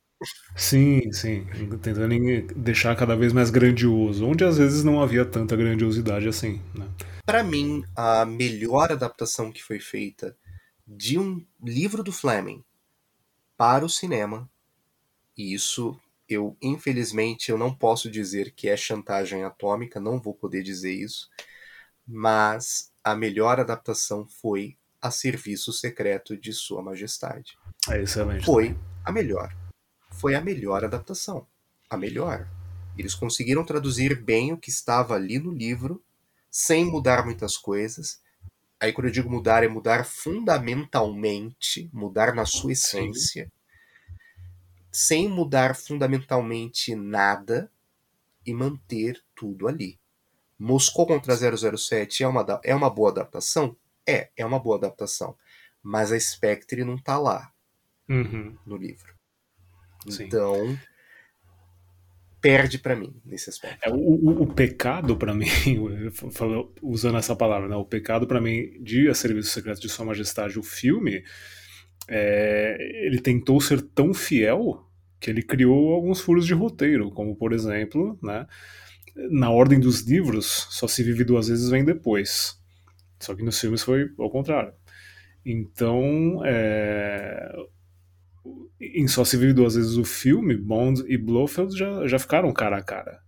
Sim, 0.56 1.12
sim. 1.12 1.46
Tentando 1.82 2.14
deixar 2.56 2.96
cada 2.96 3.16
vez 3.16 3.32
mais 3.32 3.50
grandioso, 3.50 4.26
onde 4.26 4.44
às 4.44 4.56
vezes 4.56 4.84
não 4.84 5.02
havia 5.02 5.24
tanta 5.24 5.56
grandiosidade 5.56 6.28
assim. 6.28 6.60
Né? 6.74 6.88
Para 7.26 7.42
mim, 7.42 7.84
a 7.96 8.24
melhor 8.24 8.92
adaptação 8.92 9.50
que 9.50 9.62
foi 9.62 9.80
feita 9.80 10.36
de 10.86 11.18
um 11.18 11.44
livro 11.62 12.02
do 12.02 12.12
Fleming 12.12 12.62
para 13.56 13.84
o 13.84 13.88
cinema, 13.88 14.48
e 15.36 15.54
isso 15.54 15.98
eu 16.28 16.56
infelizmente 16.60 17.50
eu 17.50 17.58
não 17.58 17.74
posso 17.74 18.10
dizer 18.10 18.52
que 18.52 18.68
é 18.68 18.76
chantagem 18.76 19.44
atômica, 19.44 20.00
não 20.00 20.20
vou 20.20 20.34
poder 20.34 20.62
dizer 20.62 20.92
isso, 20.92 21.28
mas 22.06 22.92
a 23.02 23.14
melhor 23.14 23.60
adaptação 23.60 24.26
foi 24.26 24.76
A 25.00 25.10
Serviço 25.10 25.72
Secreto 25.72 26.36
de 26.36 26.52
Sua 26.52 26.82
Majestade. 26.82 27.58
É 27.90 28.02
excelente. 28.02 28.44
Foi 28.44 28.76
a 29.04 29.12
melhor. 29.12 29.54
Foi 30.10 30.34
a 30.34 30.40
melhor 30.40 30.84
adaptação. 30.84 31.46
A 31.88 31.96
melhor. 31.96 32.48
Eles 32.96 33.14
conseguiram 33.14 33.64
traduzir 33.64 34.14
bem 34.20 34.52
o 34.52 34.56
que 34.56 34.70
estava 34.70 35.14
ali 35.14 35.38
no 35.38 35.50
livro, 35.50 36.02
sem 36.50 36.84
mudar 36.84 37.24
muitas 37.24 37.56
coisas. 37.56 38.22
Aí, 38.78 38.92
quando 38.92 39.08
eu 39.08 39.12
digo 39.12 39.30
mudar, 39.30 39.64
é 39.64 39.68
mudar 39.68 40.04
fundamentalmente, 40.04 41.90
mudar 41.92 42.34
na 42.34 42.46
sua 42.46 42.72
essência. 42.72 43.44
Sim 43.44 43.63
sem 44.94 45.28
mudar 45.28 45.74
fundamentalmente 45.74 46.94
nada 46.94 47.68
e 48.46 48.54
manter 48.54 49.20
tudo 49.34 49.66
ali. 49.66 49.98
Moscou 50.56 51.04
contra 51.04 51.34
007 51.34 52.22
é 52.22 52.28
uma, 52.28 52.60
é 52.62 52.72
uma 52.72 52.88
boa 52.88 53.10
adaptação? 53.10 53.76
É, 54.06 54.30
é 54.36 54.46
uma 54.46 54.60
boa 54.60 54.76
adaptação. 54.76 55.36
Mas 55.82 56.12
a 56.12 56.20
Spectre 56.20 56.84
não 56.84 56.96
tá 56.96 57.18
lá 57.18 57.52
uhum. 58.08 58.56
no 58.64 58.76
livro. 58.76 59.12
Sim. 60.08 60.26
Então, 60.26 60.78
perde 62.40 62.78
para 62.78 62.94
mim 62.94 63.20
nesse 63.24 63.50
aspecto. 63.50 63.84
É, 63.84 63.90
o, 63.90 63.96
o, 63.96 64.42
o, 64.42 64.46
pecado 64.46 65.16
para 65.16 65.34
mim, 65.34 65.48
usando 66.80 67.18
essa 67.18 67.34
palavra, 67.34 67.68
né, 67.68 67.74
o 67.74 67.84
pecado 67.84 68.28
para 68.28 68.40
mim 68.40 68.80
de 68.80 69.08
A 69.08 69.14
Serviço 69.14 69.50
Secreto 69.50 69.80
de 69.80 69.88
Sua 69.88 70.06
Majestade, 70.06 70.56
o 70.56 70.62
filme, 70.62 71.24
é, 72.08 72.76
ele 73.06 73.20
tentou 73.20 73.60
ser 73.60 73.82
tão 73.82 74.12
fiel 74.12 74.86
que 75.20 75.30
ele 75.30 75.42
criou 75.42 75.92
alguns 75.92 76.20
furos 76.20 76.46
de 76.46 76.54
roteiro, 76.54 77.10
como 77.10 77.34
por 77.34 77.52
exemplo, 77.52 78.18
né, 78.22 78.46
na 79.30 79.50
ordem 79.50 79.80
dos 79.80 80.02
livros, 80.02 80.66
só 80.70 80.86
se 80.86 81.02
vive 81.02 81.24
duas 81.24 81.48
vezes 81.48 81.70
vem 81.70 81.84
depois. 81.84 82.60
Só 83.20 83.34
que 83.34 83.42
nos 83.42 83.58
filmes 83.58 83.82
foi 83.82 84.10
ao 84.18 84.30
contrário. 84.30 84.74
Então, 85.44 86.42
é... 86.44 87.54
em 88.80 89.06
Só 89.08 89.24
se 89.24 89.36
vive 89.36 89.52
duas 89.52 89.74
vezes 89.76 89.96
o 89.96 90.04
filme, 90.04 90.56
Bond 90.56 91.04
e 91.06 91.16
Blofeld 91.16 91.76
já, 91.76 92.06
já 92.06 92.18
ficaram 92.18 92.52
cara 92.52 92.78
a 92.78 92.82
cara. 92.82 93.20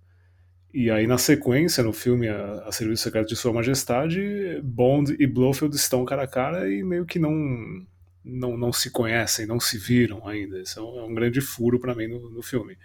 E 0.74 0.90
aí, 0.90 1.06
na 1.06 1.16
sequência, 1.16 1.82
no 1.82 1.92
filme 1.92 2.28
A, 2.28 2.64
a 2.66 2.72
Serviço 2.72 3.04
Secreto 3.04 3.28
de 3.28 3.36
Sua 3.36 3.52
Majestade, 3.52 4.60
Bond 4.62 5.16
e 5.18 5.26
Blofeld 5.26 5.74
estão 5.74 6.04
cara 6.04 6.24
a 6.24 6.28
cara 6.28 6.70
e 6.70 6.82
meio 6.82 7.06
que 7.06 7.18
não 7.18 7.86
não, 8.26 8.56
não 8.56 8.72
se 8.72 8.90
conhecem, 8.90 9.46
não 9.46 9.60
se 9.60 9.78
viram 9.78 10.26
ainda. 10.26 10.60
Isso 10.60 10.80
é 10.80 10.82
um, 10.82 10.98
é 10.98 11.04
um 11.04 11.14
grande 11.14 11.40
furo 11.40 11.78
para 11.78 11.94
mim 11.94 12.08
no, 12.08 12.28
no, 12.28 12.42
filme. 12.42 12.76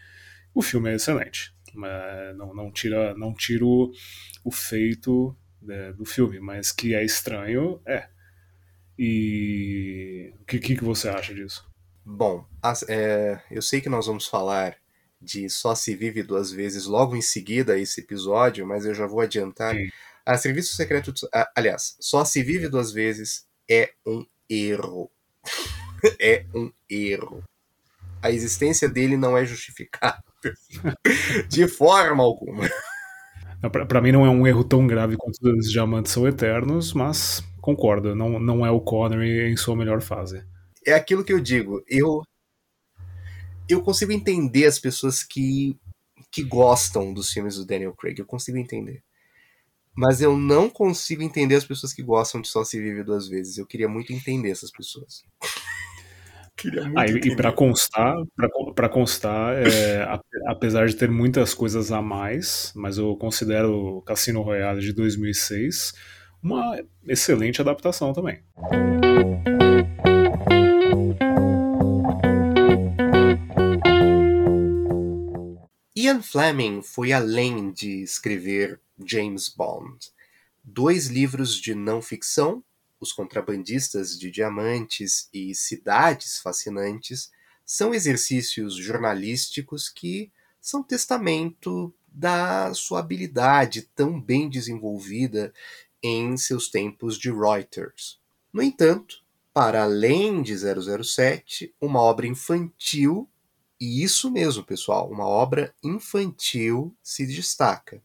O 0.53 0.61
filme 0.61 0.91
é 0.91 0.95
excelente, 0.95 1.53
mas 1.73 2.37
não, 2.37 2.53
não 2.53 2.71
tira 2.71 3.15
não 3.15 3.33
tiro 3.33 3.91
o 4.43 4.51
feito 4.51 5.35
né, 5.61 5.91
do 5.93 6.05
filme, 6.05 6.39
mas 6.39 6.71
que 6.71 6.93
é 6.93 7.03
estranho, 7.03 7.81
é. 7.85 8.07
E 8.97 10.31
o 10.39 10.45
que, 10.45 10.59
que, 10.59 10.75
que 10.75 10.83
você 10.83 11.09
acha 11.09 11.33
disso? 11.33 11.67
Bom, 12.05 12.45
as, 12.61 12.83
é, 12.87 13.41
eu 13.49 13.61
sei 13.61 13.81
que 13.81 13.89
nós 13.89 14.05
vamos 14.05 14.27
falar 14.27 14.77
de 15.19 15.49
Só 15.49 15.73
Se 15.73 15.95
Vive 15.95 16.23
Duas 16.23 16.51
Vezes 16.51 16.85
logo 16.85 17.15
em 17.15 17.21
seguida 17.21 17.73
a 17.73 17.79
esse 17.79 18.01
episódio, 18.01 18.65
mas 18.65 18.85
eu 18.85 18.93
já 18.93 19.07
vou 19.07 19.21
adiantar. 19.21 19.75
Sim. 19.75 19.89
A 20.23 20.37
Serviço 20.37 20.75
Secreto. 20.75 21.13
Aliás, 21.55 21.95
Só 21.99 22.23
Se 22.23 22.43
Vive 22.43 22.67
Duas 22.67 22.91
Vezes 22.91 23.47
é 23.69 23.91
um 24.05 24.25
erro. 24.49 25.11
é 26.19 26.45
um 26.53 26.71
erro. 26.89 27.43
A 28.21 28.31
existência 28.31 28.87
dele 28.87 29.17
não 29.17 29.37
é 29.37 29.45
justificada 29.45 30.23
de 31.49 31.67
forma 31.67 32.23
alguma. 32.23 32.69
Para 33.87 34.01
mim 34.01 34.11
não 34.11 34.25
é 34.25 34.29
um 34.29 34.45
erro 34.47 34.63
tão 34.63 34.87
grave 34.87 35.15
quanto 35.17 35.37
os 35.43 35.71
diamantes 35.71 36.11
são 36.11 36.27
eternos, 36.27 36.93
mas 36.93 37.43
concordo, 37.59 38.15
não, 38.15 38.39
não 38.39 38.65
é 38.65 38.71
o 38.71 38.81
Connery 38.81 39.51
em 39.51 39.55
sua 39.55 39.75
melhor 39.75 40.01
fase. 40.01 40.43
É 40.85 40.93
aquilo 40.93 41.23
que 41.23 41.31
eu 41.31 41.39
digo, 41.39 41.83
eu 41.87 42.23
eu 43.69 43.81
consigo 43.81 44.11
entender 44.11 44.65
as 44.65 44.79
pessoas 44.79 45.23
que 45.23 45.77
que 46.31 46.43
gostam 46.43 47.13
dos 47.13 47.29
filmes 47.31 47.55
do 47.55 47.65
Daniel 47.65 47.93
Craig, 47.93 48.17
eu 48.17 48.25
consigo 48.25 48.57
entender. 48.57 49.03
Mas 49.95 50.21
eu 50.21 50.37
não 50.37 50.69
consigo 50.69 51.21
entender 51.21 51.55
as 51.55 51.65
pessoas 51.65 51.93
que 51.93 52.01
gostam 52.01 52.41
de 52.41 52.47
Só 52.47 52.63
Se 52.63 52.79
Vive 52.79 53.03
Duas 53.03 53.27
Vezes. 53.27 53.57
Eu 53.57 53.65
queria 53.65 53.89
muito 53.89 54.13
entender 54.13 54.51
essas 54.51 54.71
pessoas. 54.71 55.23
ah, 56.95 57.07
e 57.07 57.35
para 57.35 57.51
constar, 57.51 58.15
para 58.75 58.89
constar 58.89 59.55
é, 59.55 60.07
apesar 60.47 60.87
de 60.87 60.95
ter 60.95 61.09
muitas 61.09 61.53
coisas 61.53 61.91
a 61.91 62.01
mais, 62.01 62.71
mas 62.75 62.97
eu 62.97 63.15
considero 63.17 64.01
Cassino 64.05 64.41
Royale 64.41 64.81
de 64.81 64.93
2006 64.93 65.93
uma 66.41 66.79
excelente 67.07 67.61
adaptação 67.61 68.13
também. 68.13 68.41
Ian 76.11 76.21
Fleming 76.21 76.81
foi 76.81 77.13
além 77.13 77.71
de 77.71 78.03
escrever 78.03 78.81
James 79.01 79.47
Bond. 79.47 80.11
Dois 80.61 81.07
livros 81.07 81.55
de 81.55 81.73
não 81.73 82.01
ficção, 82.01 82.61
Os 82.99 83.13
Contrabandistas 83.13 84.19
de 84.19 84.29
Diamantes 84.29 85.29
e 85.33 85.55
Cidades 85.55 86.37
Fascinantes, 86.39 87.31
são 87.65 87.93
exercícios 87.93 88.75
jornalísticos 88.75 89.87
que 89.87 90.29
são 90.59 90.83
testamento 90.83 91.93
da 92.05 92.73
sua 92.73 92.99
habilidade 92.99 93.83
tão 93.95 94.19
bem 94.19 94.49
desenvolvida 94.49 95.53
em 96.03 96.35
seus 96.35 96.67
tempos 96.67 97.17
de 97.17 97.31
Reuters. 97.31 98.19
No 98.51 98.61
entanto, 98.61 99.23
para 99.53 99.83
além 99.83 100.41
de 100.41 100.57
007, 100.57 101.73
uma 101.79 102.01
obra 102.01 102.27
infantil, 102.27 103.29
e 103.81 104.03
isso 104.03 104.29
mesmo, 104.29 104.63
pessoal, 104.63 105.09
uma 105.09 105.25
obra 105.25 105.73
infantil 105.83 106.95
se 107.01 107.25
destaca 107.25 107.99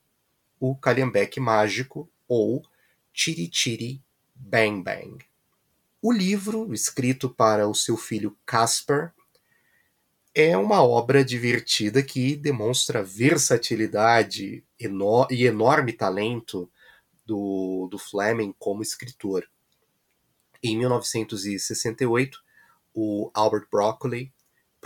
o 0.59 0.75
Calhambeque 0.75 1.39
Mágico 1.39 2.11
ou 2.27 2.65
Tiri 3.13 3.47
Tiri 3.47 4.03
Bang 4.35 4.83
Bang. 4.83 5.23
O 6.01 6.11
livro, 6.11 6.73
escrito 6.73 7.29
para 7.29 7.69
o 7.69 7.75
seu 7.75 7.99
filho 7.99 8.35
Casper, 8.47 9.13
é 10.35 10.57
uma 10.57 10.83
obra 10.83 11.23
divertida 11.23 12.03
que 12.03 12.35
demonstra 12.37 13.03
versatilidade 13.03 14.65
e 15.31 15.45
enorme 15.45 15.93
talento 15.93 16.71
do, 17.27 17.87
do 17.91 17.99
Fleming 17.99 18.55
como 18.59 18.81
escritor. 18.81 19.47
Em 20.63 20.79
1968, 20.79 22.43
o 22.95 23.31
Albert 23.35 23.69
Broccoli 23.71 24.33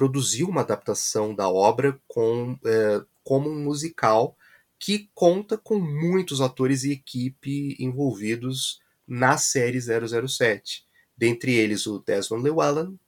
produziu 0.00 0.48
uma 0.48 0.62
adaptação 0.62 1.34
da 1.34 1.46
obra 1.50 2.00
com, 2.08 2.58
é, 2.64 3.04
como 3.22 3.50
um 3.50 3.62
musical 3.62 4.34
que 4.78 5.10
conta 5.14 5.58
com 5.58 5.78
muitos 5.78 6.40
atores 6.40 6.84
e 6.84 6.92
equipe 6.92 7.76
envolvidos 7.78 8.80
na 9.06 9.36
série 9.36 9.78
007. 9.78 10.86
Dentre 11.14 11.54
eles 11.54 11.86
o 11.86 11.98
Desmond 11.98 12.42
Llewellyn, 12.42 12.98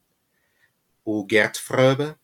o 1.02 1.26
Gert 1.26 1.56
Fröbe, 1.56 2.14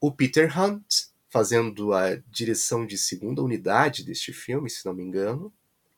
o 0.00 0.10
Peter 0.10 0.50
Hunt, 0.58 1.10
fazendo 1.28 1.92
a 1.92 2.16
direção 2.30 2.86
de 2.86 2.96
segunda 2.96 3.42
unidade 3.42 4.02
deste 4.02 4.32
filme, 4.32 4.70
se 4.70 4.86
não 4.86 4.94
me 4.94 5.02
engano, 5.02 5.52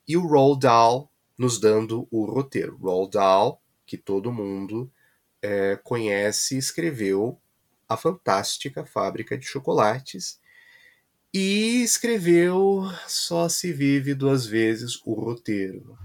e 0.09 0.17
o 0.17 0.27
Roald 0.27 0.59
Dahl 0.59 1.09
nos 1.39 1.61
dando 1.61 2.09
o 2.11 2.25
roteiro. 2.25 2.77
Roald 2.79 3.13
Dahl, 3.13 3.63
que 3.87 3.97
todo 3.97 4.33
mundo 4.33 4.91
é, 5.41 5.77
conhece, 5.85 6.59
escreveu 6.59 7.41
A 7.89 7.97
Fantástica 7.97 8.85
Fábrica 8.85 9.37
de 9.39 9.47
Chocolates 9.47 10.41
e 11.33 11.83
escreveu 11.83 12.85
Só 13.07 13.49
se 13.49 13.73
vive 13.73 14.15
duas 14.15 14.47
vezes 14.47 15.01
o 15.05 15.15
roteiro. 15.15 15.97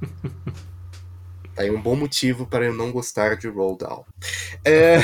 Tá 1.54 1.62
aí 1.62 1.70
um 1.70 1.80
bom 1.80 1.94
motivo 1.94 2.48
para 2.48 2.64
eu 2.64 2.74
não 2.74 2.90
gostar 2.90 3.36
de 3.36 3.46
Roll 3.46 3.76
Down. 3.76 4.04
É... 4.64 4.98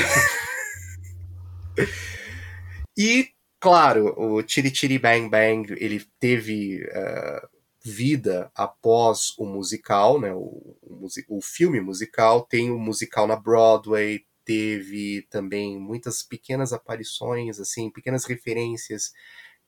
e, 2.97 3.29
claro, 3.57 4.13
o 4.21 4.43
Tiri 4.43 4.69
Tiri 4.69 4.99
Bang 4.99 5.29
Bang 5.29 5.73
ele 5.77 6.05
teve 6.19 6.83
uh, 6.83 7.47
vida 7.81 8.51
após 8.53 9.33
o 9.37 9.45
musical, 9.45 10.19
né? 10.19 10.33
O, 10.33 10.75
o, 10.81 11.07
o 11.29 11.41
filme 11.41 11.79
musical. 11.79 12.41
Tem 12.41 12.69
o 12.69 12.77
musical 12.77 13.27
na 13.27 13.37
Broadway, 13.37 14.25
teve 14.45 15.25
também 15.29 15.79
muitas 15.79 16.23
pequenas 16.23 16.73
aparições, 16.73 17.59
assim, 17.59 17.89
pequenas 17.89 18.25
referências 18.25 19.11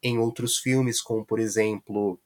em 0.02 0.18
outros 0.20 0.58
filmes, 0.58 1.02
como 1.02 1.26
por 1.26 1.40
exemplo 1.40 2.20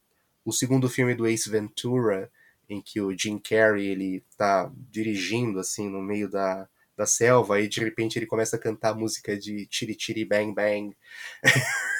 o 0.43 0.51
segundo 0.51 0.89
filme 0.89 1.13
do 1.13 1.27
Ace 1.27 1.49
Ventura, 1.49 2.31
em 2.69 2.81
que 2.81 2.99
o 3.01 3.15
Jim 3.17 3.37
Carrey 3.37 3.87
ele 3.87 4.23
tá 4.37 4.71
dirigindo 4.89 5.59
assim 5.59 5.89
no 5.89 6.01
meio 6.01 6.29
da, 6.29 6.67
da 6.97 7.05
selva 7.05 7.61
e 7.61 7.67
de 7.67 7.79
repente 7.79 8.17
ele 8.17 8.25
começa 8.25 8.55
a 8.55 8.59
cantar 8.59 8.95
música 8.95 9.37
de 9.37 9.67
Chiri 9.69 9.95
Chiri 9.97 10.25
Bang 10.25 10.53
Bang. 10.53 10.95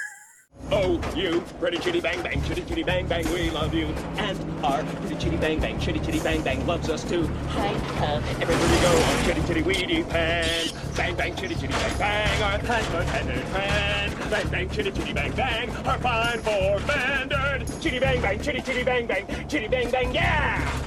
Oh, 0.70 1.00
you, 1.16 1.42
pretty 1.60 1.78
chitty 1.78 2.02
bang 2.02 2.22
bang, 2.22 2.44
chitty 2.44 2.62
chitty 2.64 2.84
bang 2.84 3.08
bang, 3.08 3.24
we 3.34 3.50
love 3.52 3.74
you. 3.74 3.86
And 4.18 4.66
our 4.66 4.84
pretty 4.84 5.16
chitty 5.16 5.38
bang 5.38 5.60
bang, 5.62 5.80
chitty 5.80 6.00
chitty 6.00 6.20
bang 6.20 6.42
bang 6.42 6.68
loves 6.68 6.90
us 6.90 7.04
too. 7.04 7.26
Hi, 7.26 7.74
uh, 8.06 8.22
everybody 8.42 8.82
go 8.82 8.92
on 8.92 9.24
chitty 9.24 9.42
chitty 9.48 9.64
weedy 9.64 10.10
pan. 10.10 10.68
Bang 10.98 11.16
bang, 11.16 11.36
chitty 11.36 11.56
chitty 11.56 11.74
bang 11.74 11.98
bang, 11.98 12.44
our 12.44 12.60
kind 12.60 12.86
bartender 12.92 13.40
friend. 13.46 14.30
Bang 14.30 14.48
bang, 14.50 14.70
chitty 14.70 14.92
chitty 14.92 15.14
bang 15.14 15.32
bang, 15.32 15.70
our 15.88 15.98
fine 16.00 16.40
four 16.40 16.80
banded. 16.86 17.82
Chitty 17.82 18.00
bang 18.00 18.22
bang, 18.22 18.42
chitty 18.42 18.62
chitty 18.62 18.84
bang 18.84 19.08
bang, 19.08 19.48
chitty 19.48 19.68
bang 19.70 19.90
bang, 19.90 20.14
yeah! 20.14 20.84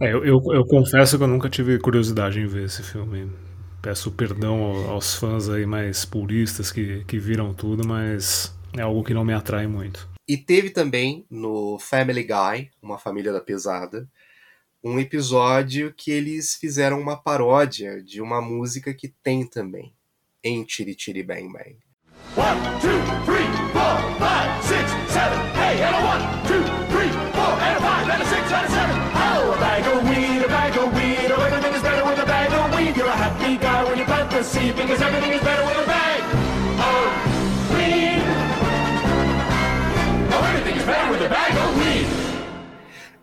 É, 0.00 0.12
eu, 0.12 0.24
eu, 0.24 0.38
eu 0.52 0.64
confesso 0.64 1.16
que 1.16 1.24
eu 1.24 1.28
nunca 1.28 1.48
tive 1.48 1.78
curiosidade 1.78 2.40
em 2.40 2.46
ver 2.46 2.64
esse 2.64 2.82
filme. 2.82 3.30
Peço 3.86 4.10
perdão 4.10 4.90
aos 4.90 5.14
fãs 5.14 5.48
aí 5.48 5.64
mais 5.64 6.04
puristas 6.04 6.72
que, 6.72 7.04
que 7.04 7.20
viram 7.20 7.54
tudo, 7.54 7.86
mas 7.86 8.52
é 8.76 8.82
algo 8.82 9.04
que 9.04 9.14
não 9.14 9.24
me 9.24 9.32
atrai 9.32 9.68
muito. 9.68 10.08
E 10.26 10.36
teve 10.36 10.70
também 10.70 11.24
no 11.30 11.78
Family 11.78 12.24
Guy, 12.24 12.72
Uma 12.82 12.98
Família 12.98 13.32
da 13.32 13.40
Pesada, 13.40 14.08
um 14.82 14.98
episódio 14.98 15.94
que 15.96 16.10
eles 16.10 16.56
fizeram 16.56 17.00
uma 17.00 17.16
paródia 17.16 18.02
de 18.02 18.20
uma 18.20 18.40
música 18.40 18.92
que 18.92 19.06
tem 19.22 19.46
também 19.46 19.94
em 20.42 20.64
Tiri 20.64 20.96
Tiri 20.96 21.22
Bang 21.22 21.52
Bang. 21.52 21.78
One, 22.34 22.58
two, 22.80 22.90
three, 23.24 23.46
four, 23.72 24.18
five, 24.18 24.64
six, 24.64 24.90
seven, 25.12 25.38
eight, 25.62 25.80
and 25.80 25.94
a 25.94 26.02
one, 26.02 26.22
two, 26.48 26.64
three, 26.90 27.12
four, 27.32 27.52
and 27.62 27.76
a 27.76 27.80
five, 27.80 28.10
and 28.10 28.20
a 28.20 28.26
six, 28.26 28.52
and 28.52 28.66
a 28.66 28.68
seven. 28.68 29.05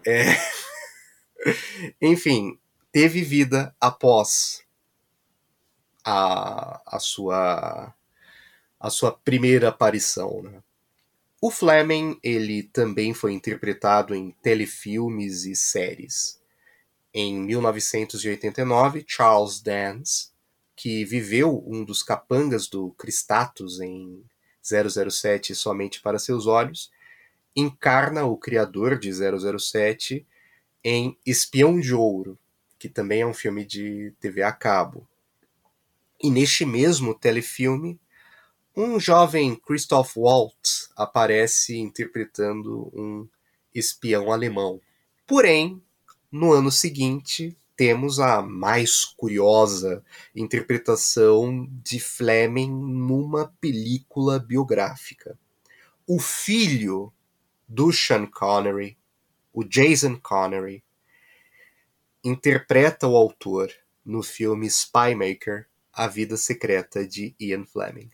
É... 0.05 0.23
Enfim, 2.01 2.59
teve 2.91 3.21
vida 3.21 3.75
após 3.79 4.63
a, 6.03 6.81
a 6.85 6.99
sua 6.99 7.93
a 8.79 8.89
sua 8.89 9.13
primeira 9.13 9.69
aparição. 9.69 10.43
Né? 10.43 10.61
O 11.41 11.49
Fleming 11.49 12.19
ele 12.21 12.63
também 12.63 13.13
foi 13.13 13.31
interpretado 13.31 14.13
em 14.13 14.31
telefilmes 14.41 15.45
e 15.45 15.55
séries. 15.55 16.41
em 17.13 17.39
1989, 17.39 19.05
Charles 19.07 19.61
Dance, 19.61 20.29
que 20.75 21.05
viveu 21.05 21.63
um 21.67 21.85
dos 21.85 22.01
capangas 22.01 22.67
do 22.67 22.91
Cristatus 22.93 23.79
em 23.79 24.23
007 24.61 25.53
Somente 25.53 26.01
para 26.01 26.17
Seus 26.17 26.47
Olhos, 26.47 26.91
encarna 27.55 28.25
o 28.25 28.37
criador 28.37 28.97
de 28.97 29.11
007 29.11 30.25
em 30.83 31.17
Espião 31.25 31.79
de 31.79 31.93
Ouro, 31.93 32.37
que 32.77 32.89
também 32.89 33.21
é 33.21 33.25
um 33.25 33.33
filme 33.33 33.65
de 33.65 34.13
TV 34.19 34.43
a 34.43 34.51
cabo. 34.51 35.07
E 36.21 36.29
neste 36.29 36.65
mesmo 36.65 37.13
telefilme, 37.13 37.99
um 38.75 38.99
jovem 38.99 39.55
Christoph 39.55 40.17
Waltz 40.17 40.89
aparece 40.95 41.77
interpretando 41.77 42.91
um 42.93 43.27
espião 43.73 44.31
alemão. 44.31 44.81
Porém, 45.27 45.81
no 46.31 46.51
ano 46.51 46.71
seguinte, 46.71 47.55
temos 47.75 48.19
a 48.19 48.41
mais 48.41 49.05
curiosa 49.05 50.03
interpretação 50.35 51.67
de 51.83 51.99
Fleming 51.99 52.69
numa 52.69 53.53
película 53.59 54.39
biográfica. 54.39 55.37
O 56.07 56.19
filho 56.19 57.13
do 57.67 57.91
Sean 57.91 58.27
Connery, 58.27 58.97
o 59.53 59.63
Jason 59.63 60.19
Connery, 60.19 60.83
interpreta 62.23 63.07
o 63.07 63.15
autor 63.15 63.71
no 64.05 64.23
filme 64.23 64.69
Spymaker, 64.69 65.67
A 65.91 66.07
Vida 66.07 66.37
Secreta 66.37 67.07
de 67.07 67.35
Ian 67.39 67.65
Fleming. 67.65 68.09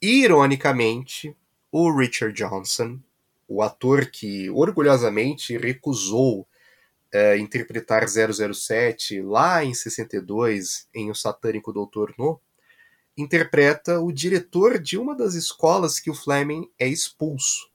Ironicamente, 0.00 1.36
o 1.72 1.90
Richard 1.90 2.34
Johnson, 2.34 3.00
o 3.46 3.62
ator 3.62 4.06
que 4.06 4.48
orgulhosamente 4.50 5.56
recusou 5.56 6.40
uh, 6.42 7.36
interpretar 7.38 8.06
007 8.08 9.22
lá 9.22 9.64
em 9.64 9.74
62 9.74 10.88
em 10.94 11.10
O 11.10 11.14
Satânico 11.14 11.72
Doutor 11.72 12.14
No, 12.18 12.40
interpreta 13.16 14.00
o 14.00 14.12
diretor 14.12 14.78
de 14.78 14.96
uma 14.96 15.16
das 15.16 15.34
escolas 15.34 15.98
que 15.98 16.10
o 16.10 16.14
Fleming 16.14 16.70
é 16.78 16.86
expulso. 16.86 17.68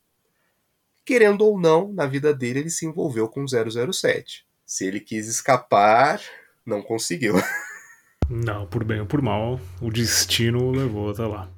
Querendo 1.05 1.41
ou 1.45 1.59
não, 1.59 1.91
na 1.91 2.05
vida 2.05 2.33
dele 2.33 2.59
ele 2.59 2.69
se 2.69 2.85
envolveu 2.85 3.27
com 3.27 3.45
007. 3.45 4.45
Se 4.65 4.85
ele 4.85 5.01
quis 5.01 5.27
escapar, 5.27 6.21
não 6.65 6.81
conseguiu. 6.81 7.35
Não, 8.29 8.65
por 8.65 8.85
bem 8.85 9.01
ou 9.01 9.05
por 9.05 9.21
mal, 9.21 9.59
o 9.81 9.91
destino 9.91 10.63
o 10.63 10.71
levou 10.71 11.11
até 11.11 11.23
lá. 11.23 11.51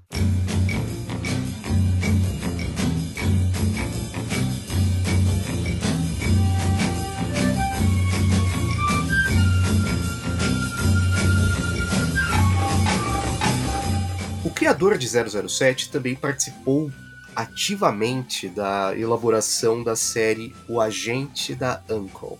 O 14.43 14.49
criador 14.49 14.97
de 14.97 15.07
007 15.07 15.91
também 15.91 16.15
participou 16.15 16.91
ativamente 17.35 18.47
da 18.47 18.97
elaboração 18.97 19.83
da 19.83 19.95
série 19.95 20.55
O 20.69 20.79
Agente 20.79 21.53
da 21.53 21.83
Uncle, 21.89 22.39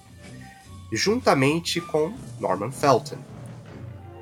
juntamente 0.92 1.82
com 1.82 2.14
Norman 2.40 2.72
Felton. 2.72 3.18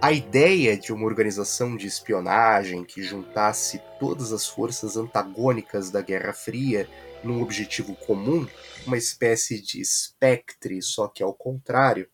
A 0.02 0.12
ideia 0.12 0.76
de 0.76 0.92
uma 0.92 1.06
organização 1.06 1.78
de 1.78 1.88
espionagem 1.88 2.84
que 2.84 3.02
juntasse 3.02 3.82
todas 4.00 4.34
as 4.34 4.48
forças 4.48 4.98
antagônicas 4.98 5.90
da 5.90 6.02
Guerra 6.02 6.34
Fria 6.34 6.90
num 7.24 7.42
objetivo 7.42 7.96
comum, 7.96 8.46
uma 8.86 8.98
espécie 8.98 9.62
de 9.62 9.80
espectre, 9.80 10.82
só 10.82 11.08
que 11.08 11.24
ao 11.24 11.34
contrário, 11.34 12.10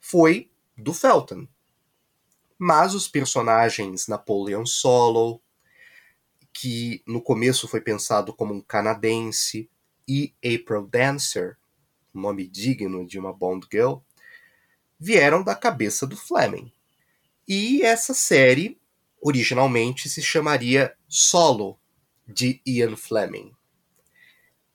foi 0.00 0.50
do 0.76 0.94
Felton. 0.94 1.46
Mas 2.58 2.94
os 2.94 3.06
personagens 3.06 4.08
Napoleon 4.08 4.64
Solo, 4.64 5.42
que 6.58 7.02
no 7.06 7.20
começo 7.20 7.68
foi 7.68 7.82
pensado 7.82 8.32
como 8.32 8.54
um 8.54 8.62
canadense, 8.62 9.68
e 10.08 10.32
April 10.38 10.86
Dancer, 10.86 11.58
nome 12.14 12.46
digno 12.46 13.04
de 13.06 13.18
uma 13.18 13.32
Bond 13.32 13.66
Girl, 13.70 13.96
vieram 14.98 15.42
da 15.42 15.54
cabeça 15.54 16.06
do 16.06 16.16
Fleming. 16.16 16.72
E 17.46 17.82
essa 17.82 18.14
série 18.14 18.80
originalmente 19.20 20.08
se 20.08 20.22
chamaria 20.22 20.96
Solo, 21.06 21.78
de 22.26 22.60
Ian 22.64 22.96
Fleming. 22.96 23.52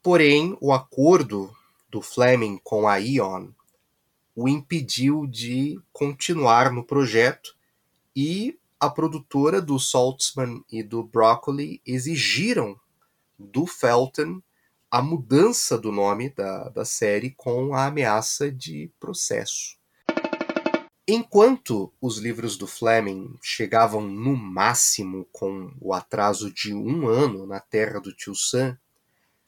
Porém, 0.03 0.55
o 0.61 0.71
acordo 0.71 1.51
do 1.89 2.01
Fleming 2.01 2.59
com 2.63 2.88
a 2.88 2.97
Ion 2.97 3.49
o 4.36 4.47
impediu 4.47 5.27
de 5.27 5.79
continuar 5.91 6.71
no 6.71 6.84
projeto 6.84 7.55
e 8.15 8.57
a 8.82 8.89
produtora 8.89 9.61
do 9.61 9.79
Saltzman 9.79 10.65
e 10.67 10.82
do 10.82 11.03
Broccoli 11.03 11.79
exigiram 11.86 12.75
do 13.38 13.67
Felton 13.67 14.41
a 14.89 15.03
mudança 15.03 15.77
do 15.77 15.91
nome 15.91 16.32
da, 16.32 16.67
da 16.69 16.84
série 16.84 17.29
com 17.29 17.75
a 17.75 17.86
ameaça 17.86 18.51
de 18.51 18.91
processo. 18.99 19.77
Enquanto 21.07 21.93
os 22.01 22.17
livros 22.17 22.57
do 22.57 22.65
Fleming 22.65 23.38
chegavam 23.39 24.01
no 24.01 24.36
máximo 24.36 25.27
com 25.32 25.71
o 25.79 25.93
atraso 25.93 26.51
de 26.51 26.73
um 26.73 27.07
ano 27.07 27.45
na 27.45 27.59
terra 27.59 27.99
do 27.99 28.11
tio 28.11 28.34
Sam, 28.34 28.75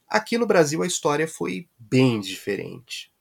aqui 0.08 0.38
no 0.38 0.46
Brasil 0.46 0.80
a 0.80 0.86
história 0.86 1.26
foi 1.26 1.68
bem 1.76 2.20
diferente. 2.20 3.12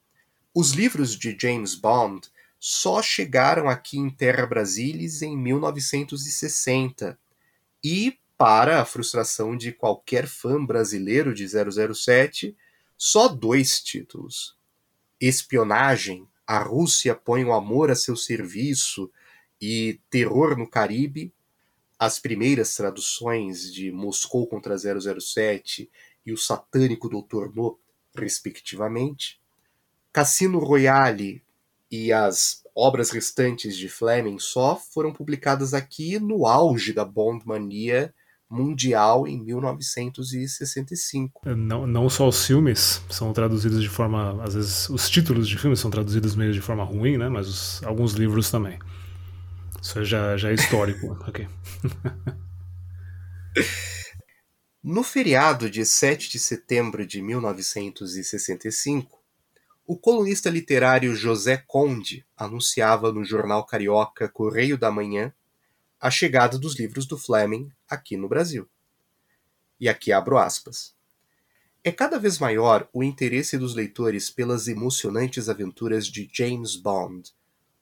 Os 0.53 0.73
livros 0.73 1.17
de 1.17 1.35
James 1.39 1.73
Bond 1.73 2.29
só 2.65 3.01
chegaram 3.01 3.67
aqui 3.67 3.97
em 3.97 4.09
Terra 4.09 4.45
Brasilis 4.47 5.21
em 5.21 5.37
1960 5.37 7.19
e, 7.83 8.17
para 8.37 8.81
a 8.81 8.85
frustração 8.85 9.57
de 9.57 9.73
qualquer 9.73 10.27
fã 10.27 10.65
brasileiro 10.65 11.33
de 11.33 11.45
007, 11.45 12.55
só 12.97 13.27
dois 13.27 13.83
títulos: 13.83 14.57
Espionagem, 15.19 16.25
a 16.47 16.57
Rússia 16.59 17.13
põe 17.13 17.43
o 17.43 17.51
amor 17.51 17.91
a 17.91 17.95
seu 17.95 18.15
serviço 18.15 19.11
e 19.59 19.99
Terror 20.09 20.57
no 20.57 20.65
Caribe, 20.65 21.33
as 21.99 22.17
primeiras 22.17 22.73
traduções 22.77 23.73
de 23.73 23.91
Moscou 23.91 24.47
contra 24.47 24.77
007 24.77 25.91
e 26.25 26.31
o 26.31 26.37
satânico 26.37 27.09
Doutor 27.09 27.53
No, 27.53 27.77
respectivamente. 28.15 29.37
Cassino 30.13 30.59
Royale, 30.59 31.42
e 31.93 32.11
as 32.11 32.63
obras 32.75 33.11
restantes 33.11 33.77
de 33.77 33.87
Fleming 33.87 34.39
só 34.39 34.75
foram 34.75 35.13
publicadas 35.13 35.75
aqui 35.75 36.17
no 36.17 36.47
auge 36.47 36.91
da 36.91 37.05
Bond 37.05 37.45
mania 37.45 38.11
mundial 38.49 39.27
em 39.27 39.39
1965. 39.39 41.47
É, 41.47 41.53
não, 41.53 41.85
não 41.85 42.09
só 42.09 42.27
os 42.27 42.47
filmes 42.47 42.99
são 43.11 43.31
traduzidos 43.31 43.79
de 43.79 43.89
forma, 43.89 44.43
às 44.43 44.55
vezes 44.55 44.89
os 44.89 45.07
títulos 45.07 45.47
de 45.47 45.55
filmes 45.55 45.79
são 45.79 45.91
traduzidos 45.91 46.35
meio 46.35 46.51
de 46.51 46.61
forma 46.61 46.83
ruim, 46.83 47.15
né? 47.15 47.29
Mas 47.29 47.47
os, 47.47 47.83
alguns 47.83 48.13
livros 48.13 48.49
também. 48.49 48.79
Isso 49.79 50.03
já, 50.03 50.35
já 50.35 50.49
é 50.49 50.55
histórico. 50.55 51.15
ok. 51.29 51.47
No 54.83 55.03
feriado 55.03 55.69
de 55.69 55.85
7 55.85 56.31
de 56.31 56.39
setembro 56.39 57.05
de 57.05 57.21
1965, 57.21 59.22
o 59.85 59.97
colunista 59.97 60.49
literário 60.49 61.13
José 61.13 61.57
Conde 61.67 62.25
anunciava 62.37 63.11
no 63.11 63.23
jornal 63.23 63.65
carioca 63.65 64.29
Correio 64.29 64.77
da 64.77 64.89
Manhã 64.89 65.33
a 65.99 66.09
chegada 66.09 66.57
dos 66.57 66.77
livros 66.77 67.05
do 67.05 67.17
Fleming 67.17 67.69
aqui 67.89 68.15
no 68.15 68.29
Brasil. 68.29 68.67
E 69.79 69.89
aqui 69.89 70.11
abro 70.11 70.37
aspas. 70.37 70.95
É 71.83 71.91
cada 71.91 72.17
vez 72.17 72.39
maior 72.39 72.87
o 72.93 73.03
interesse 73.03 73.57
dos 73.57 73.75
leitores 73.75 74.29
pelas 74.29 74.69
emocionantes 74.69 75.49
aventuras 75.49 76.07
de 76.07 76.29
James 76.31 76.77
Bond, 76.77 77.33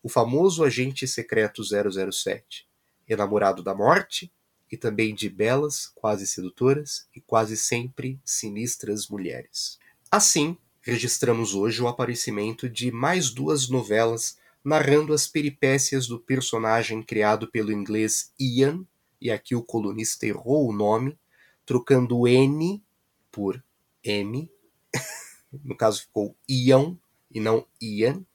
o 0.01 0.09
famoso 0.09 0.63
agente 0.63 1.07
secreto 1.07 1.61
007, 1.63 2.67
enamorado 3.07 3.61
da 3.61 3.75
morte 3.75 4.31
e 4.71 4.77
também 4.77 5.13
de 5.13 5.29
belas, 5.29 5.91
quase 5.93 6.25
sedutoras 6.25 7.07
e 7.15 7.21
quase 7.21 7.55
sempre 7.55 8.19
sinistras 8.25 9.07
mulheres. 9.07 9.77
Assim, 10.09 10.57
registramos 10.81 11.53
hoje 11.53 11.81
o 11.81 11.87
aparecimento 11.87 12.69
de 12.69 12.91
mais 12.91 13.29
duas 13.29 13.69
novelas 13.69 14.37
narrando 14.63 15.13
as 15.13 15.27
peripécias 15.27 16.07
do 16.07 16.19
personagem 16.19 17.01
criado 17.01 17.49
pelo 17.49 17.71
inglês 17.71 18.33
Ian, 18.39 18.85
e 19.19 19.31
aqui 19.31 19.55
o 19.55 19.63
colunista 19.63 20.25
errou 20.25 20.69
o 20.69 20.73
nome, 20.73 21.17
trocando 21.65 22.27
N 22.27 22.83
por 23.31 23.63
M. 24.03 24.49
no 25.63 25.75
caso 25.75 26.01
ficou 26.01 26.35
Ian 26.49 26.97
e 27.29 27.39
não 27.39 27.65
Ian. 27.81 28.25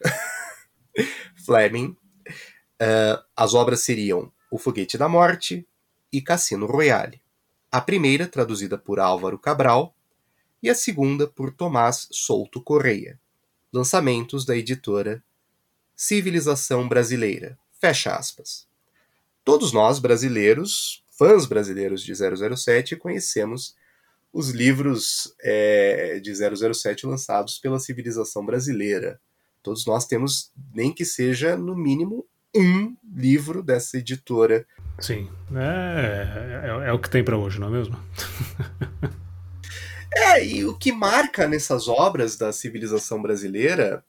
Fleming. 1.44 1.96
Uh, 2.80 3.22
as 3.34 3.54
obras 3.54 3.80
seriam 3.80 4.32
O 4.50 4.58
Foguete 4.58 4.98
da 4.98 5.08
Morte 5.08 5.66
e 6.12 6.20
Cassino 6.20 6.66
Royale. 6.66 7.22
A 7.70 7.80
primeira, 7.80 8.26
traduzida 8.26 8.78
por 8.78 9.00
Álvaro 9.00 9.38
Cabral, 9.38 9.95
e 10.62 10.70
a 10.70 10.74
segunda 10.74 11.26
por 11.26 11.52
Tomás 11.52 12.08
Souto 12.10 12.60
Correia. 12.60 13.18
lançamentos 13.72 14.46
da 14.46 14.56
editora 14.56 15.22
Civilização 15.94 16.88
Brasileira. 16.88 17.58
Fecha 17.80 18.14
aspas. 18.14 18.66
Todos 19.44 19.72
nós 19.72 19.98
brasileiros, 19.98 21.04
fãs 21.10 21.46
brasileiros 21.46 22.02
de 22.02 22.12
007, 22.14 22.96
conhecemos 22.96 23.76
os 24.32 24.50
livros 24.50 25.34
é, 25.40 26.20
de 26.20 26.32
007 26.34 27.06
lançados 27.06 27.58
pela 27.58 27.78
civilização 27.78 28.44
brasileira. 28.44 29.20
Todos 29.62 29.86
nós 29.86 30.06
temos, 30.06 30.52
nem 30.74 30.92
que 30.92 31.04
seja 31.04 31.56
no 31.56 31.76
mínimo, 31.76 32.26
um 32.54 32.96
livro 33.14 33.62
dessa 33.62 33.98
editora. 33.98 34.66
Sim, 35.00 35.28
é, 35.54 36.84
é, 36.84 36.88
é 36.88 36.92
o 36.92 36.98
que 36.98 37.10
tem 37.10 37.24
para 37.24 37.36
hoje, 37.36 37.60
não 37.60 37.68
é 37.68 37.70
mesmo? 37.70 37.98
é, 40.16 40.44
e 40.44 40.64
o 40.64 40.76
que 40.76 40.90
marca 40.92 41.46
nessas 41.46 41.88
obras 41.88 42.36
da 42.36 42.52
civilização 42.52 43.20
brasileira 43.20 44.04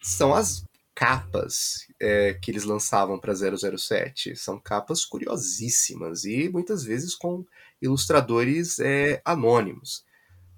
são 0.00 0.34
as 0.34 0.64
capas 0.94 1.86
é, 2.00 2.34
que 2.34 2.50
eles 2.50 2.64
lançavam 2.64 3.18
para 3.18 3.34
007. 3.34 4.36
São 4.36 4.58
capas 4.58 5.04
curiosíssimas 5.04 6.24
e 6.24 6.48
muitas 6.48 6.84
vezes 6.84 7.14
com 7.14 7.44
ilustradores 7.80 8.78
é, 8.80 9.22
anônimos. 9.24 10.04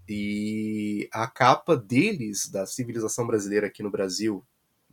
E 0.08 1.08
a 1.12 1.26
capa 1.26 1.76
deles, 1.76 2.48
da 2.48 2.66
civilização 2.66 3.26
brasileira 3.26 3.66
aqui 3.66 3.82
no 3.82 3.90
Brasil, 3.90 4.44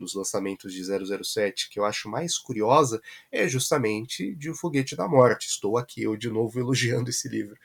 dos 0.02 0.14
lançamentos 0.16 0.74
de 0.74 0.84
007, 0.84 1.70
que 1.70 1.80
eu 1.80 1.86
acho 1.86 2.10
mais 2.10 2.38
curiosa, 2.38 3.02
é 3.32 3.48
justamente 3.48 4.36
de 4.36 4.50
O 4.50 4.56
Foguete 4.56 4.96
da 4.96 5.08
Morte. 5.08 5.48
Estou 5.48 5.78
aqui 5.78 6.04
eu 6.04 6.18
de 6.18 6.30
novo 6.30 6.60
elogiando 6.60 7.10
esse 7.10 7.30
livro. 7.30 7.56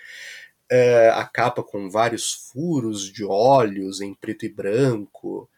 É, 0.70 1.10
a 1.10 1.24
capa 1.24 1.62
com 1.62 1.88
vários 1.88 2.32
furos 2.32 3.10
de 3.12 3.24
olhos 3.24 4.00
em 4.00 4.14
preto 4.14 4.44
e 4.44 4.48
branco 4.48 5.48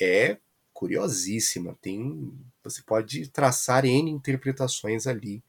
é 0.00 0.38
curiosíssima. 0.72 1.76
Tem, 1.80 2.32
você 2.62 2.82
pode 2.82 3.28
traçar 3.28 3.84
N 3.84 4.10
interpretações 4.10 5.06
ali 5.06 5.42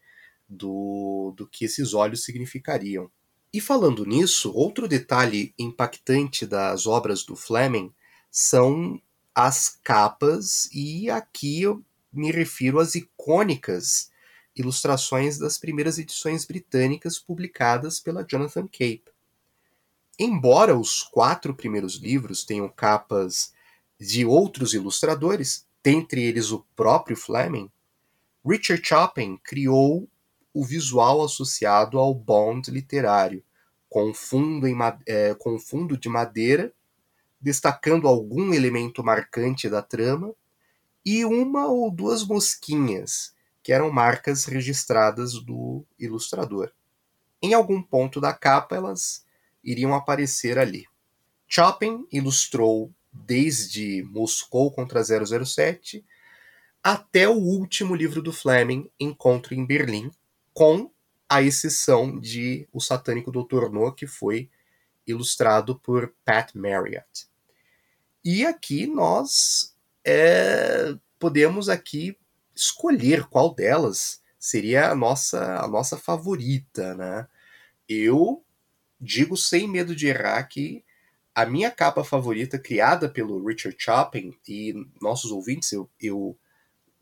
do, 0.47 1.34
do 1.36 1.47
que 1.47 1.65
esses 1.65 1.93
olhos 1.93 2.24
significariam. 2.24 3.09
E 3.51 3.59
falando 3.59 4.05
nisso, 4.05 4.51
outro 4.53 4.88
detalhe 4.88 5.53
impactante 5.57 6.45
das 6.45 6.86
obras 6.86 7.24
do 7.24 7.36
Fleming 7.36 7.91
são 8.30 9.01
as 9.34 9.70
capas, 9.84 10.70
e 10.74 11.09
aqui 11.09 11.61
eu 11.61 11.84
me 12.11 12.32
refiro 12.32 12.80
às 12.80 12.95
icônicas 12.95 14.09
ilustrações 14.58 15.38
das 15.38 15.58
primeiras 15.58 15.99
edições 15.99 16.45
britânicas 16.45 17.20
publicadas 17.20 17.99
pela 17.99 18.24
Jonathan 18.24 18.66
Cape. 18.68 19.12
Embora 20.20 20.76
os 20.76 21.03
quatro 21.03 21.53
primeiros 21.53 21.95
livros 21.95 22.43
tenham 22.43 22.68
capas 22.68 23.53
de 23.99 24.26
outros 24.26 24.74
ilustradores, 24.74 25.66
dentre 25.84 26.24
eles 26.24 26.51
o 26.51 26.66
próprio 26.76 27.16
Fleming, 27.16 27.72
Richard 28.45 28.82
Chopin 28.84 29.38
criou 29.43 30.10
o 30.53 30.66
visual 30.66 31.24
associado 31.24 31.99
ao 31.99 32.16
Bond 32.16 32.72
literário, 32.72 33.43
com 33.88 34.14
fundo, 34.14 34.66
é, 35.05 35.36
com 35.36 35.60
fundo 35.60 35.95
de 35.95 36.10
madeira, 36.10 36.74
destacando 37.39 38.08
algum 38.08 38.53
elemento 38.53 39.03
marcante 39.03 39.70
da 39.70 39.82
trama, 39.82 40.34
e 41.05 41.24
uma 41.24 41.68
ou 41.68 41.91
duas 41.91 42.26
mosquinhas, 42.26 43.34
que 43.68 43.74
eram 43.74 43.91
marcas 43.91 44.45
registradas 44.45 45.34
do 45.43 45.86
ilustrador. 45.99 46.72
Em 47.41 47.53
algum 47.53 47.84
ponto 47.84 48.22
da 48.22 48.34
capa, 48.34 48.78
elas 48.78 49.26
iriam 49.61 49.93
aparecer 49.93 50.57
ali. 50.57 50.86
Chopin 51.45 52.07
ilustrou 52.09 52.93
desde 53.11 54.03
Moscou 54.03 54.72
contra 54.72 55.03
007 55.03 56.05
até 56.82 57.28
o 57.28 57.34
último 57.34 57.93
livro 57.93 58.22
do 58.22 58.32
Fleming, 58.32 58.89
Encontro 58.97 59.53
em 59.53 59.65
Berlim, 59.65 60.11
com 60.53 60.89
a 61.28 61.41
exceção 61.41 62.18
de 62.18 62.70
O 62.72 62.80
Satânico 62.80 63.34
Doutor 63.34 63.70
No, 63.70 63.91
que 63.91 64.07
foi 64.07 64.49
ilustrado 65.05 65.78
por 65.78 66.13
Pat 66.24 66.55
Marriott. 66.55 67.28
E 68.24 68.45
aqui 68.45 68.88
nós 68.88 69.76
é, 70.05 70.95
podemos 71.20 71.68
aqui 71.68 72.18
escolher 72.58 73.26
qual 73.28 73.53
delas 73.53 74.22
seria 74.39 74.91
a 74.91 74.95
nossa, 74.95 75.58
a 75.58 75.68
nossa 75.68 75.97
favorita, 75.97 76.95
né? 76.95 77.28
Eu 77.88 78.43
digo 78.99 79.38
sem 79.38 79.68
medo 79.68 79.95
de 79.95 80.08
errar 80.08 80.43
que 80.43 80.84
a 81.34 81.45
minha 81.45 81.70
capa 81.70 82.03
favorita, 82.03 82.58
criada 82.58 83.08
pelo 83.08 83.45
Richard 83.45 83.78
Chopin, 83.80 84.36
e 84.47 84.74
nossos 84.99 85.32
ouvintes, 85.32 85.72
eu, 85.72 85.89
eu 86.01 86.38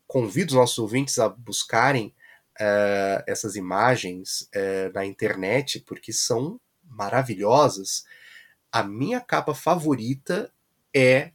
convido 0.06 0.50
os 0.50 0.56
nossos 0.56 0.78
ouvintes 0.78 1.18
a 1.18 1.28
buscarem 1.28 2.14
uh, 2.60 3.24
essas 3.26 3.56
imagens 3.56 4.42
uh, 4.54 4.92
na 4.92 5.06
internet, 5.06 5.80
porque 5.80 6.12
são 6.12 6.60
maravilhosas. 6.84 8.04
A 8.70 8.82
minha 8.82 9.20
capa 9.20 9.54
favorita 9.54 10.52
é 10.94 11.32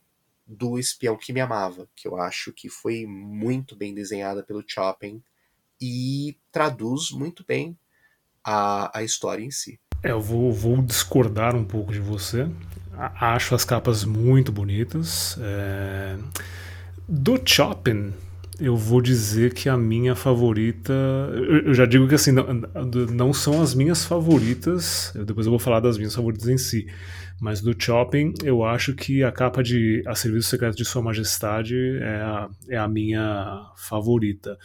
do 0.52 0.78
Espião 0.78 1.16
que 1.16 1.32
Me 1.32 1.40
Amava, 1.40 1.88
que 1.96 2.08
eu 2.08 2.18
acho 2.18 2.52
que 2.52 2.68
foi 2.68 3.06
muito 3.06 3.76
bem 3.76 3.94
desenhada 3.94 4.44
pelo 4.44 4.64
Chopin 4.68 5.24
e 5.80 6.38
traduz 6.52 7.12
muito 7.12 7.46
bem 7.48 7.78
a, 8.44 9.00
a 9.00 9.04
história 9.04 9.44
em 9.44 9.52
si. 9.52 9.80
É, 10.04 10.12
eu 10.12 10.20
vou, 10.20 10.52
vou 10.52 10.82
discordar 10.82 11.56
um 11.56 11.64
pouco 11.64 11.94
de 11.94 12.00
você. 12.00 12.50
Acho 12.98 13.56
as 13.56 13.64
capas 13.64 14.04
muito 14.04 14.52
bonitas. 14.52 15.38
É... 15.40 16.18
Do 17.08 17.42
Chopin, 17.44 18.14
eu 18.60 18.76
vou 18.76 19.02
dizer 19.02 19.54
que 19.54 19.70
a 19.70 19.78
minha 19.78 20.16
favorita. 20.16 20.94
Eu 21.66 21.74
já 21.74 21.86
digo 21.86 22.08
que 22.08 22.16
assim, 22.16 22.32
não, 22.32 22.46
não 23.12 23.34
são 23.34 23.62
as 23.62 23.74
minhas 23.74 24.04
favoritas. 24.04 25.12
Eu, 25.16 25.26
depois 25.26 25.46
eu 25.46 25.52
vou 25.52 25.60
falar 25.60 25.80
das 25.80 25.98
minhas 25.98 26.14
favoritas 26.14 26.48
em 26.48 26.58
si. 26.58 26.88
Mas 27.42 27.60
do 27.60 27.76
Chopin, 27.78 28.34
eu 28.44 28.64
acho 28.64 28.94
que 28.94 29.24
a 29.24 29.32
capa 29.32 29.64
de 29.64 30.04
A 30.06 30.14
Serviço 30.14 30.50
Secreto 30.50 30.78
de 30.78 30.86
Sua 30.86 31.02
Majestade 31.02 31.76
é 32.00 32.22
a, 32.22 32.50
é 32.70 32.78
a 32.78 32.88
minha 32.88 33.72
favorita. 33.76 34.60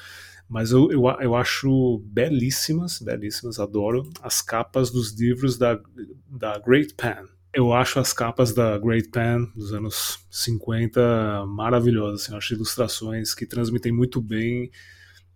Mas 0.47 0.73
eu, 0.73 0.93
eu, 0.93 1.07
eu 1.21 1.35
acho 1.35 2.03
belíssimas, 2.05 3.01
belíssimas, 3.01 3.59
adoro 3.59 4.09
as 4.23 4.43
capas 4.43 4.91
dos 4.91 5.19
livros 5.19 5.57
da, 5.57 5.81
da 6.29 6.59
Great 6.59 6.95
Pan 6.95 7.27
eu 7.57 7.73
acho 7.73 7.99
as 7.99 8.13
capas 8.13 8.53
da 8.53 8.77
Great 8.77 9.09
Pan 9.09 9.51
dos 9.57 9.73
anos 9.73 10.19
50 10.31 11.47
maravilhosas. 11.47 12.21
Assim, 12.21 12.33
eu 12.33 12.37
acho 12.37 12.53
ilustrações 12.53 13.35
que 13.35 13.47
transmitem 13.47 13.91
muito 13.91 14.21
bem 14.21 14.71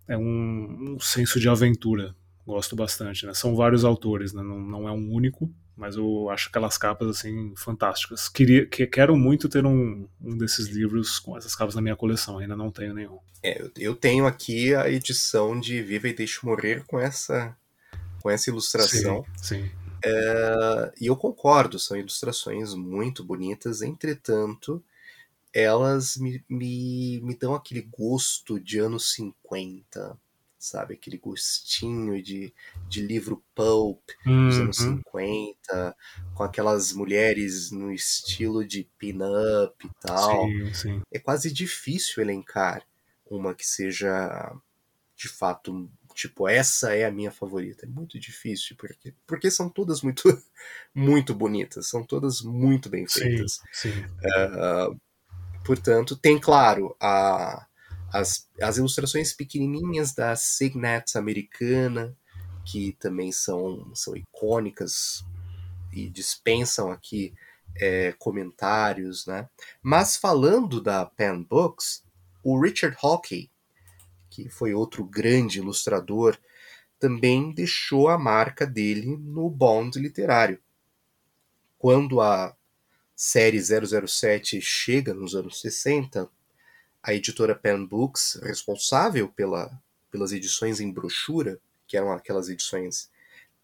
é 0.07 0.19
um, 0.19 0.97
um 0.97 1.01
senso 1.01 1.41
de 1.41 1.49
aventura. 1.49 2.15
Gosto 2.47 2.77
bastante. 2.77 3.25
Né? 3.25 3.33
São 3.33 3.57
vários 3.57 3.87
autores, 3.87 4.35
né? 4.35 4.43
não, 4.43 4.61
não 4.61 4.87
é 4.87 4.93
um 4.93 5.11
único, 5.11 5.51
mas 5.81 5.97
eu 5.97 6.29
acho 6.29 6.51
aquelas 6.51 6.77
capas 6.77 7.09
assim 7.09 7.55
fantásticas. 7.57 8.29
Queria, 8.29 8.67
que, 8.67 8.87
quero 8.87 9.17
muito 9.17 9.49
ter 9.49 9.65
um, 9.65 10.07
um 10.21 10.37
desses 10.37 10.69
livros 10.69 11.19
com 11.19 11.39
essas 11.39 11.57
capas 11.57 11.75
na 11.75 11.81
minha 11.81 11.97
coleção, 11.97 12.37
ainda 12.37 12.55
não 12.55 12.71
tenho 12.71 12.93
nenhum. 12.93 13.19
É, 13.43 13.67
eu 13.79 13.97
tenho 13.97 14.27
aqui 14.27 14.75
a 14.75 14.91
edição 14.91 15.59
de 15.59 15.81
Viva 15.81 16.09
e 16.09 16.13
Deixe 16.13 16.45
Morrer 16.45 16.85
com 16.87 17.01
essa 17.01 17.57
com 18.21 18.29
essa 18.29 18.51
ilustração. 18.51 19.25
Sim, 19.39 19.63
sim. 19.63 19.71
É, 20.05 20.93
e 21.01 21.07
eu 21.07 21.17
concordo, 21.17 21.79
são 21.79 21.97
ilustrações 21.97 22.75
muito 22.75 23.25
bonitas, 23.25 23.81
entretanto, 23.81 24.85
elas 25.55 26.19
me, 26.19 26.45
me, 26.47 27.21
me 27.23 27.35
dão 27.35 27.55
aquele 27.55 27.81
gosto 27.81 28.61
de 28.61 28.79
anos 28.79 29.15
50, 29.15 30.19
sabe? 30.61 30.95
Aquele 30.95 31.17
gostinho 31.17 32.23
de, 32.23 32.53
de 32.87 33.01
livro 33.01 33.43
pulp 33.55 34.01
uhum. 34.27 34.49
dos 34.49 34.59
anos 34.59 34.77
50, 34.77 35.97
com 36.35 36.43
aquelas 36.43 36.93
mulheres 36.93 37.71
no 37.71 37.91
estilo 37.91 38.65
de 38.65 38.87
pin-up 38.99 39.87
e 39.87 39.91
tal. 40.01 40.47
Sim, 40.47 40.75
sim. 40.75 41.03
É 41.11 41.19
quase 41.19 41.51
difícil 41.51 42.23
elencar 42.23 42.87
uma 43.29 43.55
que 43.55 43.67
seja 43.67 44.55
de 45.17 45.29
fato 45.29 45.91
tipo, 46.15 46.49
essa 46.49 46.95
é 46.95 47.05
a 47.05 47.11
minha 47.11 47.31
favorita. 47.31 47.87
É 47.87 47.89
muito 47.89 48.19
difícil, 48.19 48.77
porque, 48.77 49.15
porque 49.27 49.51
são 49.51 49.69
todas 49.71 50.03
muito, 50.03 50.23
muito 50.95 51.35
bonitas, 51.35 51.87
são 51.87 52.05
todas 52.05 52.43
muito 52.43 52.91
bem 52.91 53.07
feitas. 53.09 53.61
Sim, 53.73 53.93
sim. 53.93 54.05
Uh, 54.05 55.01
portanto, 55.65 56.17
tem, 56.17 56.39
claro, 56.39 56.95
a, 57.01 57.67
as, 58.13 58.49
as 58.61 58.77
ilustrações 58.77 59.33
pequenininhas 59.33 60.13
da 60.15 60.35
Signet 60.37 61.17
americana, 61.17 62.17
que 62.65 62.93
também 63.01 63.33
são, 63.33 63.95
são 63.95 64.17
icônicas 64.17 65.25
e 65.93 66.09
dispensam 66.09 66.91
aqui 66.91 67.35
é, 67.77 68.13
comentários, 68.19 69.27
né? 69.27 69.49
Mas 69.83 70.17
falando 70.17 70.81
da 70.81 71.07
Pen 71.07 71.43
Books, 71.43 72.05
o 72.43 72.61
Richard 72.61 72.97
Hawkey, 73.03 73.51
que 74.29 74.49
foi 74.49 74.75
outro 74.75 75.05
grande 75.05 75.59
ilustrador, 75.59 76.39
também 76.99 77.53
deixou 77.53 78.09
a 78.09 78.19
marca 78.19 78.67
dele 78.67 79.17
no 79.17 79.49
Bond 79.49 79.99
literário. 79.99 80.61
Quando 81.79 82.21
a 82.21 82.55
série 83.17 83.59
007 83.61 84.61
chega 84.61 85.15
nos 85.15 85.35
anos 85.35 85.61
60, 85.61 86.31
a 87.03 87.15
editora 87.15 87.55
Pen 87.55 87.85
Books, 87.87 88.39
responsável 88.43 89.29
pela, 89.29 89.71
pelas 90.11 90.33
edições 90.33 90.81
em 90.81 90.93
brochura, 90.93 91.59
que 91.87 91.97
eram 91.97 92.13
aquelas 92.13 92.49
edições 92.49 93.11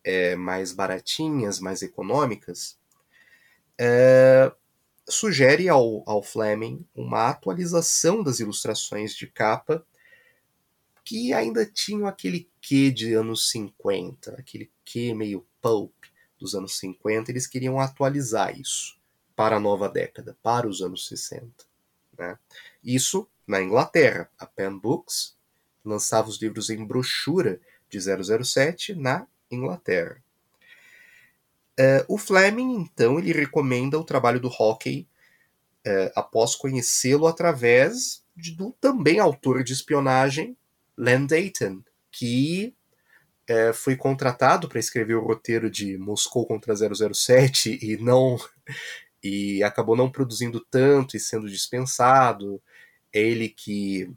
é, 0.02 0.34
mais 0.36 0.72
baratinhas, 0.72 1.60
mais 1.60 1.82
econômicas, 1.82 2.78
é, 3.78 4.50
sugere 5.08 5.68
ao, 5.68 6.02
ao 6.08 6.22
Fleming 6.22 6.84
uma 6.94 7.28
atualização 7.28 8.22
das 8.22 8.40
ilustrações 8.40 9.14
de 9.14 9.26
capa 9.26 9.86
que 11.04 11.32
ainda 11.32 11.64
tinham 11.64 12.08
aquele 12.08 12.50
quê 12.60 12.90
de 12.90 13.14
anos 13.14 13.50
50, 13.50 14.32
aquele 14.32 14.72
quê 14.84 15.14
meio 15.14 15.46
pulp 15.60 15.94
dos 16.36 16.54
anos 16.54 16.78
50, 16.78 17.30
eles 17.30 17.46
queriam 17.46 17.78
atualizar 17.78 18.58
isso 18.58 18.98
para 19.36 19.56
a 19.56 19.60
nova 19.60 19.88
década, 19.88 20.36
para 20.42 20.66
os 20.66 20.80
anos 20.80 21.06
60. 21.06 21.48
Né? 22.18 22.38
Isso 22.82 23.28
na 23.46 23.62
Inglaterra. 23.62 24.28
A 24.38 24.46
Pen 24.46 24.78
Books 24.78 25.36
lançava 25.84 26.28
os 26.28 26.40
livros 26.40 26.70
em 26.70 26.84
brochura 26.84 27.60
de 27.88 27.98
007 28.00 28.94
na 28.94 29.26
Inglaterra. 29.50 30.22
Uh, 31.78 32.04
o 32.08 32.18
Fleming, 32.18 32.74
então, 32.74 33.18
ele 33.18 33.32
recomenda 33.32 33.98
o 33.98 34.04
trabalho 34.04 34.40
do 34.40 34.48
Hockey 34.48 35.06
uh, 35.86 36.10
após 36.14 36.54
conhecê-lo 36.54 37.26
através 37.26 38.24
de, 38.34 38.52
do 38.52 38.72
também 38.80 39.18
autor 39.18 39.62
de 39.62 39.74
espionagem, 39.74 40.56
Len 40.96 41.26
Dayton, 41.26 41.82
que 42.10 42.74
uh, 43.50 43.74
foi 43.74 43.94
contratado 43.94 44.68
para 44.68 44.80
escrever 44.80 45.14
o 45.14 45.24
roteiro 45.24 45.70
de 45.70 45.98
Moscou 45.98 46.46
contra 46.46 46.74
007 46.74 47.78
e 47.82 47.98
não 47.98 48.38
e 49.26 49.62
acabou 49.62 49.96
não 49.96 50.10
produzindo 50.10 50.60
tanto 50.70 51.16
e 51.16 51.20
sendo 51.20 51.48
dispensado. 51.48 52.62
É 53.12 53.20
ele 53.20 53.48
que 53.48 54.10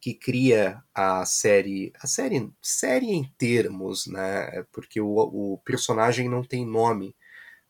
que 0.00 0.14
cria 0.14 0.80
a 0.94 1.26
série, 1.26 1.92
a 2.00 2.06
série, 2.06 2.48
série 2.62 3.06
em 3.06 3.24
termos, 3.36 4.06
né? 4.06 4.64
Porque 4.70 5.00
o, 5.00 5.08
o 5.16 5.58
personagem 5.64 6.28
não 6.28 6.44
tem 6.44 6.64
nome 6.64 7.12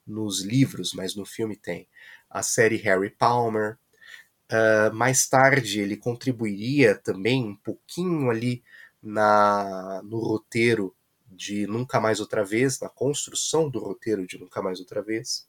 nos 0.06 0.42
livros, 0.42 0.92
mas 0.92 1.16
no 1.16 1.24
filme 1.24 1.56
tem. 1.56 1.88
A 2.28 2.42
série 2.42 2.76
Harry 2.76 3.08
Palmer. 3.10 3.78
Uh, 4.52 4.94
mais 4.94 5.26
tarde 5.28 5.80
ele 5.80 5.96
contribuiria 5.96 6.94
também 6.94 7.42
um 7.44 7.56
pouquinho 7.56 8.30
ali 8.30 8.62
na 9.02 10.00
no 10.04 10.18
roteiro 10.18 10.94
de 11.26 11.66
Nunca 11.66 12.00
Mais 12.00 12.20
Outra 12.20 12.44
Vez, 12.44 12.78
na 12.80 12.88
construção 12.88 13.68
do 13.70 13.78
roteiro 13.78 14.26
de 14.26 14.38
Nunca 14.38 14.62
Mais 14.62 14.78
Outra 14.78 15.02
Vez. 15.02 15.48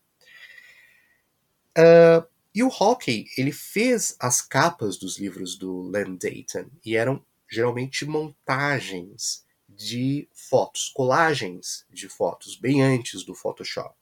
Uh, 1.78 2.26
e 2.56 2.64
o 2.64 2.72
Hawkey, 2.72 3.28
ele 3.38 3.52
fez 3.52 4.16
as 4.20 4.42
capas 4.42 4.98
dos 4.98 5.20
livros 5.20 5.56
do 5.56 5.84
Len 5.84 6.16
Dayton 6.16 6.72
e 6.84 6.96
eram 6.96 7.24
geralmente 7.48 8.04
montagens 8.04 9.46
de 9.70 10.28
fotos, 10.34 10.90
colagens 10.90 11.86
de 11.92 12.10
fotos, 12.10 12.56
bem 12.56 12.82
antes 12.82 13.24
do 13.24 13.36
Photoshop. 13.36 13.96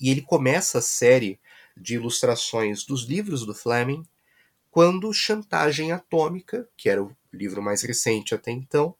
E 0.00 0.08
ele 0.08 0.22
começa 0.22 0.78
a 0.78 0.82
série 0.82 1.40
de 1.76 1.94
ilustrações 1.94 2.84
dos 2.84 3.02
livros 3.04 3.44
do 3.44 3.54
Fleming 3.54 4.06
quando 4.70 5.12
Chantagem 5.12 5.90
Atômica, 5.90 6.68
que 6.76 6.88
era 6.88 7.02
o 7.02 7.14
livro 7.32 7.60
mais 7.60 7.82
recente 7.82 8.36
até 8.36 8.52
então, 8.52 8.94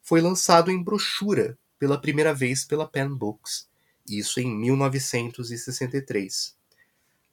foi 0.00 0.20
lançado 0.20 0.70
em 0.70 0.80
brochura 0.80 1.58
pela 1.78 2.00
primeira 2.00 2.32
vez 2.32 2.64
pela 2.64 2.86
Pen 2.86 3.08
Books, 3.08 3.68
isso 4.06 4.40
em 4.40 4.54
1963 4.54 6.54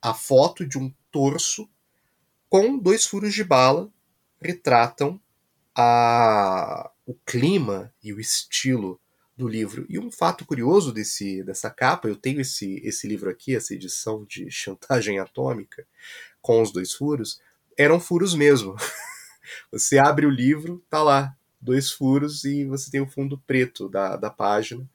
a 0.01 0.13
foto 0.13 0.65
de 0.65 0.77
um 0.77 0.93
torso 1.11 1.69
com 2.49 2.77
dois 2.77 3.05
furos 3.05 3.33
de 3.33 3.43
bala 3.43 3.91
retratam 4.41 5.19
a, 5.75 6.89
o 7.05 7.13
clima 7.25 7.93
e 8.01 8.13
o 8.13 8.19
estilo 8.19 8.99
do 9.35 9.47
livro. 9.47 9.85
E 9.89 9.99
um 9.99 10.11
fato 10.11 10.45
curioso 10.45 10.91
desse, 10.91 11.43
dessa 11.43 11.69
capa, 11.69 12.07
eu 12.07 12.15
tenho 12.15 12.41
esse, 12.41 12.81
esse 12.83 13.07
livro 13.07 13.29
aqui, 13.29 13.55
essa 13.55 13.73
edição 13.73 14.25
de 14.25 14.49
Chantagem 14.49 15.19
Atômica, 15.19 15.85
com 16.41 16.61
os 16.61 16.71
dois 16.71 16.93
furos, 16.93 17.41
eram 17.77 17.99
furos 17.99 18.33
mesmo. 18.33 18.75
você 19.71 19.97
abre 19.97 20.25
o 20.25 20.29
livro, 20.29 20.83
tá 20.89 21.03
lá, 21.03 21.35
dois 21.61 21.91
furos, 21.91 22.43
e 22.45 22.65
você 22.65 22.89
tem 22.89 23.01
o 23.01 23.07
fundo 23.07 23.37
preto 23.45 23.87
da, 23.87 24.15
da 24.15 24.29
página, 24.29 24.89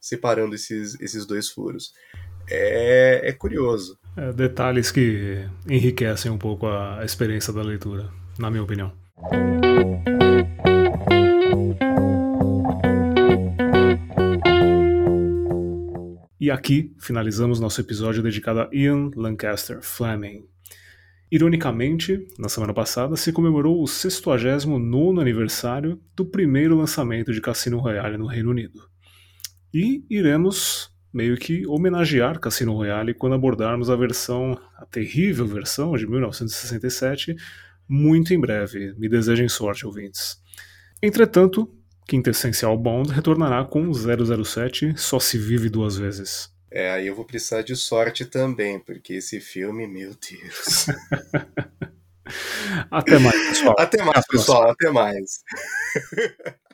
separando 0.00 0.54
esses, 0.54 0.98
esses 1.00 1.26
dois 1.26 1.48
furos. 1.48 1.92
É, 2.48 3.28
é 3.28 3.32
curioso. 3.32 3.98
É, 4.16 4.32
detalhes 4.32 4.90
que 4.90 5.46
enriquecem 5.68 6.30
um 6.30 6.38
pouco 6.38 6.66
a 6.66 7.04
experiência 7.04 7.52
da 7.52 7.62
leitura, 7.62 8.10
na 8.38 8.50
minha 8.50 8.62
opinião. 8.62 8.92
E 16.40 16.50
aqui 16.50 16.92
finalizamos 16.98 17.60
nosso 17.60 17.80
episódio 17.80 18.22
dedicado 18.22 18.60
a 18.60 18.70
Ian 18.72 19.10
Lancaster 19.14 19.80
Fleming. 19.82 20.48
Ironicamente, 21.30 22.26
na 22.36 22.48
semana 22.48 22.74
passada 22.74 23.14
se 23.14 23.32
comemorou 23.32 23.80
o 23.80 23.86
69 23.86 25.20
aniversário 25.20 26.00
do 26.16 26.24
primeiro 26.24 26.74
lançamento 26.74 27.32
de 27.32 27.40
Cassino 27.40 27.78
Royale 27.78 28.16
no 28.16 28.26
Reino 28.26 28.50
Unido. 28.50 28.89
E 29.72 30.04
iremos 30.10 30.90
meio 31.12 31.36
que 31.36 31.66
homenagear 31.66 32.38
Cassino 32.38 32.74
Royale 32.74 33.14
quando 33.14 33.34
abordarmos 33.34 33.90
a 33.90 33.96
versão, 33.96 34.58
a 34.76 34.86
terrível 34.86 35.46
versão 35.46 35.96
de 35.96 36.06
1967, 36.06 37.36
muito 37.88 38.32
em 38.32 38.40
breve. 38.40 38.94
Me 38.96 39.08
desejem 39.08 39.48
sorte, 39.48 39.86
ouvintes. 39.86 40.40
Entretanto, 41.02 41.68
Quintessencial 42.06 42.76
Bond 42.76 43.12
retornará 43.12 43.64
com 43.64 43.92
007 43.92 44.94
Só 44.96 45.18
se 45.18 45.38
vive 45.38 45.68
duas 45.68 45.96
vezes. 45.96 46.50
É, 46.72 46.92
aí 46.92 47.06
eu 47.06 47.16
vou 47.16 47.24
precisar 47.24 47.62
de 47.62 47.74
sorte 47.74 48.24
também, 48.24 48.78
porque 48.78 49.14
esse 49.14 49.40
filme, 49.40 49.88
meu 49.88 50.14
Deus. 50.14 50.86
Até 52.90 53.18
mais, 53.18 53.48
pessoal. 53.48 53.74
Até 53.76 54.02
mais, 54.04 54.26
pessoal. 54.26 54.70
Até 54.70 54.90
mais. 54.90 55.40